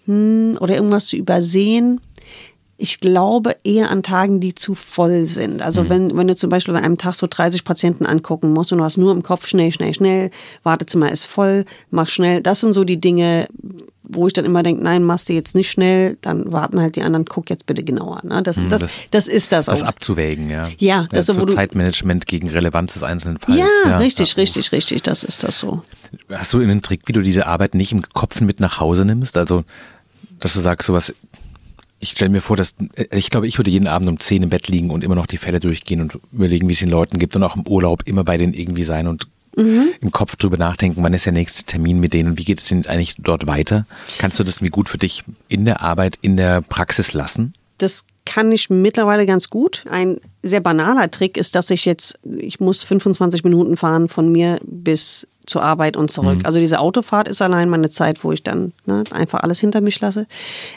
hm, 0.05 0.57
oder 0.61 0.75
irgendwas 0.75 1.07
zu 1.07 1.17
übersehen? 1.17 1.99
Ich 2.79 2.99
glaube 2.99 3.55
eher 3.63 3.89
an 3.89 4.03
Tagen, 4.03 4.39
die 4.39 4.53
zu 4.53 4.75
voll 4.75 5.25
sind. 5.25 5.63
Also 5.63 5.89
wenn, 5.89 6.15
wenn 6.15 6.27
du 6.27 6.35
zum 6.35 6.51
Beispiel 6.51 6.75
an 6.75 6.83
einem 6.83 6.97
Tag 6.99 7.15
so 7.15 7.25
30 7.27 7.63
Patienten 7.63 8.05
angucken 8.05 8.51
musst 8.53 8.71
und 8.71 8.77
du 8.77 8.83
hast 8.83 8.97
nur 8.97 9.11
im 9.13 9.23
Kopf 9.23 9.47
schnell, 9.47 9.71
schnell, 9.71 9.95
schnell, 9.95 10.29
Wartezimmer 10.61 11.11
ist 11.11 11.25
voll, 11.25 11.65
mach 11.89 12.07
schnell. 12.07 12.41
Das 12.41 12.59
sind 12.59 12.73
so 12.73 12.83
die 12.83 13.01
Dinge, 13.01 13.47
wo 14.03 14.27
ich 14.27 14.33
dann 14.33 14.45
immer 14.45 14.61
denke, 14.61 14.83
nein, 14.83 15.03
machst 15.03 15.27
du 15.27 15.33
jetzt 15.33 15.55
nicht 15.55 15.71
schnell, 15.71 16.17
dann 16.21 16.51
warten 16.51 16.79
halt 16.79 16.95
die 16.95 17.01
anderen, 17.01 17.25
guck 17.25 17.49
jetzt 17.49 17.65
bitte 17.65 17.83
genauer. 17.83 18.21
Ne? 18.23 18.43
Das, 18.43 18.57
das, 18.69 18.81
das- 18.81 18.99
das, 19.09 19.27
ist 19.27 19.51
das, 19.51 19.65
Das 19.65 19.81
auch. 19.81 19.87
abzuwägen, 19.87 20.49
ja. 20.51 20.69
Ja, 20.77 21.07
das 21.11 21.27
ja, 21.27 21.33
so, 21.33 21.41
wo 21.41 21.45
Zeitmanagement 21.45 22.27
gegen 22.27 22.47
Relevanz 22.47 22.93
des 22.93 23.01
einzelnen 23.01 23.39
Falls. 23.39 23.57
Ja, 23.85 23.97
richtig, 23.97 24.37
richtig, 24.37 24.71
richtig, 24.71 25.01
das 25.01 25.23
ist 25.23 25.41
das 25.43 25.57
so. 25.57 25.81
Hast 26.31 26.53
du 26.53 26.59
einen 26.59 26.83
Trick, 26.83 27.01
wie 27.07 27.13
du 27.13 27.21
diese 27.23 27.47
Arbeit 27.47 27.73
nicht 27.73 27.91
im 27.91 28.03
Kopf 28.03 28.39
mit 28.39 28.59
nach 28.59 28.79
Hause 28.79 29.03
nimmst? 29.03 29.35
Also, 29.35 29.63
dass 30.39 30.53
du 30.53 30.59
sagst, 30.59 30.85
sowas, 30.85 31.13
ich 31.99 32.11
stelle 32.11 32.29
mir 32.29 32.41
vor, 32.41 32.57
dass, 32.57 32.75
ich 33.11 33.29
glaube, 33.29 33.47
ich 33.47 33.57
würde 33.57 33.71
jeden 33.71 33.87
Abend 33.87 34.07
um 34.07 34.19
10 34.19 34.43
im 34.43 34.49
Bett 34.49 34.67
liegen 34.67 34.89
und 34.91 35.03
immer 35.03 35.15
noch 35.15 35.25
die 35.25 35.37
Fälle 35.37 35.59
durchgehen 35.59 36.01
und 36.01 36.19
überlegen, 36.31 36.67
wie 36.69 36.73
es 36.73 36.79
den 36.79 36.89
Leuten 36.89 37.17
gibt 37.17 37.35
und 37.35 37.43
auch 37.43 37.55
im 37.55 37.67
Urlaub 37.67 38.03
immer 38.05 38.23
bei 38.23 38.37
denen 38.37 38.53
irgendwie 38.53 38.83
sein 38.83 39.07
und 39.07 39.27
Mhm. 39.55 39.87
im 40.01 40.11
Kopf 40.11 40.35
drüber 40.35 40.57
nachdenken, 40.57 41.01
wann 41.01 41.15
ist 41.15 41.25
der 41.25 41.33
nächste 41.33 41.63
Termin 41.63 41.99
mit 41.99 42.13
denen 42.13 42.29
und 42.29 42.37
wie 42.37 42.43
geht 42.43 42.59
es 42.59 42.67
denn 42.67 42.85
eigentlich 42.85 43.15
dort 43.17 43.47
weiter? 43.47 43.87
Kannst 44.19 44.37
du 44.39 44.43
das 44.43 44.61
wie 44.61 44.69
gut 44.69 44.87
für 44.87 44.99
dich 44.99 45.23
in 45.47 45.65
der 45.65 45.81
Arbeit, 45.81 46.19
in 46.21 46.37
der 46.37 46.61
Praxis 46.61 47.13
lassen? 47.13 47.53
Das 47.79 48.05
kann 48.23 48.51
ich 48.51 48.69
mittlerweile 48.69 49.25
ganz 49.25 49.49
gut. 49.49 49.83
Ein 49.89 50.17
sehr 50.43 50.59
banaler 50.59 51.09
Trick 51.09 51.37
ist, 51.37 51.55
dass 51.55 51.71
ich 51.71 51.85
jetzt, 51.85 52.19
ich 52.37 52.59
muss 52.59 52.83
25 52.83 53.43
Minuten 53.43 53.77
fahren 53.77 54.09
von 54.09 54.31
mir 54.31 54.59
bis 54.63 55.25
zur 55.47 55.63
Arbeit 55.63 55.97
und 55.97 56.11
zurück. 56.11 56.39
Also 56.43 56.59
diese 56.59 56.79
Autofahrt 56.79 57.27
ist 57.27 57.41
allein 57.41 57.69
meine 57.69 57.89
Zeit, 57.89 58.23
wo 58.23 58.31
ich 58.31 58.43
dann 58.43 58.73
ne, 58.85 59.03
einfach 59.11 59.39
alles 59.39 59.59
hinter 59.59 59.81
mich 59.81 59.99
lasse. 59.99 60.27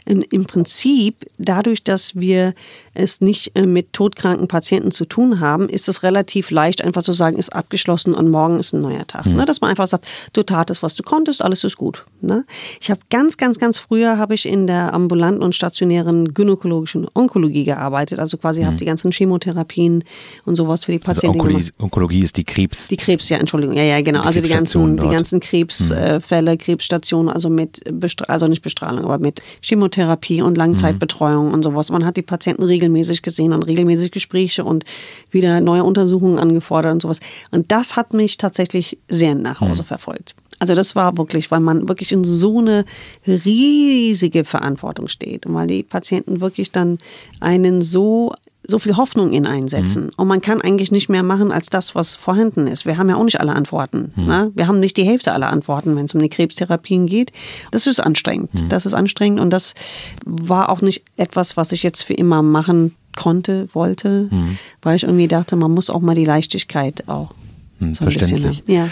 Im, 0.07 0.23
Im 0.31 0.47
Prinzip, 0.47 1.17
dadurch, 1.39 1.85
dass 1.85 2.17
wir 2.17 2.55
es 2.95 3.21
nicht 3.21 3.57
äh, 3.57 3.67
mit 3.67 3.93
todkranken 3.93 4.49
Patienten 4.49 4.91
zu 4.91 5.05
tun 5.05 5.41
haben, 5.41 5.69
ist 5.69 5.89
es 5.89 6.03
relativ 6.03 6.51
leicht, 6.51 6.83
einfach 6.83 7.03
zu 7.03 7.13
sagen, 7.13 7.37
ist 7.37 7.51
abgeschlossen 7.51 8.15
und 8.15 8.31
morgen 8.31 8.59
ist 8.59 8.73
ein 8.73 8.81
neuer 8.81 9.07
Tag. 9.07 9.27
Ne? 9.27 9.45
Dass 9.45 9.61
man 9.61 9.71
einfach 9.71 9.87
sagt, 9.87 10.07
du 10.33 10.43
tatest, 10.43 10.83
was 10.83 10.95
du 10.95 11.03
konntest, 11.03 11.43
alles 11.43 11.65
ist 11.65 11.77
gut. 11.77 12.05
Ne? 12.21 12.45
Ich 12.81 12.91
habe 12.91 13.01
ganz, 13.11 13.37
ganz, 13.37 13.59
ganz 13.59 13.79
früher 13.79 14.19
habe 14.19 14.35
ich 14.35 14.47
in 14.47 14.67
der 14.67 14.95
ambulanten 14.95 15.43
und 15.43 15.55
stationären 15.55 16.33
gynäkologischen 16.35 17.07
Onkologie 17.15 17.65
gearbeitet. 17.65 18.19
Also 18.19 18.37
quasi 18.37 18.63
habe 18.63 18.77
die 18.77 18.85
ganzen 18.85 19.13
Chemotherapien 19.13 20.05
und 20.45 20.57
sowas 20.57 20.85
für 20.85 20.93
die 20.93 20.99
Also 20.99 21.07
Patienten 21.07 21.39
gemacht. 21.39 21.55
Onkologie, 21.55 21.73
Onkologie 21.83 22.21
ist 22.21 22.37
die 22.37 22.45
Krebs. 22.45 22.89
Die 22.89 22.97
Krebs, 22.97 23.29
ja, 23.29 23.39
Entschuldigung, 23.39 23.77
ja, 23.77 23.85
ja, 23.85 24.01
genau. 24.01 24.23
Die 24.23 24.27
also 24.27 24.41
die 24.41 24.49
ganzen, 24.49 24.60
Krebsstationen 24.61 24.97
die 24.97 25.09
ganzen 25.09 25.41
Krebsfälle, 25.41 26.57
Krebsstationen, 26.57 27.33
also 27.33 27.49
mit, 27.49 27.83
also 28.29 28.47
nicht 28.47 28.63
Bestrahlung, 28.63 29.05
aber 29.05 29.19
mit 29.19 29.43
Chemotherapie 29.63 30.43
und 30.43 30.57
Langzeitbetreuung 30.57 31.53
und 31.53 31.63
sowas. 31.63 31.91
Man 31.91 32.05
hat 32.05 32.17
die 32.17 32.23
Patienten 32.23 32.63
regelmäßig 32.63 33.23
gesehen 33.23 33.53
und 33.53 33.63
regelmäßig 33.65 34.11
Gespräche 34.11 34.65
und 34.65 34.85
wieder 35.31 35.61
neue 35.61 35.85
Untersuchungen 35.85 36.39
angefordert 36.39 36.93
und 36.95 37.03
sowas. 37.03 37.21
Und 37.51 37.73
das 37.73 37.97
hat 37.97 38.15
mich 38.15 38.37
tatsächlich 38.37 38.99
sehr 39.09 39.35
nach 39.35 39.61
Hause 39.61 39.85
verfolgt. 39.85 40.35
Also 40.59 40.75
das 40.75 40.95
war 40.95 41.17
wirklich, 41.17 41.51
weil 41.51 41.61
man 41.61 41.89
wirklich 41.89 42.13
in 42.13 42.23
so 42.23 42.59
eine 42.59 42.85
riesige 43.27 44.45
Verantwortung 44.45 45.09
steht 45.09 45.47
und 45.47 45.55
weil 45.55 45.67
die 45.67 45.83
Patienten 45.83 46.43
wirklich 46.43 46.71
dann 46.71 46.99
einen 47.41 47.81
so 47.81 48.35
so 48.71 48.79
viel 48.79 48.97
Hoffnung 48.97 49.33
in 49.33 49.47
einsetzen. 49.47 50.11
Und 50.17 50.29
man 50.29 50.41
kann 50.41 50.61
eigentlich 50.61 50.91
nicht 50.91 51.09
mehr 51.09 51.23
machen 51.23 51.53
als 51.53 51.69
das, 51.69 51.95
was 51.95 52.17
vorhanden 52.17 52.67
ist. 52.67 52.87
Wir 52.87 52.97
haben 52.97 53.09
ja 53.09 53.17
auch 53.17 53.25
nicht 53.25 53.41
alle 53.41 53.53
Antworten. 53.53 54.13
Ne? 54.17 54.51
Wir 54.55 54.67
haben 54.67 54.81
nicht 54.81 54.97
die 54.97 55.05
Hälfte 55.05 55.33
aller 55.33 55.51
Antworten, 55.51 55.97
wenn 55.97 56.07
es 56.07 56.15
um 56.15 56.23
die 56.23 56.29
Krebstherapien 56.29 57.07
geht. 57.07 57.33
Das 57.71 57.87
ist 57.87 58.01
anstrengend. 58.01 58.51
Das 58.69 58.87
ist 58.87 58.95
anstrengend 58.95 59.41
und 59.41 59.51
das 59.51 59.75
war 60.25 60.71
auch 60.71 60.81
nicht 60.81 61.05
etwas, 61.17 61.57
was 61.57 61.73
ich 61.73 61.83
jetzt 61.83 62.03
für 62.03 62.15
immer 62.15 62.43
machen 62.43 62.95
konnte, 63.17 63.69
wollte, 63.73 64.31
weil 64.83 64.97
ich 64.97 65.03
irgendwie 65.03 65.29
dachte, 65.29 65.57
man 65.57 65.73
muss 65.73 65.91
auch 65.91 66.01
mal 66.01 66.15
die 66.15 66.25
Leichtigkeit 66.25 67.09
auch. 67.09 67.35
Hm, 67.79 67.95
so 67.95 68.05
bisschen 68.05 68.29
verständlich. 68.29 68.59
haben. 68.59 68.73
Ja. 68.73 68.89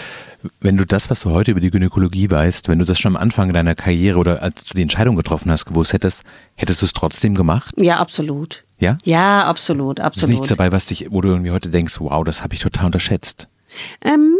Wenn 0.61 0.77
du 0.77 0.85
das, 0.85 1.09
was 1.09 1.21
du 1.21 1.29
heute 1.29 1.51
über 1.51 1.59
die 1.59 1.69
Gynäkologie 1.69 2.29
weißt, 2.29 2.67
wenn 2.67 2.79
du 2.79 2.85
das 2.85 2.99
schon 2.99 3.15
am 3.15 3.21
Anfang 3.21 3.53
deiner 3.53 3.75
Karriere 3.75 4.17
oder 4.17 4.41
als 4.41 4.65
du 4.65 4.73
die 4.73 4.81
Entscheidung 4.81 5.15
getroffen 5.15 5.51
hast, 5.51 5.65
gewusst 5.65 5.93
hättest, 5.93 6.23
hättest 6.55 6.81
du 6.81 6.85
es 6.85 6.93
trotzdem 6.93 7.35
gemacht? 7.35 7.75
ja, 7.77 7.97
absolut. 7.97 8.63
Ja? 8.79 8.97
Ja, 9.03 9.43
absolut, 9.43 9.99
Ist 9.99 10.05
absolut. 10.05 10.29
nichts 10.31 10.47
dabei, 10.47 10.71
was 10.71 10.85
dich, 10.85 11.07
wo 11.09 11.21
du 11.21 11.29
irgendwie 11.29 11.51
heute 11.51 11.69
denkst, 11.69 11.99
wow, 11.99 12.23
das 12.23 12.43
habe 12.43 12.53
ich 12.53 12.61
total 12.61 12.87
unterschätzt. 12.87 13.47
Ähm, 14.03 14.35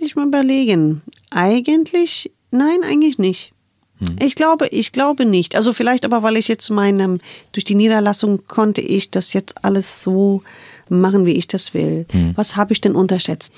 ich 0.00 0.16
mal 0.16 0.26
überlegen. 0.26 1.02
Eigentlich, 1.30 2.30
nein, 2.50 2.78
eigentlich 2.84 3.18
nicht. 3.18 3.52
Ich 4.20 4.36
glaube, 4.36 4.68
ich 4.68 4.92
glaube 4.92 5.24
nicht. 5.24 5.56
Also 5.56 5.72
vielleicht 5.72 6.04
aber, 6.04 6.22
weil 6.22 6.36
ich 6.36 6.46
jetzt 6.46 6.70
meinem, 6.70 7.20
durch 7.52 7.64
die 7.64 7.74
Niederlassung 7.74 8.46
konnte 8.46 8.80
ich 8.80 9.10
das 9.10 9.32
jetzt 9.32 9.64
alles 9.64 10.02
so 10.02 10.42
machen, 10.88 11.26
wie 11.26 11.32
ich 11.32 11.48
das 11.48 11.74
will. 11.74 12.06
Was 12.36 12.56
habe 12.56 12.72
ich 12.72 12.80
denn 12.80 12.94
unterschätzt? 12.94 13.52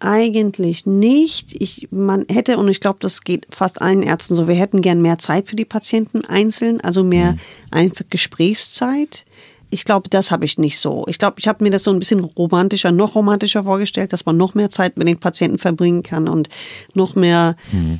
Eigentlich 0.00 0.86
nicht. 0.86 1.54
Ich, 1.60 1.88
man 1.90 2.26
hätte, 2.28 2.58
und 2.58 2.68
ich 2.68 2.80
glaube, 2.80 2.98
das 3.00 3.22
geht 3.22 3.46
fast 3.50 3.80
allen 3.80 4.02
Ärzten 4.02 4.34
so, 4.34 4.48
wir 4.48 4.56
hätten 4.56 4.82
gern 4.82 5.00
mehr 5.00 5.18
Zeit 5.18 5.48
für 5.48 5.56
die 5.56 5.64
Patienten 5.64 6.24
einzeln, 6.24 6.80
also 6.80 7.04
mehr 7.04 7.36
einfach 7.70 8.04
Gesprächszeit. 8.10 9.24
Ich 9.70 9.84
glaube, 9.84 10.08
das 10.08 10.30
habe 10.30 10.44
ich 10.44 10.58
nicht 10.58 10.78
so. 10.78 11.04
Ich 11.08 11.18
glaube, 11.18 11.36
ich 11.38 11.48
habe 11.48 11.64
mir 11.64 11.70
das 11.70 11.84
so 11.84 11.90
ein 11.90 11.98
bisschen 11.98 12.20
romantischer, 12.20 12.92
noch 12.92 13.14
romantischer 13.14 13.64
vorgestellt, 13.64 14.12
dass 14.12 14.24
man 14.24 14.36
noch 14.36 14.54
mehr 14.54 14.70
Zeit 14.70 14.96
mit 14.96 15.08
den 15.08 15.18
Patienten 15.18 15.58
verbringen 15.58 16.02
kann 16.02 16.28
und 16.28 16.48
noch 16.94 17.14
mehr, 17.14 17.56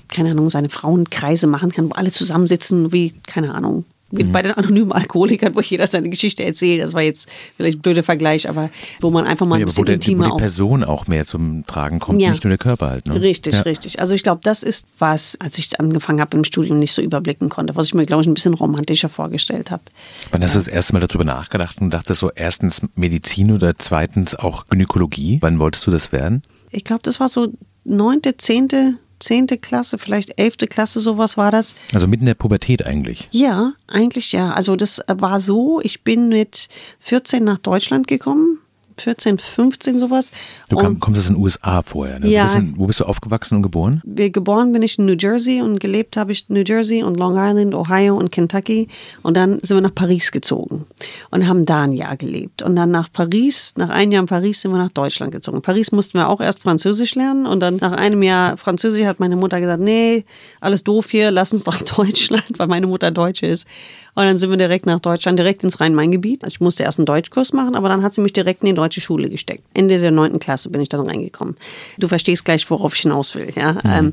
keine 0.09 0.31
Ahnung, 0.31 0.49
seine 0.49 0.69
Frauenkreise 0.69 1.47
machen 1.47 1.73
kann, 1.73 1.91
wo 1.91 1.95
alle 1.95 2.13
zusammensitzen, 2.13 2.93
wie, 2.93 3.15
keine 3.27 3.55
Ahnung, 3.55 3.85
wie 4.17 4.25
bei 4.25 4.43
den 4.43 4.53
anonymen 4.53 4.93
Alkoholikern, 4.93 5.55
wo 5.55 5.61
jeder 5.61 5.87
seine 5.87 6.09
Geschichte 6.09 6.45
erzählt. 6.45 6.83
Das 6.83 6.95
war 6.95 7.03
jetzt 7.03 7.29
vielleicht 7.57 7.79
ein 7.79 7.83
blöder 7.83 8.03
Vergleich, 8.03 8.49
aber 8.49 8.71
wo 9.01 9.11
man 9.11 9.27
einfach 9.27 9.47
mal 9.47 9.57
ein 9.57 9.61
Ja, 9.61 9.67
aber 9.67 9.77
wo, 9.77 9.83
bisschen 9.83 9.87
der, 9.87 9.95
wo 9.95 9.97
intimer 9.97 10.25
die 10.27 10.31
auch 10.33 10.37
Person 10.39 10.85
auch 10.85 11.07
mehr 11.07 11.25
zum 11.27 11.67
Tragen 11.67 11.99
kommt, 11.99 12.21
Ja. 12.21 12.31
nicht 12.31 12.45
nur 12.45 12.51
der 12.51 12.59
Körper 12.59 12.91
halt. 12.91 13.07
Ne? 13.07 13.21
Richtig, 13.21 13.55
ja. 13.55 13.61
richtig. 13.63 14.01
Also 14.01 14.15
ich 14.15 14.23
glaube, 14.23 14.41
das 14.43 14.63
ist 14.63 14.89
was, 14.99 15.37
als 15.41 15.59
ich 15.59 15.79
angefangen 15.81 16.21
habe 16.21 16.37
im 16.37 16.45
Studium 16.45 16.79
nicht 16.79 16.93
so 16.93 17.03
überblicken 17.03 17.49
konnte, 17.49 17.77
was 17.77 17.87
ich 17.87 17.95
mir, 17.95 18.07
glaube 18.07 18.23
ich, 18.23 18.29
ein 18.29 18.35
bisschen 18.35 18.55
romantischer 18.55 19.09
vorgestellt 19.09 19.71
habe. 19.71 19.83
Wann 20.31 20.43
hast 20.43 20.55
du 20.55 20.59
das 20.59 20.69
erste 20.69 20.93
Mal 20.95 21.01
darüber 21.07 21.25
nachgedacht 21.25 21.81
und 21.81 21.91
dachtest 21.91 22.21
so 22.21 22.31
erstens 22.35 22.81
Medizin 22.95 23.53
oder 23.53 23.77
zweitens 23.79 24.35
auch 24.35 24.67
Gynäkologie? 24.69 25.39
Wann 25.41 25.59
wolltest 25.59 25.87
du 25.87 25.91
das 25.91 26.13
werden? 26.13 26.43
Ich 26.71 26.85
glaube, 26.85 27.03
das 27.03 27.21
war 27.21 27.29
so 27.29 27.53
neunte, 27.85 28.37
zehnte, 28.37 28.95
zehnte 29.19 29.59
Klasse, 29.59 29.99
vielleicht 29.99 30.39
elfte 30.39 30.67
Klasse, 30.67 31.01
sowas 31.01 31.37
war 31.37 31.51
das. 31.51 31.75
Also 31.93 32.07
mitten 32.07 32.23
in 32.23 32.27
der 32.27 32.35
Pubertät 32.35 32.87
eigentlich. 32.87 33.29
Ja, 33.33 33.73
eigentlich 33.87 34.33
ja. 34.33 34.53
Also 34.53 34.77
das 34.77 35.03
war 35.09 35.41
so, 35.41 35.81
ich 35.83 36.03
bin 36.03 36.29
mit 36.29 36.69
14 37.01 37.43
nach 37.43 37.59
Deutschland 37.59 38.09
gekommen. 38.09 38.61
14, 39.01 39.39
15 39.39 39.99
sowas. 39.99 40.33
Du 40.69 40.77
kam, 40.77 41.01
kommst 41.01 41.21
aus 41.21 41.27
den 41.27 41.37
USA 41.37 41.83
vorher. 41.83 42.19
Ne? 42.19 42.29
Ja. 42.29 42.43
Wo, 42.43 42.47
bist 42.47 42.57
du, 42.57 42.79
wo 42.79 42.87
bist 42.87 43.01
du 43.01 43.05
aufgewachsen 43.05 43.57
und 43.57 43.63
geboren? 43.63 44.03
Geboren 44.05 44.73
bin 44.73 44.83
ich 44.83 44.99
in 44.99 45.07
New 45.07 45.17
Jersey 45.19 45.63
und 45.63 45.81
gelebt 45.81 46.17
habe 46.17 46.33
ich 46.33 46.47
in 46.49 46.55
New 46.55 46.65
Jersey 46.67 47.03
und 47.03 47.17
Long 47.17 47.37
Island, 47.37 47.75
Ohio 47.75 48.17
und 48.17 48.33
Kentucky. 48.33 48.89
Und 49.23 49.37
dann 49.37 49.61
sind 49.63 49.77
wir 49.77 49.81
nach 49.81 49.95
Paris 49.95 50.33
gezogen 50.33 50.87
und 51.31 51.47
haben 51.47 51.65
da 51.65 51.83
ein 51.83 51.93
Jahr 51.93 52.17
gelebt. 52.17 52.63
Und 52.63 52.77
dann 52.77 52.91
nach 52.91 53.11
Paris, 53.13 53.75
nach 53.77 53.91
einem 53.91 54.13
Jahr 54.13 54.23
in 54.23 54.29
Paris 54.29 54.61
sind 54.61 54.73
wir 54.73 54.79
nach 54.79 54.91
Deutschland 54.91 55.33
gezogen. 55.33 55.59
In 55.59 55.63
Paris 55.63 55.93
mussten 55.93 56.19
wir 56.19 56.29
auch 56.29 56.41
erst 56.41 56.61
Französisch 56.61 57.15
lernen 57.15 57.47
und 57.47 57.61
dann 57.61 57.77
nach 57.77 57.93
einem 57.93 58.23
Jahr 58.23 58.57
Französisch 58.57 59.05
hat 59.05 59.21
meine 59.21 59.37
Mutter 59.37 59.61
gesagt, 59.61 59.83
nee, 59.83 60.25
alles 60.61 60.85
doof 60.85 61.11
hier, 61.11 61.31
lass 61.31 61.53
uns 61.53 61.67
nach 61.67 61.83
Deutschland, 61.97 62.59
weil 62.59 62.67
meine 62.67 62.87
Mutter 62.87 63.11
Deutsche 63.11 63.47
ist. 63.47 63.67
Und 64.15 64.25
dann 64.25 64.39
sind 64.39 64.49
wir 64.49 64.57
direkt 64.57 64.87
nach 64.87 65.01
Deutschland, 65.01 65.39
direkt 65.39 65.63
ins 65.63 65.79
Rhein-Main-Gebiet. 65.79 66.43
Also 66.43 66.55
ich 66.55 66.61
musste 66.61 66.85
erst 66.85 66.99
einen 66.99 67.07
Deutschkurs 67.07 67.53
machen, 67.53 67.75
aber 67.75 67.91
dann 67.91 68.03
hat 68.03 68.15
sie 68.15 68.23
mich 68.23 68.33
direkt 68.33 68.63
in 68.63 68.67
den 68.67 68.77
deutsche 68.87 69.01
Schule 69.01 69.29
gesteckt. 69.29 69.65
Ende 69.75 69.99
der 69.99 70.13
neunten 70.13 70.39
Klasse 70.39 70.71
bin 70.71 70.81
ich 70.81 70.89
dann 70.89 71.01
reingekommen. 71.01 71.57
Du 71.99 72.09
verstehst 72.09 72.45
gleich, 72.45 72.69
worauf 72.71 72.95
ich 72.95 73.01
hinaus 73.01 73.35
will. 73.35 73.53
Ja? 73.57 73.73
Mhm. 73.73 73.81
Ähm, 73.85 74.13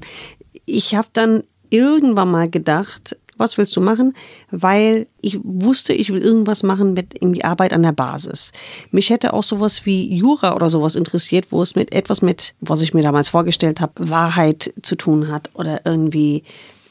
ich 0.65 0.95
habe 0.95 1.07
dann 1.13 1.43
irgendwann 1.69 2.31
mal 2.31 2.49
gedacht, 2.49 3.17
was 3.37 3.57
willst 3.57 3.75
du 3.75 3.81
machen? 3.81 4.13
Weil 4.51 5.07
ich 5.21 5.39
wusste, 5.43 5.93
ich 5.93 6.11
will 6.11 6.21
irgendwas 6.21 6.63
machen 6.63 6.93
mit 6.93 7.15
irgendwie 7.15 7.43
Arbeit 7.43 7.73
an 7.73 7.83
der 7.83 7.91
Basis. 7.91 8.51
Mich 8.91 9.09
hätte 9.09 9.33
auch 9.33 9.43
sowas 9.43 9.85
wie 9.85 10.15
Jura 10.15 10.55
oder 10.55 10.69
sowas 10.69 10.95
interessiert, 10.95 11.47
wo 11.49 11.61
es 11.61 11.75
mit 11.75 11.93
etwas 11.93 12.21
mit, 12.21 12.55
was 12.61 12.81
ich 12.81 12.93
mir 12.93 13.01
damals 13.01 13.29
vorgestellt 13.29 13.79
habe, 13.81 14.09
Wahrheit 14.09 14.73
zu 14.81 14.95
tun 14.95 15.29
hat 15.29 15.49
oder 15.55 15.81
irgendwie 15.85 16.43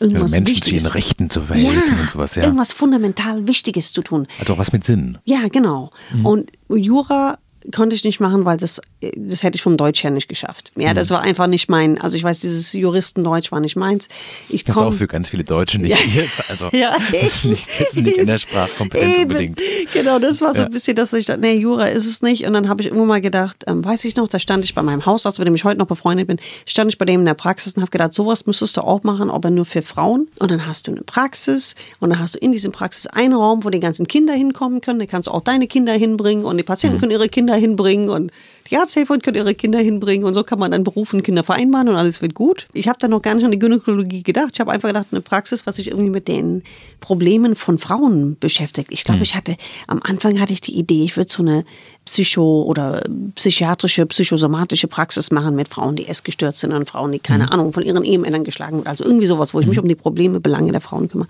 irgendwas 0.03 0.23
also 0.23 0.35
Menschen 0.35 0.55
Wichtiges. 0.55 0.83
zu 0.83 0.89
ihren 0.89 0.93
Rechten 0.93 1.31
zu 1.31 1.41
verhelfen 1.43 1.95
ja, 1.95 2.01
und 2.03 2.11
sowas, 2.11 2.35
ja. 2.35 2.43
Irgendwas 2.43 2.73
fundamental 2.73 3.47
Wichtiges 3.47 3.93
zu 3.93 4.03
tun. 4.03 4.27
Also 4.41 4.59
was 4.59 4.73
mit 4.73 4.85
Sinn. 4.85 5.19
Ja, 5.25 5.49
genau. 5.49 5.91
Mhm. 6.13 6.27
Und 6.27 6.53
Jura 6.69 7.39
konnte 7.75 7.95
ich 7.95 8.05
nicht 8.05 8.21
machen, 8.21 8.45
weil 8.45 8.57
das, 8.57 8.81
das 9.17 9.43
hätte 9.43 9.57
ich 9.57 9.63
vom 9.63 9.77
Deutsch 9.77 10.03
her 10.03 10.11
nicht 10.11 10.29
geschafft. 10.29 10.73
Ja, 10.77 10.91
mhm. 10.91 10.97
das 10.97 11.11
war 11.11 11.21
einfach 11.21 11.47
nicht 11.47 11.69
mein, 11.69 12.01
also 12.01 12.17
ich 12.17 12.25
weiß, 12.25 12.41
dieses 12.41 12.73
Juristendeutsch 12.73 13.53
war 13.53 13.61
nicht 13.61 13.77
meins. 13.77 14.09
Ich 14.49 14.65
das 14.65 14.77
ist 14.77 14.83
auch 14.83 14.93
für 14.93 15.07
ganz 15.07 15.29
viele 15.29 15.45
Deutsche 15.45 15.79
nicht. 15.79 15.91
Ja. 15.93 16.23
Also 16.49 16.69
ja. 16.73 16.97
nicht, 17.45 17.45
nicht 17.95 18.19
in 18.19 18.27
der 18.27 18.39
Sprachkompetenz 18.39 19.13
Eben. 19.15 19.23
unbedingt. 19.23 19.61
Genau, 19.93 20.19
das 20.19 20.41
war 20.41 20.55
so 20.55 20.63
ein 20.63 20.71
bisschen, 20.71 20.97
dass 20.97 21.13
ich 21.13 21.27
dachte, 21.27 21.41
nee, 21.41 21.55
Jura 21.55 21.87
ist 21.87 22.07
es 22.07 22.21
nicht. 22.21 22.47
Und 22.47 22.53
dann 22.53 22.69
habe 22.69 22.83
ich 22.83 22.89
irgendwann 22.89 23.09
mal 23.09 23.21
gedacht, 23.21 23.65
ähm, 23.67 23.85
weiß 23.85 24.05
ich 24.05 24.17
noch, 24.17 24.29
da 24.29 24.39
stand 24.39 24.65
ich 24.65 24.75
bei 24.75 24.83
meinem 24.83 25.07
Hausarzt, 25.07 25.39
mit 25.39 25.47
dem 25.47 25.55
ich 25.55 25.65
heute 25.65 25.79
noch 25.79 25.87
befreundet 25.87 26.27
bin, 26.27 26.39
stand 26.67 26.91
ich 26.91 26.99
bei 26.99 27.05
dem 27.05 27.21
in 27.21 27.27
der 27.27 27.35
Praxis 27.35 27.75
und 27.75 27.83
habe 27.83 27.91
gedacht, 27.91 28.13
sowas 28.13 28.47
müsstest 28.47 28.77
du 28.77 28.83
auch 28.83 29.03
machen, 29.03 29.31
aber 29.31 29.51
nur 29.51 29.65
für 29.65 29.83
Frauen. 29.83 30.29
Und 30.41 30.51
dann 30.51 30.67
hast 30.67 30.89
du 30.89 30.93
eine 30.93 31.03
Praxis 31.03 31.75
und 32.01 32.11
dann 32.11 32.19
hast 32.19 32.35
du 32.35 32.39
in 32.39 32.53
diesem 32.53 32.73
Praxis 32.73 33.07
einen 33.07 33.35
Raum, 33.35 33.65
wo 33.65 33.71
die 33.71 33.81
ganzen 33.81 34.07
Kinder 34.07 34.35
hinkommen 34.35 34.81
können. 34.81 34.99
Da 34.99 35.07
kannst 35.07 35.29
du 35.29 35.33
auch 35.33 35.43
deine 35.43 35.67
Kinder 35.67 35.93
hinbringen 35.93 36.45
und 36.45 36.57
die 36.57 36.63
Patienten 36.63 36.97
mhm. 36.97 37.01
können 37.01 37.13
ihre 37.13 37.29
Kinder 37.29 37.52
hinbringen 37.57 38.09
und 38.09 38.33
die 38.71 38.79
Arzthelfer 38.79 39.19
können 39.19 39.37
ihre 39.37 39.55
Kinder 39.55 39.81
hinbringen 39.81 40.25
und 40.25 40.33
so 40.33 40.45
kann 40.45 40.59
man 40.59 40.71
dann 40.71 40.83
Beruf 40.83 41.13
und 41.13 41.23
Kinder 41.23 41.45
vereinbaren 41.45 41.91
und 41.91 41.97
alles 41.97 42.23
wird 42.23 42.33
gut. 42.33 42.69
Ich 42.73 42.89
habe 42.89 42.99
da 42.99 43.07
noch 43.07 43.21
gar 43.21 43.35
nicht 43.35 43.45
an 43.45 43.51
die 43.51 43.59
Gynäkologie 43.59 44.23
gedacht. 44.23 44.51
Ich 44.55 44.61
habe 44.61 44.73
einfach 44.73 44.89
gedacht, 44.89 45.09
eine 45.11 45.21
Praxis, 45.21 45.67
was 45.67 45.77
sich 45.77 45.89
irgendwie 45.89 46.09
mit 46.09 46.27
den 46.27 46.63
Problemen 47.01 47.55
von 47.55 47.79
Frauen 47.79 48.39
beschäftigt. 48.39 48.89
Ich 48.91 49.05
glaube, 49.05 49.19
mhm. 49.19 49.25
ich 49.25 49.35
hatte, 49.35 49.57
am 49.89 50.01
Anfang 50.03 50.41
hatte 50.41 50.55
ich 50.55 50.63
die 50.63 50.75
Idee, 50.75 51.05
ich 51.05 51.19
würde 51.19 51.31
so 51.31 51.43
eine 51.43 51.65
Psycho- 52.07 52.63
oder 52.63 53.03
psychiatrische, 53.35 54.07
psychosomatische 54.07 54.89
Praxis 54.89 55.31
machen 55.31 55.55
mit 55.55 55.69
Frauen, 55.69 55.97
die 55.97 56.09
essgestört 56.09 56.57
sind 56.57 56.73
und 56.73 56.89
Frauen, 56.89 57.13
die 57.13 57.19
keine 57.19 57.45
mhm. 57.45 57.51
Ahnung 57.51 57.73
von 57.75 57.83
ihren 57.83 58.05
Ehemännern 58.05 58.43
geschlagen 58.43 58.79
wurden. 58.79 58.89
Also 58.89 59.05
irgendwie 59.05 59.27
sowas, 59.27 59.53
wo 59.53 59.61
ich 59.61 59.67
mich 59.67 59.77
mhm. 59.77 59.83
um 59.83 59.89
die 59.89 59.97
Probleme, 59.97 60.41
Belange 60.41 60.73
der 60.73 60.81
Frauen 60.81 61.09
kümmere. 61.09 61.29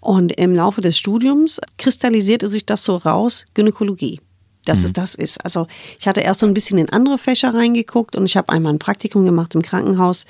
Und 0.00 0.32
im 0.38 0.54
Laufe 0.54 0.80
des 0.80 0.96
Studiums 0.96 1.60
kristallisierte 1.78 2.48
sich 2.48 2.64
das 2.64 2.84
so 2.84 2.96
raus, 2.96 3.46
Gynäkologie 3.54 4.20
dass 4.64 4.80
mhm. 4.80 4.84
es 4.86 4.92
das 4.92 5.14
ist. 5.14 5.44
Also 5.44 5.66
ich 5.98 6.06
hatte 6.06 6.20
erst 6.20 6.40
so 6.40 6.46
ein 6.46 6.54
bisschen 6.54 6.78
in 6.78 6.88
andere 6.88 7.18
Fächer 7.18 7.54
reingeguckt 7.54 8.16
und 8.16 8.24
ich 8.24 8.36
habe 8.36 8.52
einmal 8.52 8.72
ein 8.72 8.78
Praktikum 8.78 9.24
gemacht 9.24 9.54
im 9.54 9.62
Krankenhaus 9.62 10.26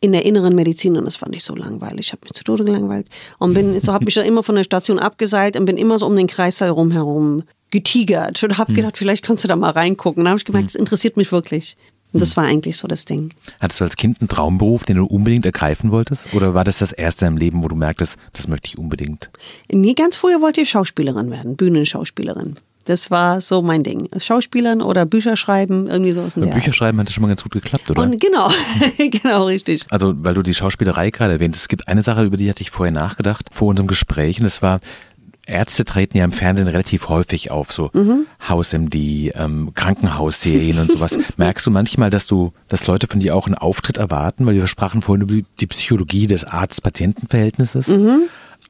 in 0.00 0.12
der 0.12 0.24
inneren 0.24 0.54
Medizin 0.54 0.96
und 0.96 1.04
das 1.04 1.16
fand 1.16 1.34
ich 1.34 1.44
so 1.44 1.54
langweilig. 1.54 2.06
Ich 2.06 2.12
habe 2.12 2.22
mich 2.24 2.32
zu 2.32 2.42
Tode 2.42 2.64
gelangweilt 2.64 3.06
und 3.38 3.54
bin 3.54 3.78
so 3.80 3.92
habe 3.92 4.04
mich 4.04 4.14
dann 4.16 4.26
immer 4.26 4.42
von 4.42 4.56
der 4.56 4.64
Station 4.64 4.98
abgeseilt 4.98 5.56
und 5.56 5.64
bin 5.64 5.76
immer 5.76 5.98
so 5.98 6.06
um 6.06 6.16
den 6.16 6.26
Kreissaal 6.26 6.70
rumherum 6.70 7.44
getigert 7.70 8.42
und 8.42 8.58
habe 8.58 8.72
mhm. 8.72 8.76
gedacht, 8.76 8.98
vielleicht 8.98 9.24
kannst 9.24 9.44
du 9.44 9.48
da 9.48 9.56
mal 9.56 9.70
reingucken. 9.70 10.24
Da 10.24 10.30
habe 10.30 10.38
ich 10.38 10.44
gemerkt, 10.44 10.70
es 10.70 10.74
mhm. 10.74 10.80
interessiert 10.80 11.16
mich 11.16 11.30
wirklich. 11.30 11.76
Und 12.12 12.20
das 12.20 12.36
war 12.36 12.44
eigentlich 12.44 12.76
so 12.76 12.86
das 12.88 13.06
Ding. 13.06 13.32
Hattest 13.58 13.80
du 13.80 13.84
als 13.84 13.96
Kind 13.96 14.20
einen 14.20 14.28
Traumberuf, 14.28 14.84
den 14.84 14.98
du 14.98 15.06
unbedingt 15.06 15.46
ergreifen 15.46 15.90
wolltest? 15.90 16.34
Oder 16.34 16.52
war 16.52 16.64
das 16.64 16.78
das 16.78 16.92
erste 16.92 17.24
im 17.24 17.38
Leben, 17.38 17.64
wo 17.64 17.68
du 17.68 17.76
merktest, 17.76 18.18
das 18.34 18.48
möchte 18.48 18.68
ich 18.68 18.78
unbedingt? 18.78 19.30
Nee, 19.70 19.94
ganz 19.94 20.16
früher 20.18 20.42
wollte 20.42 20.60
ich 20.60 20.68
Schauspielerin 20.68 21.30
werden, 21.30 21.56
Bühnenschauspielerin. 21.56 22.58
Das 22.84 23.10
war 23.10 23.40
so 23.40 23.62
mein 23.62 23.82
Ding. 23.82 24.08
Schauspielern 24.18 24.82
oder 24.82 25.06
Bücher 25.06 25.36
schreiben, 25.36 25.86
irgendwie 25.86 26.12
sowas. 26.12 26.36
In 26.36 26.50
Bücher 26.50 26.72
schreiben 26.72 26.98
hat 26.98 27.08
das 27.08 27.14
schon 27.14 27.22
mal 27.22 27.28
ganz 27.28 27.42
gut 27.42 27.52
geklappt, 27.52 27.90
oder? 27.90 28.02
Und 28.02 28.20
genau, 28.20 28.50
genau, 28.98 29.44
richtig. 29.44 29.84
Also, 29.90 30.14
weil 30.16 30.34
du 30.34 30.42
die 30.42 30.54
Schauspielerei 30.54 31.10
gerade 31.10 31.34
erwähnt 31.34 31.54
hast, 31.54 31.62
es 31.62 31.68
gibt 31.68 31.88
eine 31.88 32.02
Sache, 32.02 32.24
über 32.24 32.36
die 32.36 32.48
hatte 32.48 32.62
ich 32.62 32.70
vorher 32.70 32.92
nachgedacht, 32.92 33.46
vor 33.52 33.68
unserem 33.68 33.86
Gespräch, 33.86 34.38
und 34.38 34.44
das 34.44 34.62
war, 34.62 34.78
Ärzte 35.46 35.84
treten 35.84 36.18
ja 36.18 36.24
im 36.24 36.32
Fernsehen 36.32 36.68
relativ 36.68 37.08
häufig 37.08 37.50
auf, 37.50 37.72
so 37.72 37.90
mhm. 37.92 38.26
Haus-MD, 38.48 39.32
ähm, 39.34 39.72
Krankenhausserien 39.74 40.78
und 40.78 40.90
sowas. 40.90 41.18
Merkst 41.36 41.66
du 41.66 41.70
manchmal, 41.70 42.10
dass 42.10 42.26
du, 42.26 42.52
dass 42.68 42.86
Leute 42.86 43.08
von 43.08 43.20
dir 43.20 43.34
auch 43.34 43.46
einen 43.46 43.56
Auftritt 43.56 43.96
erwarten, 43.96 44.46
weil 44.46 44.54
wir 44.54 44.66
sprachen 44.68 45.02
vorhin 45.02 45.22
über 45.22 45.46
die 45.58 45.66
Psychologie 45.66 46.26
des 46.26 46.44
Arzt-Patienten-Verhältnisses, 46.44 47.88
mhm. 47.88 48.22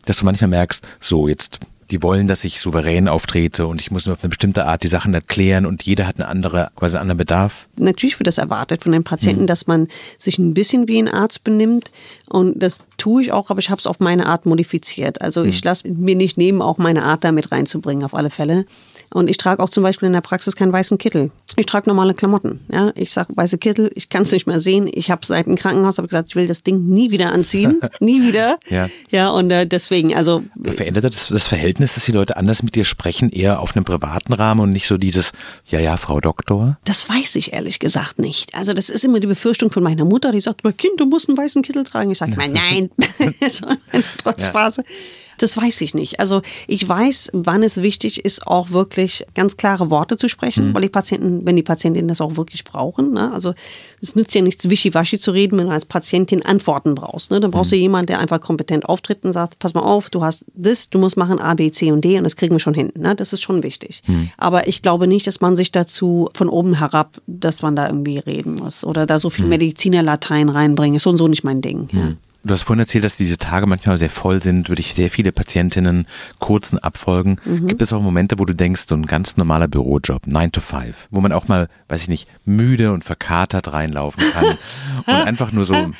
dass 0.07 0.16
du 0.16 0.25
manchmal 0.25 0.48
merkst, 0.48 0.87
so 0.98 1.29
jetzt 1.29 1.61
die 1.92 2.02
wollen, 2.02 2.26
dass 2.26 2.44
ich 2.44 2.61
souverän 2.61 3.07
auftrete 3.07 3.66
und 3.66 3.81
ich 3.81 3.90
muss 3.90 4.07
mir 4.07 4.12
auf 4.12 4.22
eine 4.22 4.31
bestimmte 4.31 4.66
Art 4.66 4.83
die 4.83 4.88
Sachen 4.88 5.12
erklären 5.14 5.66
und 5.66 5.83
jeder 5.83 6.07
hat 6.07 6.16
eine 6.16 6.26
andere, 6.26 6.70
quasi 6.74 6.96
einen 6.96 7.02
anderen 7.02 7.18
Bedarf. 7.18 7.68
Natürlich 7.76 8.18
wird 8.18 8.26
das 8.26 8.38
erwartet 8.38 8.83
von 8.83 8.92
den 8.92 9.05
Patienten, 9.05 9.42
mhm. 9.42 9.46
dass 9.46 9.66
man 9.66 9.88
sich 10.18 10.38
ein 10.38 10.55
bisschen 10.55 10.88
wie 10.88 10.98
ein 10.98 11.09
Arzt 11.09 11.44
benimmt 11.44 11.92
und 12.28 12.61
das 12.61 12.78
tue 13.02 13.20
ich 13.20 13.32
auch, 13.32 13.50
aber 13.50 13.58
ich 13.58 13.68
habe 13.68 13.80
es 13.80 13.88
auf 13.88 13.98
meine 13.98 14.26
Art 14.26 14.46
modifiziert. 14.46 15.20
Also 15.20 15.42
ich 15.42 15.56
mhm. 15.56 15.60
lasse 15.64 15.88
mir 15.88 16.14
nicht 16.14 16.38
nehmen, 16.38 16.62
auch 16.62 16.78
meine 16.78 17.02
Art 17.02 17.24
damit 17.24 17.50
reinzubringen, 17.50 18.04
auf 18.04 18.14
alle 18.14 18.30
Fälle. 18.30 18.64
Und 19.12 19.28
ich 19.28 19.38
trage 19.38 19.60
auch 19.60 19.70
zum 19.70 19.82
Beispiel 19.82 20.06
in 20.06 20.12
der 20.12 20.20
Praxis 20.20 20.54
keinen 20.54 20.72
weißen 20.72 20.98
Kittel. 20.98 21.32
Ich 21.56 21.66
trage 21.66 21.90
normale 21.90 22.14
Klamotten. 22.14 22.60
Ja, 22.72 22.92
ich 22.94 23.12
sage 23.12 23.32
weiße 23.34 23.58
Kittel, 23.58 23.90
ich 23.96 24.08
kann 24.08 24.22
es 24.22 24.30
nicht 24.30 24.46
mehr 24.46 24.60
sehen. 24.60 24.88
Ich 24.90 25.10
habe 25.10 25.26
seit 25.26 25.46
dem 25.46 25.56
Krankenhaus 25.56 25.98
hab 25.98 26.08
gesagt, 26.08 26.28
ich 26.28 26.36
will 26.36 26.46
das 26.46 26.62
Ding 26.62 26.86
nie 26.88 27.10
wieder 27.10 27.32
anziehen, 27.32 27.80
nie 28.00 28.22
wieder. 28.22 28.58
ja. 28.68 28.88
ja, 29.10 29.30
und 29.30 29.50
äh, 29.50 29.66
deswegen, 29.66 30.14
also 30.14 30.44
verändert 30.62 31.04
das 31.04 31.26
das 31.26 31.46
Verhältnis, 31.48 31.94
dass 31.94 32.04
die 32.04 32.12
Leute 32.12 32.36
anders 32.36 32.62
mit 32.62 32.76
dir 32.76 32.84
sprechen, 32.84 33.30
eher 33.30 33.60
auf 33.60 33.74
einem 33.74 33.84
privaten 33.84 34.32
Rahmen 34.32 34.60
und 34.60 34.70
nicht 34.70 34.86
so 34.86 34.96
dieses, 34.96 35.32
ja, 35.66 35.80
ja, 35.80 35.96
Frau 35.96 36.20
Doktor? 36.20 36.78
Das 36.84 37.08
weiß 37.08 37.34
ich 37.34 37.52
ehrlich 37.52 37.80
gesagt 37.80 38.20
nicht. 38.20 38.54
Also 38.54 38.72
das 38.72 38.88
ist 38.90 39.04
immer 39.04 39.18
die 39.18 39.26
Befürchtung 39.26 39.72
von 39.72 39.82
meiner 39.82 40.04
Mutter, 40.04 40.30
die 40.30 40.40
sagt, 40.40 40.62
mein 40.62 40.76
Kind, 40.76 41.00
du 41.00 41.06
musst 41.06 41.28
einen 41.28 41.36
weißen 41.36 41.62
Kittel 41.62 41.82
tragen. 41.82 42.12
Ich 42.12 42.18
sage, 42.18 42.32
nein, 42.36 42.91
so 43.48 43.66
eine 43.66 44.05
Trotzphase. 44.18 44.83
Ja. 44.87 44.94
Das 45.38 45.57
weiß 45.57 45.81
ich 45.81 45.94
nicht. 45.94 46.20
Also 46.20 46.42
ich 46.68 46.88
weiß, 46.88 47.31
wann 47.33 47.64
es 47.64 47.78
wichtig 47.78 48.24
ist, 48.24 48.46
auch 48.46 48.70
wirklich 48.70 49.26
ganz 49.35 49.57
klare 49.57 49.90
Worte 49.90 50.16
zu 50.16 50.28
sprechen, 50.28 50.68
mhm. 50.68 50.74
weil 50.74 50.83
die 50.83 50.88
Patienten, 50.88 51.44
wenn 51.44 51.57
die 51.57 51.64
Patientinnen 51.64 52.07
das 52.07 52.20
auch 52.20 52.37
wirklich 52.37 52.62
brauchen. 52.62 53.12
Ne? 53.14 53.33
Also 53.33 53.52
es 54.00 54.14
nützt 54.14 54.35
ja 54.37 54.42
nichts, 54.42 54.70
wischiwaschi 54.70 55.18
zu 55.18 55.33
reden, 55.33 55.59
wenn 55.59 55.66
du 55.66 55.72
als 55.72 55.85
Patientin 55.85 56.44
Antworten 56.44 56.94
brauchst. 56.94 57.33
Ne? 57.33 57.40
Dann 57.40 57.50
brauchst 57.50 57.72
mhm. 57.72 57.76
du 57.76 57.81
jemanden, 57.81 58.07
der 58.07 58.20
einfach 58.20 58.40
kompetent 58.40 58.87
auftritt 58.88 59.24
und 59.24 59.33
sagt, 59.33 59.59
pass 59.59 59.74
mal 59.74 59.83
auf, 59.83 60.11
du 60.11 60.22
hast 60.22 60.44
das, 60.55 60.90
du 60.90 61.00
musst 61.00 61.16
machen 61.16 61.40
A, 61.40 61.55
B, 61.55 61.72
C 61.72 61.90
und 61.90 62.05
D 62.05 62.18
und 62.18 62.24
das 62.24 62.37
kriegen 62.37 62.55
wir 62.55 62.61
schon 62.61 62.74
hin. 62.74 62.92
Ne? 62.96 63.16
Das 63.16 63.33
ist 63.33 63.42
schon 63.42 63.64
wichtig. 63.64 64.02
Mhm. 64.07 64.31
Aber 64.37 64.68
ich 64.68 64.81
glaube 64.83 65.09
nicht, 65.09 65.26
dass 65.26 65.40
man 65.40 65.57
sich 65.57 65.72
dazu 65.72 66.28
von 66.35 66.48
oben 66.48 66.74
herab, 66.74 67.20
dass 67.26 67.62
man 67.62 67.74
da 67.74 67.88
irgendwie 67.88 68.18
reden 68.18 68.55
muss 68.55 68.85
oder 68.85 69.07
da 69.07 69.18
so 69.18 69.28
viel 69.28 69.44
mhm. 69.46 69.50
Medizinerlatein 69.50 70.48
reinbringen. 70.48 70.96
Ist 70.96 71.02
so 71.02 71.11
und 71.11 71.16
so 71.16 71.26
nicht 71.26 71.42
mein 71.42 71.62
Ding. 71.62 71.88
Ja. 71.92 72.12
Du 72.44 72.52
hast 72.52 72.62
vorhin 72.62 72.81
erzählt, 72.81 73.05
dass 73.05 73.16
diese 73.16 73.38
Tage 73.38 73.66
manchmal 73.66 73.98
sehr 73.98 74.11
voll 74.11 74.42
sind, 74.42 74.68
würde 74.68 74.81
ich 74.81 74.94
sehr 74.94 75.11
viele 75.11 75.31
Patientinnen 75.31 76.09
kurzen 76.40 76.78
abfolgen. 76.78 77.37
Mhm. 77.44 77.68
Gibt 77.68 77.83
es 77.83 77.92
auch 77.92 78.02
Momente, 78.02 78.38
wo 78.38 78.44
du 78.44 78.55
denkst, 78.55 78.85
so 78.88 78.96
ein 78.96 79.07
ganz 79.07 79.37
normaler 79.37 79.68
Bürojob, 79.68 80.26
9 80.26 80.50
to 80.50 80.61
5, 80.61 81.09
wo 81.11 81.20
man 81.20 81.31
auch 81.31 81.46
mal, 81.46 81.68
weiß 81.88 82.02
ich 82.02 82.09
nicht, 82.09 82.28
müde 82.44 82.92
und 82.92 83.05
verkatert 83.05 83.72
reinlaufen 83.72 84.24
kann 84.33 84.44
und 85.07 85.14
einfach 85.14 85.52
nur 85.52 85.64
so 85.64 85.74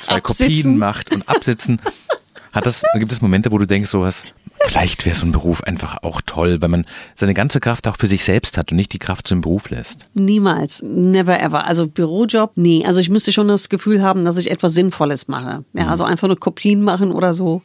zwei. 0.00 0.20
Kopien 0.20 0.78
macht 0.78 1.12
und 1.12 1.28
absitzen. 1.28 1.80
Hat 2.52 2.66
das, 2.66 2.82
gibt 2.94 3.12
es 3.12 3.20
Momente, 3.20 3.50
wo 3.52 3.58
du 3.58 3.66
denkst, 3.66 3.90
so 3.90 4.00
was, 4.00 4.24
vielleicht 4.66 5.04
wäre 5.06 5.16
so 5.16 5.26
ein 5.26 5.32
Beruf 5.32 5.62
einfach 5.62 6.02
auch 6.02 6.20
toll, 6.24 6.60
weil 6.60 6.68
man 6.68 6.86
seine 7.14 7.34
ganze 7.34 7.60
Kraft 7.60 7.86
auch 7.86 7.96
für 7.96 8.06
sich 8.06 8.24
selbst 8.24 8.56
hat 8.56 8.70
und 8.72 8.76
nicht 8.76 8.92
die 8.92 8.98
Kraft 8.98 9.28
zum 9.28 9.40
Beruf 9.40 9.70
lässt? 9.70 10.08
Niemals. 10.14 10.82
Never 10.82 11.40
ever. 11.40 11.66
Also 11.66 11.86
Bürojob, 11.86 12.52
nee. 12.56 12.84
Also 12.86 13.00
ich 13.00 13.10
müsste 13.10 13.32
schon 13.32 13.48
das 13.48 13.68
Gefühl 13.68 14.02
haben, 14.02 14.24
dass 14.24 14.36
ich 14.36 14.50
etwas 14.50 14.74
Sinnvolles 14.74 15.28
mache. 15.28 15.64
Ja, 15.74 15.84
mhm. 15.84 15.88
also 15.90 16.04
einfach 16.04 16.28
nur 16.28 16.38
Kopien 16.38 16.82
machen 16.82 17.12
oder 17.12 17.34
so. 17.34 17.62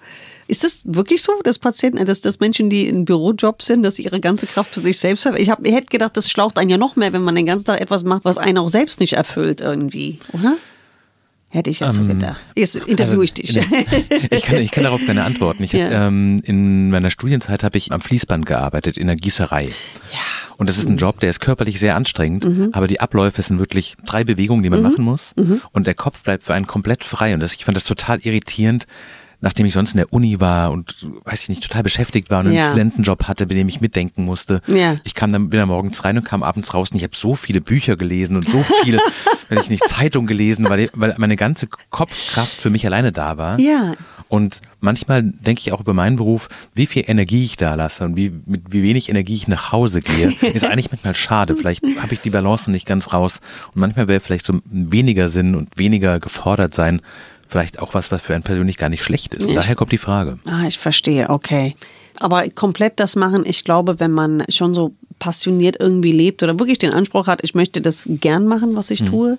Ist 0.48 0.64
das 0.64 0.82
wirklich 0.86 1.24
so, 1.24 1.32
dass 1.44 1.58
Patienten, 1.58 2.06
dass, 2.06 2.22
dass 2.22 2.40
Menschen, 2.40 2.70
die 2.70 2.88
in 2.88 3.06
Bürojob 3.06 3.62
sind, 3.62 3.84
dass 3.84 3.96
sie 3.96 4.04
ihre 4.04 4.20
ganze 4.20 4.46
Kraft 4.46 4.74
für 4.74 4.82
sich 4.82 5.00
selbst 5.00 5.26
haben? 5.26 5.38
Ich, 5.38 5.50
hab, 5.50 5.66
ich 5.66 5.74
hätte 5.74 5.88
gedacht, 5.88 6.18
das 6.18 6.30
schlaucht 6.30 6.58
einen 6.58 6.70
ja 6.70 6.78
noch 6.78 6.96
mehr, 6.96 7.14
wenn 7.14 7.24
man 7.24 7.36
den 7.36 7.46
ganzen 7.46 7.66
Tag 7.66 7.80
etwas 7.80 8.04
macht, 8.04 8.26
was 8.26 8.38
einen 8.38 8.58
auch 8.58 8.68
selbst 8.68 9.00
nicht 9.00 9.14
erfüllt 9.14 9.62
irgendwie, 9.62 10.20
oder? 10.34 10.58
Hätte 11.54 11.70
ich 11.70 11.82
jetzt 11.82 11.98
ähm, 12.00 12.08
so 12.08 12.14
gedacht. 12.14 12.42
Jetzt 12.56 12.76
interviewe 12.76 13.12
also, 13.12 13.22
ich 13.22 13.34
dich. 13.34 13.56
ich, 14.32 14.42
kann, 14.42 14.58
ich 14.58 14.72
kann 14.72 14.86
darauf 14.86 15.06
keine 15.06 15.24
antworten. 15.24 15.62
Ich 15.62 15.72
ja. 15.74 16.08
ähm, 16.08 16.42
in 16.44 16.90
meiner 16.90 17.12
Studienzeit 17.12 17.64
habe 17.64 17.78
ich 17.78 17.92
am 17.92 18.02
Fließband 18.02 18.48
gearbeitet, 18.48 18.98
in 18.98 19.06
der 19.06 19.16
Gießerei. 19.16 19.66
Ja. 19.66 20.20
Und 20.58 20.68
das 20.68 20.80
ist 20.80 20.88
ein 20.88 20.98
Job, 20.98 21.20
der 21.20 21.30
ist 21.30 21.42
körperlich 21.42 21.80
sehr 21.80 21.96
anstrengend, 21.96 22.46
mhm. 22.46 22.70
aber 22.72 22.88
die 22.88 23.00
Abläufe 23.00 23.40
sind 23.44 23.60
wirklich 23.60 23.98
drei 24.04 24.24
Bewegungen, 24.24 24.64
die 24.64 24.72
man 24.72 24.80
mhm. 24.80 24.90
machen 24.90 25.04
muss. 25.04 25.34
Mhm. 25.36 25.62
Und 25.72 25.86
der 25.86 25.94
Kopf 25.94 26.24
bleibt 26.24 26.44
für 26.44 26.56
einen 26.56 26.66
komplett 26.66 27.04
frei. 27.04 27.36
Und 27.36 27.40
das, 27.40 27.54
ich 27.54 27.66
fand 27.66 27.78
das 27.78 27.84
total 27.84 28.20
irritierend, 28.22 28.88
nachdem 29.44 29.66
ich 29.66 29.74
sonst 29.74 29.92
in 29.92 29.98
der 29.98 30.14
Uni 30.14 30.40
war 30.40 30.72
und 30.72 31.06
weiß 31.26 31.44
ich 31.44 31.50
nicht, 31.50 31.62
total 31.62 31.84
beschäftigt 31.84 32.32
war 32.32 32.40
und 32.40 32.48
einen 32.48 32.56
ja. 32.56 32.70
Studentenjob 32.70 33.26
hatte, 33.26 33.46
bei 33.46 33.56
dem 33.56 33.68
ich 33.68 33.82
mitdenken 33.82 34.24
musste. 34.24 34.62
Ja. 34.68 34.96
Ich 35.04 35.16
kam 35.16 35.34
dann, 35.34 35.50
bin 35.50 35.60
dann 35.60 35.68
morgens 35.68 36.06
rein 36.06 36.18
und 36.18 36.24
kam 36.24 36.44
abends 36.44 36.74
raus 36.74 36.92
und 36.92 36.98
ich 36.98 37.04
habe 37.04 37.16
so 37.16 37.36
viele 37.36 37.60
Bücher 37.60 37.98
gelesen 37.98 38.38
und 38.38 38.48
so 38.48 38.64
viele, 38.84 39.00
weiß 39.50 39.64
ich 39.64 39.70
nicht, 39.70 39.84
Zeitung 39.84 40.28
gelesen, 40.28 40.70
weil, 40.70 40.90
weil 40.94 41.16
meine 41.18 41.36
ganze 41.36 41.68
Kopfkraft 41.68 42.54
für 42.54 42.70
mich 42.70 42.86
alleine 42.86 43.12
da 43.12 43.38
war. 43.38 43.60
Ja. 43.60 43.96
Und 44.30 44.62
manchmal 44.80 45.24
denke 45.24 45.60
ich 45.60 45.74
auch 45.74 45.82
über 45.82 45.94
meinen 45.94 46.16
Beruf, 46.16 46.48
wie 46.74 46.86
viel 46.86 47.04
Energie 47.06 47.44
ich 47.44 47.58
da 47.58 47.76
lasse 47.76 48.06
und 48.06 48.16
wie, 48.16 48.32
mit 48.46 48.72
wie 48.72 48.82
wenig 48.82 49.10
Energie 49.10 49.36
ich 49.36 49.50
nach 49.50 49.74
Hause 49.74 50.00
gehe, 50.00 50.32
ist 50.54 50.64
eigentlich 50.64 50.90
manchmal 50.90 51.16
schade. 51.16 51.58
Vielleicht 51.58 51.84
habe 52.02 52.14
ich 52.14 52.22
die 52.22 52.30
Balance 52.30 52.70
noch 52.70 52.74
nicht 52.74 52.88
ganz 52.88 53.12
raus. 53.12 53.42
Und 53.76 53.82
manchmal 53.82 54.08
wäre 54.08 54.22
vielleicht 54.22 54.46
so 54.46 54.62
weniger 54.64 55.28
Sinn 55.28 55.54
und 55.54 55.78
weniger 55.78 56.22
gefordert 56.22 56.74
sein, 56.74 57.02
vielleicht 57.48 57.80
auch 57.80 57.94
was, 57.94 58.12
was 58.12 58.22
für 58.22 58.34
einen 58.34 58.44
persönlich 58.44 58.78
gar 58.78 58.90
nicht 58.90 59.04
schlecht 59.04 59.34
ist. 59.34 59.48
Und 59.48 59.56
daher 59.56 59.76
kommt 59.76 59.92
die 59.92 59.98
Frage. 59.98 60.40
Ah, 60.46 60.68
ich 60.68 60.78
verstehe, 60.78 61.30
okay. 61.30 61.76
Aber 62.20 62.48
komplett 62.50 63.00
das 63.00 63.16
machen, 63.16 63.44
ich 63.46 63.64
glaube, 63.64 64.00
wenn 64.00 64.12
man 64.12 64.44
schon 64.50 64.74
so 64.74 64.94
passioniert 65.20 65.78
irgendwie 65.80 66.12
lebt 66.12 66.44
oder 66.44 66.60
wirklich 66.60 66.80
den 66.80 66.94
Anspruch 66.94 67.28
hat, 67.28 67.44
ich 67.44 67.56
möchte 67.56 67.82
das 67.82 68.04
gern 68.08 68.46
machen, 68.46 68.76
was 68.76 68.92
ich 68.92 69.02
mhm. 69.02 69.06
tue, 69.08 69.38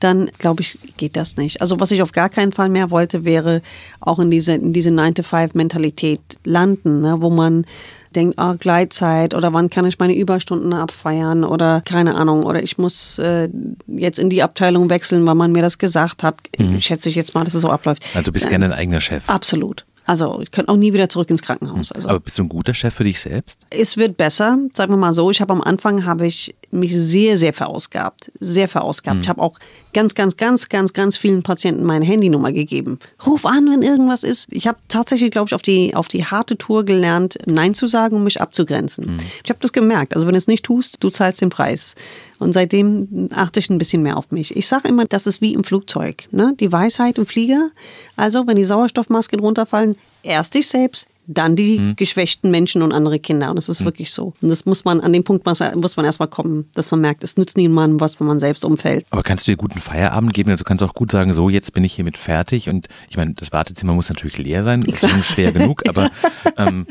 dann 0.00 0.30
glaube 0.38 0.62
ich, 0.62 0.78
geht 0.96 1.16
das 1.16 1.36
nicht. 1.36 1.60
Also 1.60 1.80
was 1.80 1.90
ich 1.90 2.02
auf 2.02 2.12
gar 2.12 2.28
keinen 2.28 2.52
Fall 2.52 2.68
mehr 2.68 2.90
wollte, 2.90 3.24
wäre 3.24 3.62
auch 4.00 4.18
in 4.18 4.30
diese, 4.30 4.54
in 4.54 4.72
diese 4.72 4.90
9-to-5-Mentalität 4.90 6.20
landen, 6.44 7.00
ne, 7.00 7.16
wo 7.20 7.30
man 7.30 7.66
denkt, 8.14 8.38
ah, 8.38 8.54
Gleitzeit 8.58 9.34
oder 9.34 9.52
wann 9.52 9.70
kann 9.70 9.86
ich 9.86 9.98
meine 9.98 10.14
Überstunden 10.14 10.72
abfeiern 10.72 11.44
oder 11.44 11.82
keine 11.82 12.14
Ahnung 12.14 12.44
oder 12.44 12.62
ich 12.62 12.78
muss 12.78 13.18
äh, 13.18 13.48
jetzt 13.86 14.18
in 14.18 14.30
die 14.30 14.42
Abteilung 14.42 14.90
wechseln, 14.90 15.26
weil 15.26 15.34
man 15.34 15.52
mir 15.52 15.62
das 15.62 15.78
gesagt 15.78 16.22
hat. 16.22 16.40
Mhm. 16.58 16.80
Schätze 16.80 17.08
ich 17.08 17.14
jetzt 17.14 17.34
mal, 17.34 17.44
dass 17.44 17.54
es 17.54 17.62
so 17.62 17.70
abläuft. 17.70 18.02
Also 18.14 18.26
du 18.26 18.32
bist 18.32 18.48
gerne 18.48 18.68
dein 18.68 18.78
eigener 18.78 19.00
Chef. 19.00 19.22
Absolut. 19.28 19.84
Also 20.06 20.40
ich 20.42 20.50
könnte 20.50 20.70
auch 20.70 20.76
nie 20.76 20.92
wieder 20.92 21.08
zurück 21.08 21.30
ins 21.30 21.42
Krankenhaus. 21.42 21.90
Also. 21.90 22.08
Aber 22.08 22.20
bist 22.20 22.38
du 22.38 22.42
ein 22.42 22.48
guter 22.48 22.74
Chef 22.74 22.94
für 22.94 23.04
dich 23.04 23.20
selbst? 23.20 23.66
Es 23.70 23.96
wird 23.96 24.16
besser, 24.16 24.58
sagen 24.74 24.92
wir 24.92 24.98
mal 24.98 25.14
so. 25.14 25.30
Ich 25.30 25.40
habe 25.40 25.52
am 25.52 25.62
Anfang 25.62 26.04
habe 26.04 26.26
ich 26.26 26.54
mich 26.74 26.96
sehr, 26.96 27.38
sehr 27.38 27.52
verausgabt. 27.52 28.30
Sehr 28.40 28.68
verausgabt. 28.68 29.16
Mhm. 29.16 29.22
Ich 29.22 29.28
habe 29.28 29.40
auch 29.40 29.58
ganz, 29.92 30.14
ganz, 30.14 30.36
ganz, 30.36 30.68
ganz, 30.68 30.92
ganz 30.92 31.16
vielen 31.16 31.42
Patienten 31.42 31.84
meine 31.84 32.04
Handynummer 32.04 32.52
gegeben. 32.52 32.98
Ruf 33.26 33.46
an, 33.46 33.70
wenn 33.70 33.82
irgendwas 33.82 34.22
ist. 34.22 34.46
Ich 34.50 34.66
habe 34.66 34.78
tatsächlich, 34.88 35.30
glaube 35.30 35.48
ich, 35.48 35.54
auf 35.54 35.62
die, 35.62 35.94
auf 35.94 36.08
die 36.08 36.24
harte 36.24 36.58
Tour 36.58 36.84
gelernt, 36.84 37.38
Nein 37.46 37.74
zu 37.74 37.86
sagen, 37.86 38.16
um 38.16 38.24
mich 38.24 38.40
abzugrenzen. 38.40 39.14
Mhm. 39.14 39.20
Ich 39.42 39.50
habe 39.50 39.60
das 39.60 39.72
gemerkt. 39.72 40.14
Also 40.14 40.26
wenn 40.26 40.34
du 40.34 40.38
es 40.38 40.46
nicht 40.46 40.64
tust, 40.64 40.96
du 41.00 41.10
zahlst 41.10 41.40
den 41.40 41.50
Preis. 41.50 41.94
Und 42.38 42.52
seitdem 42.52 43.28
achte 43.32 43.60
ich 43.60 43.70
ein 43.70 43.78
bisschen 43.78 44.02
mehr 44.02 44.16
auf 44.16 44.30
mich. 44.30 44.56
Ich 44.56 44.68
sage 44.68 44.88
immer, 44.88 45.04
das 45.04 45.26
ist 45.26 45.40
wie 45.40 45.54
im 45.54 45.64
Flugzeug. 45.64 46.28
Ne? 46.30 46.54
Die 46.58 46.72
Weisheit 46.72 47.18
im 47.18 47.26
Flieger. 47.26 47.70
Also, 48.16 48.46
wenn 48.46 48.56
die 48.56 48.64
Sauerstoffmasken 48.64 49.40
runterfallen, 49.40 49.96
erst 50.22 50.54
dich 50.54 50.68
selbst, 50.68 51.06
dann 51.26 51.56
die 51.56 51.78
hm. 51.78 51.96
geschwächten 51.96 52.50
Menschen 52.50 52.82
und 52.82 52.92
andere 52.92 53.18
Kinder. 53.18 53.50
Und 53.50 53.56
das 53.56 53.68
ist 53.68 53.78
hm. 53.78 53.86
wirklich 53.86 54.12
so. 54.12 54.34
Und 54.40 54.48
das 54.48 54.66
muss 54.66 54.84
man, 54.84 55.00
an 55.00 55.12
dem 55.12 55.24
Punkt 55.24 55.46
muss 55.46 55.96
man 55.96 56.04
erstmal 56.04 56.28
kommen, 56.28 56.68
dass 56.74 56.90
man 56.90 57.00
merkt, 57.00 57.24
es 57.24 57.36
nützt 57.36 57.56
niemandem 57.56 58.00
was, 58.00 58.20
wenn 58.20 58.26
man 58.26 58.40
selbst 58.40 58.64
umfällt. 58.64 59.06
Aber 59.10 59.22
kannst 59.22 59.46
du 59.46 59.52
dir 59.52 59.56
guten 59.56 59.80
Feierabend 59.80 60.34
geben? 60.34 60.50
Also 60.50 60.64
kannst 60.64 60.82
du 60.82 60.86
auch 60.86 60.94
gut 60.94 61.10
sagen, 61.10 61.32
so, 61.32 61.48
jetzt 61.48 61.72
bin 61.72 61.84
ich 61.84 61.94
hiermit 61.94 62.18
fertig. 62.18 62.68
Und 62.68 62.88
ich 63.08 63.16
meine, 63.16 63.34
das 63.34 63.52
Wartezimmer 63.52 63.94
muss 63.94 64.08
natürlich 64.08 64.38
leer 64.38 64.64
sein. 64.64 64.82
Das 64.82 65.02
ist 65.02 65.10
schon 65.10 65.22
schwer 65.22 65.52
genug. 65.52 65.88
Aber 65.88 66.10
ähm, 66.56 66.86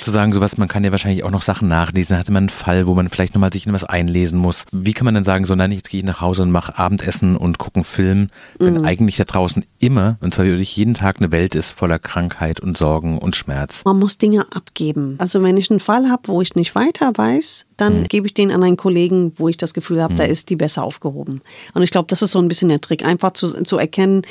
zu 0.00 0.10
sagen, 0.10 0.32
sowas, 0.32 0.58
man 0.58 0.68
kann 0.68 0.84
ja 0.84 0.92
wahrscheinlich 0.92 1.24
auch 1.24 1.30
noch 1.30 1.42
Sachen 1.42 1.68
nachlesen. 1.68 2.18
Hatte 2.18 2.32
man 2.32 2.44
einen 2.44 2.48
Fall, 2.50 2.86
wo 2.86 2.94
man 2.94 3.08
vielleicht 3.08 3.34
nochmal 3.34 3.52
sich 3.52 3.66
in 3.66 3.72
was 3.72 3.84
einlesen 3.84 4.38
muss. 4.38 4.64
Wie 4.72 4.92
kann 4.92 5.04
man 5.04 5.14
dann 5.14 5.24
sagen, 5.24 5.44
so, 5.44 5.54
nein, 5.54 5.72
jetzt 5.72 5.90
gehe 5.90 6.00
ich 6.00 6.06
nach 6.06 6.20
Hause 6.20 6.42
und 6.42 6.50
mache 6.50 6.78
Abendessen 6.78 7.36
und 7.36 7.58
gucke 7.58 7.76
einen 7.76 7.84
Film, 7.84 8.28
wenn 8.58 8.74
mhm. 8.74 8.84
eigentlich 8.84 9.16
da 9.16 9.24
draußen 9.24 9.64
immer, 9.78 10.16
und 10.20 10.34
zwar 10.34 10.44
wirklich 10.44 10.76
jeden 10.76 10.94
Tag 10.94 11.16
eine 11.18 11.32
Welt 11.32 11.54
ist 11.54 11.70
voller 11.70 11.98
Krankheit 11.98 12.60
und 12.60 12.76
Sorgen 12.76 13.18
und 13.18 13.36
Schmerz. 13.36 13.61
Man 13.84 13.98
muss 13.98 14.18
Dinge 14.18 14.46
abgeben. 14.52 15.16
Also 15.18 15.42
wenn 15.42 15.56
ich 15.56 15.70
einen 15.70 15.80
Fall 15.80 16.10
habe, 16.10 16.28
wo 16.28 16.40
ich 16.42 16.54
nicht 16.54 16.74
weiter 16.74 17.12
weiß, 17.14 17.66
dann 17.76 18.00
mhm. 18.00 18.08
gebe 18.08 18.26
ich 18.26 18.34
den 18.34 18.50
an 18.50 18.62
einen 18.62 18.76
Kollegen, 18.76 19.32
wo 19.36 19.48
ich 19.48 19.56
das 19.56 19.74
Gefühl 19.74 20.02
habe, 20.02 20.14
mhm. 20.14 20.18
da 20.18 20.24
ist 20.24 20.50
die 20.50 20.56
besser 20.56 20.84
aufgehoben. 20.84 21.42
Und 21.74 21.82
ich 21.82 21.90
glaube, 21.90 22.06
das 22.08 22.22
ist 22.22 22.32
so 22.32 22.38
ein 22.38 22.48
bisschen 22.48 22.68
der 22.68 22.80
Trick, 22.80 23.04
einfach 23.04 23.32
zu, 23.32 23.62
zu 23.62 23.78
erkennen, 23.78 24.22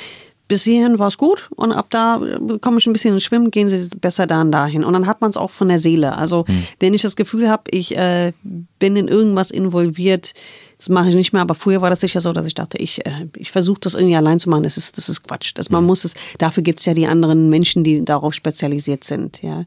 bis 0.51 0.65
hierhin 0.65 0.99
war 0.99 1.07
es 1.07 1.17
gut 1.17 1.47
und 1.55 1.71
ab 1.71 1.87
da 1.91 2.19
komme 2.59 2.77
ich 2.77 2.85
ein 2.85 2.91
bisschen 2.91 3.13
ins 3.13 3.23
Schwimmen, 3.23 3.51
gehen 3.51 3.69
Sie 3.69 3.87
besser 3.95 4.27
da 4.27 4.41
und 4.41 4.51
dahin. 4.51 4.83
Und 4.83 4.91
dann 4.91 5.07
hat 5.07 5.21
man 5.21 5.29
es 5.29 5.37
auch 5.37 5.49
von 5.49 5.69
der 5.69 5.79
Seele. 5.79 6.17
Also 6.17 6.43
mhm. 6.45 6.67
wenn 6.81 6.93
ich 6.93 7.01
das 7.01 7.15
Gefühl 7.15 7.47
habe, 7.47 7.71
ich 7.71 7.95
äh, 7.95 8.33
bin 8.77 8.97
in 8.97 9.07
irgendwas 9.07 9.49
involviert, 9.49 10.33
das 10.81 10.89
mache 10.89 11.09
ich 11.09 11.15
nicht 11.15 11.31
mehr, 11.31 11.43
aber 11.43 11.53
früher 11.53 11.79
war 11.83 11.91
das 11.91 11.99
sicher 11.99 12.21
so, 12.21 12.33
dass 12.33 12.47
ich 12.47 12.55
dachte, 12.55 12.79
ich, 12.79 13.05
äh, 13.05 13.27
ich 13.37 13.51
versuche 13.51 13.81
das 13.81 13.93
irgendwie 13.93 14.15
allein 14.15 14.39
zu 14.39 14.49
machen. 14.49 14.63
Das 14.63 14.77
ist, 14.77 14.97
das 14.97 15.09
ist 15.09 15.21
Quatsch. 15.21 15.51
Das, 15.53 15.69
man 15.69 15.85
muss 15.85 16.05
es, 16.05 16.15
dafür 16.39 16.63
gibt 16.63 16.79
es 16.79 16.87
ja 16.87 16.95
die 16.95 17.05
anderen 17.05 17.49
Menschen, 17.49 17.83
die 17.83 18.03
darauf 18.03 18.33
spezialisiert 18.33 19.03
sind. 19.03 19.43
Ja. 19.43 19.65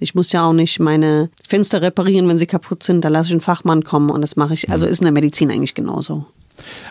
Ich 0.00 0.16
muss 0.16 0.32
ja 0.32 0.44
auch 0.44 0.52
nicht 0.52 0.80
meine 0.80 1.30
Fenster 1.48 1.82
reparieren, 1.82 2.26
wenn 2.28 2.38
sie 2.38 2.48
kaputt 2.48 2.82
sind. 2.82 3.04
Da 3.04 3.10
lasse 3.10 3.28
ich 3.28 3.34
einen 3.34 3.42
Fachmann 3.42 3.84
kommen 3.84 4.10
und 4.10 4.22
das 4.22 4.34
mache 4.34 4.54
ich. 4.54 4.68
Also 4.68 4.86
ist 4.86 4.98
in 4.98 5.04
der 5.04 5.12
Medizin 5.12 5.52
eigentlich 5.52 5.76
genauso. 5.76 6.26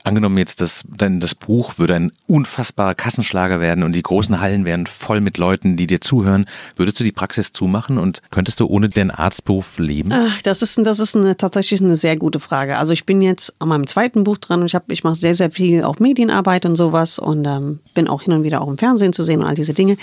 Angenommen 0.04 0.38
jetzt, 0.38 0.62
das, 0.62 0.84
denn 0.88 1.20
das 1.20 1.36
Buch 1.36 1.78
würde 1.78 1.96
ein 1.96 2.12
unfassbarer 2.28 2.96
Kassenschlager 2.96 3.60
werden 3.60 3.84
und 3.84 3.94
die 3.94 4.02
großen 4.02 4.40
Hallen 4.40 4.66
wären 4.66 4.88
voll 4.88 5.22
mit 5.22 5.38
Leuten, 5.38 5.78
die 5.78 5.88
dir 5.88 6.02
zuhören. 6.02 6.46
Würdest 6.76 7.00
du 7.00 7.04
die 7.04 7.12
Praxis 7.12 7.52
zumachen 7.52 7.98
und 7.98 8.22
könntest 8.32 8.60
du 8.60 8.68
ohne 8.68 8.90
den 8.90 9.12
Arztberuf 9.12 9.78
leben? 9.78 10.12
Ach, 10.14 10.42
das 10.44 10.62
ist, 10.62 10.78
das 10.84 11.00
ist 11.00 11.16
eine, 11.16 11.38
tatsächlich 11.38 11.82
eine 11.82 11.96
sehr 11.96 12.18
gute 12.18 12.40
Frage. 12.40 12.78
Also 12.78 12.94
ich 12.94 13.06
bin 13.06 13.22
jetzt 13.22 13.54
an 13.60 13.70
meinem 13.70 13.88
zweiten 13.88 14.24
Buch 14.24 14.38
dran 14.38 14.62
und 14.62 14.68
ich, 14.68 14.78
ich 14.88 15.04
mache 15.04 15.16
sehr, 15.16 15.34
sehr 15.34 15.52
viel 15.52 15.84
auch 15.84 16.00
Medienarbeit 16.00 16.66
und 16.66 16.76
sowas 16.76 17.20
und 17.20 17.46
ähm, 17.46 17.80
bin 17.94 18.08
auch 18.08 18.24
hin 18.24 18.34
und 18.34 18.44
wieder 18.44 18.62
auch 18.62 18.68
im 18.68 18.78
Fernsehen 18.78 19.14
zu 19.14 19.24
sehen 19.24 19.42
und 19.42 19.48
all 19.48 19.56
diese 19.56 19.74
Dinge. 19.74 19.98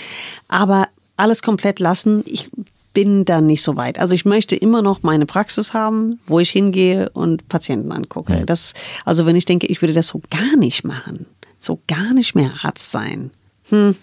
Aber 0.47 0.87
alles 1.17 1.41
komplett 1.41 1.79
lassen. 1.79 2.23
Ich 2.25 2.49
bin 2.93 3.25
da 3.25 3.41
nicht 3.41 3.63
so 3.63 3.75
weit. 3.75 3.99
Also 3.99 4.15
ich 4.15 4.25
möchte 4.25 4.55
immer 4.55 4.81
noch 4.81 5.03
meine 5.03 5.25
Praxis 5.25 5.73
haben, 5.73 6.19
wo 6.27 6.39
ich 6.39 6.51
hingehe 6.51 7.09
und 7.09 7.47
Patienten 7.49 7.91
angucke. 7.91 8.33
Ja. 8.33 8.45
Das, 8.45 8.73
also 9.05 9.25
wenn 9.25 9.35
ich 9.35 9.45
denke, 9.45 9.67
ich 9.67 9.81
würde 9.81 9.93
das 9.93 10.07
so 10.07 10.21
gar 10.29 10.55
nicht 10.57 10.83
machen, 10.83 11.25
so 11.59 11.79
gar 11.87 12.13
nicht 12.13 12.35
mehr 12.35 12.51
Arzt 12.61 12.91
sein. 12.91 13.31
Hm. 13.69 13.95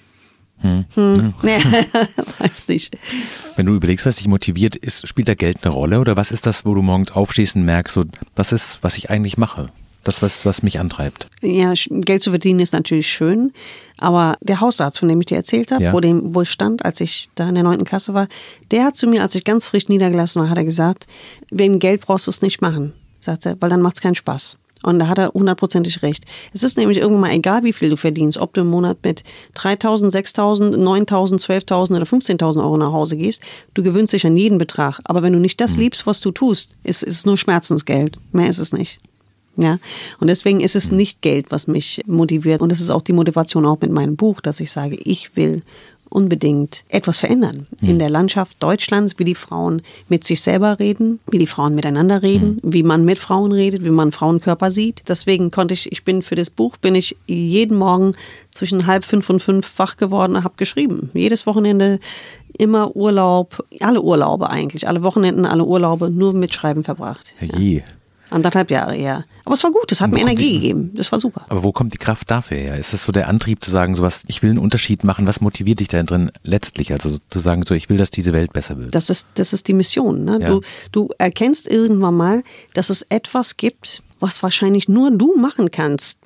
Hm. 0.61 0.85
Hm. 0.95 1.35
Nee, 1.43 1.59
weiß 2.39 2.69
nicht. 2.69 2.97
Wenn 3.57 3.67
du 3.67 3.75
überlegst, 3.75 4.05
was 4.05 4.17
dich 4.17 4.29
motiviert, 4.29 4.77
ist, 4.77 5.07
spielt 5.09 5.29
da 5.29 5.35
Geld 5.35 5.59
eine 5.65 5.73
Rolle 5.73 6.01
oder 6.01 6.17
was 6.17 6.33
ist 6.33 6.47
das, 6.47 6.65
wo 6.65 6.75
du 6.75 6.83
morgens 6.83 7.13
aufstehst 7.13 7.57
und 7.57 7.65
merkst, 7.65 7.95
so, 7.95 8.05
das 8.35 8.53
ist, 8.53 8.79
was 8.83 8.99
ich 8.99 9.11
eigentlich 9.11 9.39
mache? 9.39 9.71
Das, 10.03 10.23
was, 10.23 10.47
was 10.47 10.63
mich 10.63 10.79
antreibt. 10.79 11.29
Ja, 11.43 11.75
Geld 11.91 12.23
zu 12.23 12.31
verdienen 12.31 12.61
ist 12.61 12.73
natürlich 12.73 13.09
schön, 13.09 13.53
aber 13.99 14.37
der 14.41 14.61
Hausarzt, 14.61 14.99
von 14.99 15.09
dem 15.09 15.21
ich 15.21 15.27
dir 15.27 15.37
erzählt 15.37 15.71
habe, 15.73 15.85
ja. 15.85 15.93
wo, 15.93 16.01
dem, 16.01 16.35
wo 16.35 16.43
ich 16.43 16.51
stand, 16.51 16.85
als 16.85 17.01
ich 17.01 17.29
da 17.35 17.49
in 17.49 17.55
der 17.55 17.65
neunten 17.65 17.85
Klasse 17.85 18.15
war, 18.15 18.27
der 18.71 18.85
hat 18.85 18.97
zu 18.97 19.07
mir, 19.07 19.23
als 19.23 19.35
ich 19.35 19.45
ganz 19.45 19.67
frisch 19.67 19.89
niedergelassen 19.89 20.41
war, 20.41 20.49
hat 20.49 20.57
er 20.57 20.65
gesagt, 20.65 21.07
wegen 21.51 21.79
Geld 21.79 22.01
brauchst 22.01 22.27
du 22.27 22.31
es 22.31 22.41
nicht 22.41 22.63
machen, 22.63 22.95
sagt 23.21 23.45
er, 23.45 23.57
weil 23.61 23.69
dann 23.69 23.83
macht 23.83 23.97
es 23.97 24.01
keinen 24.01 24.15
Spaß. 24.15 24.59
Und 24.83 24.99
da 24.99 25.09
hat 25.09 25.19
er 25.19 25.33
hundertprozentig 25.35 26.03
recht. 26.03 26.25
Es 26.55 26.63
ist 26.63 26.79
nämlich 26.79 26.99
irgendwann 26.99 27.21
mal 27.21 27.33
egal, 27.33 27.65
wie 27.65 27.73
viel 27.73 27.91
du 27.91 27.97
verdienst, 27.97 28.39
ob 28.39 28.55
du 28.55 28.63
im 28.63 28.69
Monat 28.69 28.99
mit 29.03 29.25
3.000, 29.57 30.11
6.000, 30.11 30.77
9.000, 30.77 31.45
12.000 31.45 31.97
oder 31.97 32.05
15.000 32.05 32.63
Euro 32.63 32.79
nach 32.79 32.93
Hause 32.93 33.17
gehst. 33.17 33.43
Du 33.75 33.83
gewöhnst 33.83 34.13
dich 34.13 34.27
an 34.27 34.37
jeden 34.37 34.59
Betrag. 34.59 35.01
Aber 35.05 35.23
wenn 35.23 35.35
du 35.35 35.39
nicht 35.39 35.61
das 35.61 35.75
hm. 35.75 35.81
liebst, 35.81 36.07
was 36.07 36.21
du 36.21 36.31
tust, 36.31 36.77
ist 36.83 37.03
es 37.03 37.27
nur 37.27 37.37
Schmerzensgeld. 37.37 38.19
Mehr 38.33 38.49
ist 38.49 38.59
es 38.59 38.73
nicht. 38.73 39.01
Ja, 39.57 39.79
und 40.21 40.29
deswegen 40.29 40.61
ist 40.61 40.77
es 40.77 40.91
nicht 40.91 41.23
Geld, 41.23 41.51
was 41.51 41.67
mich 41.67 42.01
motiviert. 42.07 42.63
Und 42.63 42.71
das 42.71 42.81
ist 42.81 42.91
auch 42.91 43.03
die 43.03 43.13
Motivation 43.13 43.67
auch 43.67 43.81
mit 43.81 43.91
meinem 43.91 44.17
Buch, 44.17 44.41
dass 44.41 44.61
ich 44.61 44.73
sage, 44.73 44.97
ich 44.97 45.37
will 45.37 45.63
unbedingt 46.11 46.85
etwas 46.89 47.19
verändern 47.19 47.67
in 47.81 47.99
der 47.99 48.11
Landschaft 48.11 48.61
Deutschlands, 48.61 49.19
wie 49.19 49.25
die 49.25 49.37
Frauen 49.37 49.81
mit 50.09 50.25
sich 50.25 50.43
selber 50.43 50.79
reden, 50.79 51.21
wie 51.31 51.39
die 51.39 51.47
Frauen 51.47 51.75
miteinander 51.75 52.23
reden, 52.23 52.61
mhm. 52.63 52.73
wie 52.73 52.83
man 52.83 53.05
mit 53.05 53.19
Frauen 53.19 53.53
redet, 53.53 53.85
wie 53.85 53.91
man 53.91 54.13
Frauenkörper 54.13 54.73
sieht. 54.73 55.03
Deswegen 55.09 55.51
konnte 55.51 55.75
ich, 55.75 55.91
ich 55.93 56.05
bin 56.05 56.23
für 56.23 56.35
das 56.35 56.51
Buch, 56.51 56.77
bin 56.77 56.97
ich 56.97 57.17
jeden 57.27 57.79
Morgen 57.79 58.13
zwischen 58.51 58.87
halb 58.87 59.05
fünf 59.05 59.31
und 59.31 59.41
fünf 59.41 59.73
wach 59.79 59.97
geworden, 59.97 60.43
habe 60.43 60.55
geschrieben. 60.57 61.11
Jedes 61.15 61.47
Wochenende 61.47 62.01
immer 62.59 62.95
Urlaub, 62.97 63.65
alle 63.81 64.03
Urlaube 64.03 64.51
eigentlich, 64.51 64.89
alle 64.89 65.03
Wochenenden, 65.03 65.47
alle 65.47 65.65
Urlaube 65.65 66.11
nur 66.11 66.33
mit 66.33 66.53
Schreiben 66.53 66.85
verbracht. 66.85 67.33
Herrje. 67.37 67.79
Ja. 67.79 67.85
Anderthalb 68.31 68.71
Jahre, 68.71 68.97
ja. 68.97 69.25
Aber 69.45 69.55
es 69.55 69.65
war 69.65 69.73
gut, 69.73 69.91
es 69.91 70.01
hat 70.01 70.11
mir 70.11 70.21
Energie 70.21 70.53
die, 70.53 70.61
gegeben. 70.61 70.93
Das 70.95 71.11
war 71.11 71.19
super. 71.19 71.45
Aber 71.49 71.65
wo 71.65 71.73
kommt 71.73 71.93
die 71.93 71.99
Kraft 71.99 72.31
dafür 72.31 72.57
her? 72.57 72.77
Ist 72.79 72.93
es 72.93 73.05
so 73.05 73.13
der 73.13 73.29
Antrieb 73.29 73.65
zu 73.65 73.71
sagen, 73.71 73.97
sowas, 73.97 74.23
ich 74.29 74.43
will 74.43 74.51
einen 74.51 74.59
Unterschied 74.59 75.03
machen? 75.03 75.27
Was 75.27 75.41
motiviert 75.41 75.81
dich 75.81 75.89
da 75.89 76.03
drin 76.03 76.31
letztlich? 76.45 76.93
Also 76.93 77.19
zu 77.31 77.41
sagen, 77.41 77.65
so, 77.65 77.75
ich 77.75 77.89
will, 77.89 77.97
dass 77.97 78.11
diese 78.11 78.33
Welt 78.33 78.53
besser 78.53 78.79
wird. 78.79 78.95
Das 78.95 79.11
ist, 79.11 79.29
das 79.35 79.53
ist 79.53 79.67
die 79.67 79.73
Mission. 79.73 80.25
Ne? 80.25 80.39
Ja. 80.41 80.49
Du, 80.49 80.61
du 80.93 81.09
erkennst 81.19 81.67
irgendwann 81.67 82.17
mal, 82.17 82.43
dass 82.75 82.91
es 82.91 83.03
etwas 83.09 83.57
gibt, 83.57 84.03
was 84.21 84.43
wahrscheinlich 84.43 84.89
nur 84.89 85.11
du 85.11 85.37
machen 85.37 85.71
kannst. 85.71 86.21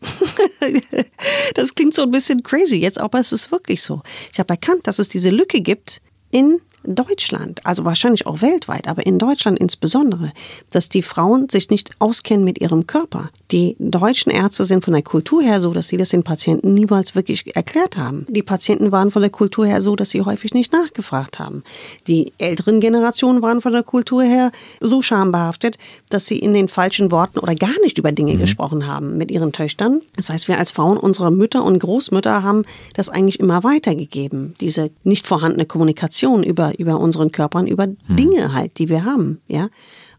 das 1.55 1.75
klingt 1.75 1.95
so 1.95 2.03
ein 2.03 2.11
bisschen 2.11 2.43
crazy 2.43 2.77
jetzt, 2.77 3.01
aber 3.01 3.21
es 3.21 3.33
ist 3.33 3.51
wirklich 3.51 3.83
so. 3.83 4.03
Ich 4.33 4.39
habe 4.39 4.51
erkannt, 4.51 4.87
dass 4.87 4.99
es 4.99 5.09
diese 5.09 5.31
Lücke 5.31 5.61
gibt 5.61 6.03
in 6.31 6.61
Deutschland, 6.87 7.65
also 7.65 7.85
wahrscheinlich 7.85 8.27
auch 8.27 8.43
weltweit, 8.43 8.89
aber 8.89 9.07
in 9.07 9.19
Deutschland 9.19 9.59
insbesondere, 9.59 10.33
dass 10.71 10.89
die 10.89 11.03
Frauen 11.03 11.49
sich 11.49 11.71
nicht 11.71 11.91
auskennen 11.99 12.45
mit 12.45 12.61
ihrem 12.61 12.87
Körper. 12.87 13.31
Die 13.51 13.77
deutschen 13.79 14.31
Ärzte 14.31 14.65
sind 14.65 14.85
von 14.85 14.95
der 14.95 15.03
Kultur 15.03 15.43
her 15.43 15.61
so, 15.61 15.73
dass 15.73 15.89
sie 15.89 15.97
das 15.97 16.11
den 16.11 16.23
Patienten 16.23 16.75
niemals 16.75 17.15
wirklich 17.15 17.57
erklärt 17.57 17.97
haben. 17.97 18.27
Die 18.29 18.43
Patienten 18.43 18.93
waren 18.93 19.11
von 19.11 19.23
der 19.23 19.31
Kultur 19.31 19.67
her 19.67 19.83
so, 19.83 19.97
dass 19.97 20.11
sie 20.11 20.23
häufig 20.23 20.55
nicht 20.55 20.73
nachgefragt 20.73 21.39
haben. 21.39 21.63
Die 22.07 22.33
älteren 22.39 22.81
Generationen 22.81 23.43
waren 23.43 23.61
von 23.61 23.73
der 23.73 23.83
Kultur 23.83 24.23
her 24.23 24.53
so 24.81 25.03
schambehaftet, 25.03 25.79
dass 26.11 26.27
sie 26.27 26.39
in 26.39 26.55
den 26.55 26.69
falschen 26.69 27.11
Worten 27.11 27.39
oder 27.39 27.55
gar 27.55 27.75
nicht 27.83 27.99
über 27.99 28.13
Dinge 28.13 28.35
mhm. 28.35 28.39
gesprochen 28.39 28.87
haben 28.87 29.17
mit 29.19 29.31
ihren 29.31 29.53
Töchtern. 29.53 30.03
Das 30.17 30.31
heißt, 30.31 30.49
wir 30.49 30.59
als 30.59 30.73
Frauen, 30.73 30.97
unsere 30.97 31.31
Mütter 31.31 31.65
und 31.65 31.79
Großmütter 31.79 32.43
haben 32.43 32.65
das 32.95 33.09
eigentlich 33.09 33.41
immer 33.41 33.65
weitergegeben, 33.65 34.55
diese 34.61 34.91
nicht 35.03 35.27
vorhandene 35.27 35.67
Kommunikation 35.67 36.43
über 36.43 36.74
über 36.79 37.01
unseren 37.01 37.33
Körpern, 37.33 37.67
über 37.67 37.85
hm. 37.85 37.97
Dinge 38.09 38.53
halt, 38.53 38.79
die 38.79 38.89
wir 38.89 39.05
haben, 39.05 39.41
ja. 39.47 39.69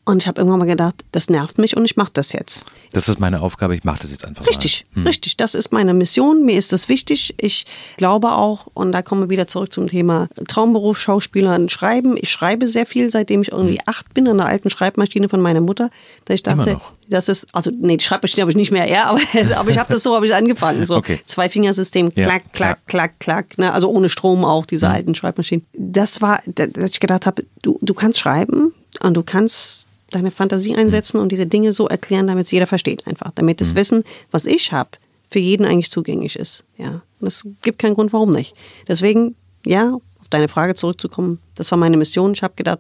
Und 0.07 0.21
ich 0.21 0.27
habe 0.27 0.39
irgendwann 0.39 0.59
mal 0.59 0.65
gedacht, 0.65 1.03
das 1.11 1.31
nervt 1.31 1.57
mich 1.57 1.75
und 1.75 1.83
ich 1.83 1.97
mache 1.97 2.11
das 2.13 2.31
jetzt. 2.31 2.67
Das 2.91 3.09
ist 3.09 3.19
meine 3.19 3.41
Aufgabe, 3.41 3.75
ich 3.75 3.83
mache 3.83 4.03
das 4.03 4.11
jetzt 4.11 4.23
einfach. 4.23 4.45
Richtig, 4.45 4.83
hm. 4.93 5.07
richtig. 5.07 5.35
Das 5.35 5.55
ist 5.55 5.73
meine 5.73 5.95
Mission, 5.95 6.45
mir 6.45 6.59
ist 6.59 6.71
das 6.71 6.87
wichtig. 6.87 7.33
Ich 7.37 7.65
glaube 7.97 8.33
auch, 8.33 8.67
und 8.75 8.91
da 8.91 9.01
kommen 9.01 9.21
wir 9.21 9.29
wieder 9.29 9.47
zurück 9.47 9.73
zum 9.73 9.87
Thema 9.87 10.29
Traumberuf, 10.47 10.99
Schauspieler 10.99 11.55
und 11.55 11.71
Schreiben. 11.71 12.17
Ich 12.17 12.29
schreibe 12.29 12.67
sehr 12.67 12.85
viel, 12.85 13.09
seitdem 13.09 13.41
ich 13.41 13.51
irgendwie 13.51 13.79
hm. 13.79 13.83
acht 13.87 14.13
bin, 14.13 14.27
an 14.27 14.37
der 14.37 14.45
alten 14.45 14.69
Schreibmaschine 14.69 15.27
von 15.27 15.41
meiner 15.41 15.61
Mutter. 15.61 15.89
Da 16.25 16.35
ich 16.35 16.43
dachte, 16.43 16.79
das 17.09 17.27
ist, 17.27 17.47
also 17.51 17.71
nee, 17.71 17.97
die 17.97 18.05
Schreibmaschine 18.05 18.41
habe 18.41 18.51
ich 18.51 18.57
nicht 18.57 18.71
mehr, 18.71 18.87
ja, 18.87 19.05
aber, 19.05 19.19
aber 19.55 19.71
ich 19.71 19.79
habe 19.79 19.91
das 19.91 20.03
so, 20.03 20.15
habe 20.15 20.27
ich 20.27 20.35
angefangen. 20.35 20.85
So 20.85 20.97
okay. 20.97 21.19
Zwei-Fingersystem, 21.25 22.13
klack, 22.13 22.43
ja, 22.43 22.49
klack, 22.53 22.85
klack, 22.85 23.19
klack, 23.19 23.57
ne? 23.57 23.73
also 23.73 23.89
ohne 23.89 24.09
Strom 24.09 24.45
auch, 24.45 24.67
diese 24.67 24.87
mhm. 24.87 24.93
alten 24.93 25.15
Schreibmaschinen. 25.15 25.65
Das 25.73 26.21
war, 26.21 26.41
dass 26.45 26.91
ich 26.91 26.99
gedacht 26.99 27.25
habe, 27.25 27.43
du, 27.63 27.79
du 27.81 27.95
kannst 27.95 28.19
schreiben 28.19 28.71
und 29.01 29.15
du 29.15 29.23
kannst 29.23 29.84
deine 30.15 30.31
Fantasie 30.31 30.75
einsetzen 30.75 31.19
und 31.19 31.31
diese 31.31 31.45
Dinge 31.45 31.73
so 31.73 31.87
erklären, 31.87 32.27
damit 32.27 32.45
es 32.45 32.51
jeder 32.51 32.67
versteht 32.67 33.05
einfach. 33.05 33.31
Damit 33.35 33.61
das 33.61 33.73
mhm. 33.73 33.77
Wissen, 33.77 34.03
was 34.31 34.45
ich 34.45 34.71
habe, 34.71 34.91
für 35.29 35.39
jeden 35.39 35.65
eigentlich 35.65 35.91
zugänglich 35.91 36.37
ist. 36.37 36.63
Ja. 36.77 37.01
Und 37.19 37.27
es 37.27 37.47
gibt 37.61 37.79
keinen 37.79 37.95
Grund, 37.95 38.13
warum 38.13 38.31
nicht. 38.31 38.53
Deswegen, 38.87 39.35
ja, 39.65 39.93
auf 39.93 40.29
deine 40.29 40.47
Frage 40.47 40.75
zurückzukommen, 40.75 41.39
das 41.55 41.69
war 41.71 41.77
meine 41.77 41.97
Mission. 41.97 42.33
Ich 42.33 42.43
habe 42.43 42.55
gedacht, 42.55 42.79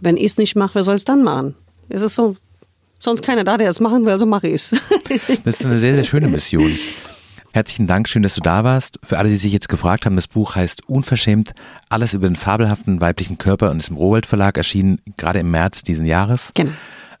wenn 0.00 0.16
ich 0.16 0.26
es 0.26 0.38
nicht 0.38 0.56
mache, 0.56 0.76
wer 0.76 0.84
soll 0.84 0.96
es 0.96 1.04
dann 1.04 1.22
machen? 1.22 1.54
Es 1.88 2.02
ist 2.02 2.14
so, 2.14 2.36
sonst 2.98 3.22
keiner 3.22 3.44
da, 3.44 3.56
der 3.56 3.70
es 3.70 3.80
machen 3.80 4.04
will, 4.04 4.12
also 4.12 4.26
mache 4.26 4.48
ich 4.48 4.54
es. 4.54 4.74
das 5.44 5.60
ist 5.60 5.66
eine 5.66 5.78
sehr, 5.78 5.94
sehr 5.94 6.04
schöne 6.04 6.28
Mission. 6.28 6.76
Herzlichen 7.54 7.86
Dank, 7.86 8.08
schön, 8.08 8.24
dass 8.24 8.34
du 8.34 8.40
da 8.40 8.64
warst. 8.64 8.98
Für 9.04 9.18
alle, 9.18 9.28
die 9.28 9.36
sich 9.36 9.52
jetzt 9.52 9.68
gefragt 9.68 10.06
haben, 10.06 10.16
das 10.16 10.26
Buch 10.26 10.56
heißt 10.56 10.88
Unverschämt, 10.88 11.52
alles 11.88 12.12
über 12.12 12.28
den 12.28 12.34
fabelhaften 12.34 13.00
weiblichen 13.00 13.38
Körper 13.38 13.70
und 13.70 13.78
ist 13.78 13.90
im 13.90 13.96
Rohwald 13.96 14.26
Verlag 14.26 14.56
erschienen, 14.56 15.00
gerade 15.18 15.38
im 15.38 15.52
März 15.52 15.84
diesen 15.84 16.04
Jahres. 16.04 16.50
Genau. 16.54 16.72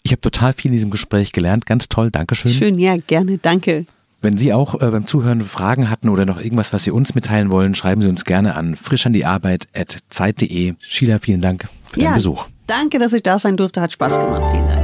Ich 0.02 0.10
habe 0.10 0.20
total 0.20 0.52
viel 0.52 0.70
in 0.70 0.72
diesem 0.72 0.90
Gespräch 0.90 1.30
gelernt. 1.30 1.66
Ganz 1.66 1.88
toll, 1.88 2.10
Dankeschön. 2.10 2.52
Schön, 2.52 2.80
ja, 2.80 2.96
gerne, 2.96 3.38
danke. 3.38 3.86
Wenn 4.22 4.36
Sie 4.36 4.52
auch 4.52 4.74
äh, 4.74 4.90
beim 4.90 5.06
Zuhören 5.06 5.42
Fragen 5.42 5.88
hatten 5.88 6.08
oder 6.08 6.26
noch 6.26 6.40
irgendwas, 6.40 6.72
was 6.72 6.82
Sie 6.82 6.90
uns 6.90 7.14
mitteilen 7.14 7.50
wollen, 7.50 7.76
schreiben 7.76 8.02
Sie 8.02 8.08
uns 8.08 8.24
gerne 8.24 8.56
an 8.56 8.74
frischandiearbeit.zeit.de. 8.74 10.74
Sheila, 10.80 11.20
vielen 11.20 11.42
Dank 11.42 11.68
für 11.92 12.00
ja, 12.00 12.06
deinen 12.06 12.16
Besuch. 12.16 12.46
Danke, 12.66 12.98
dass 12.98 13.12
ich 13.12 13.22
da 13.22 13.38
sein 13.38 13.56
durfte. 13.56 13.80
Hat 13.80 13.92
Spaß 13.92 14.18
gemacht. 14.18 14.42
Vielen 14.50 14.66
Dank. 14.66 14.83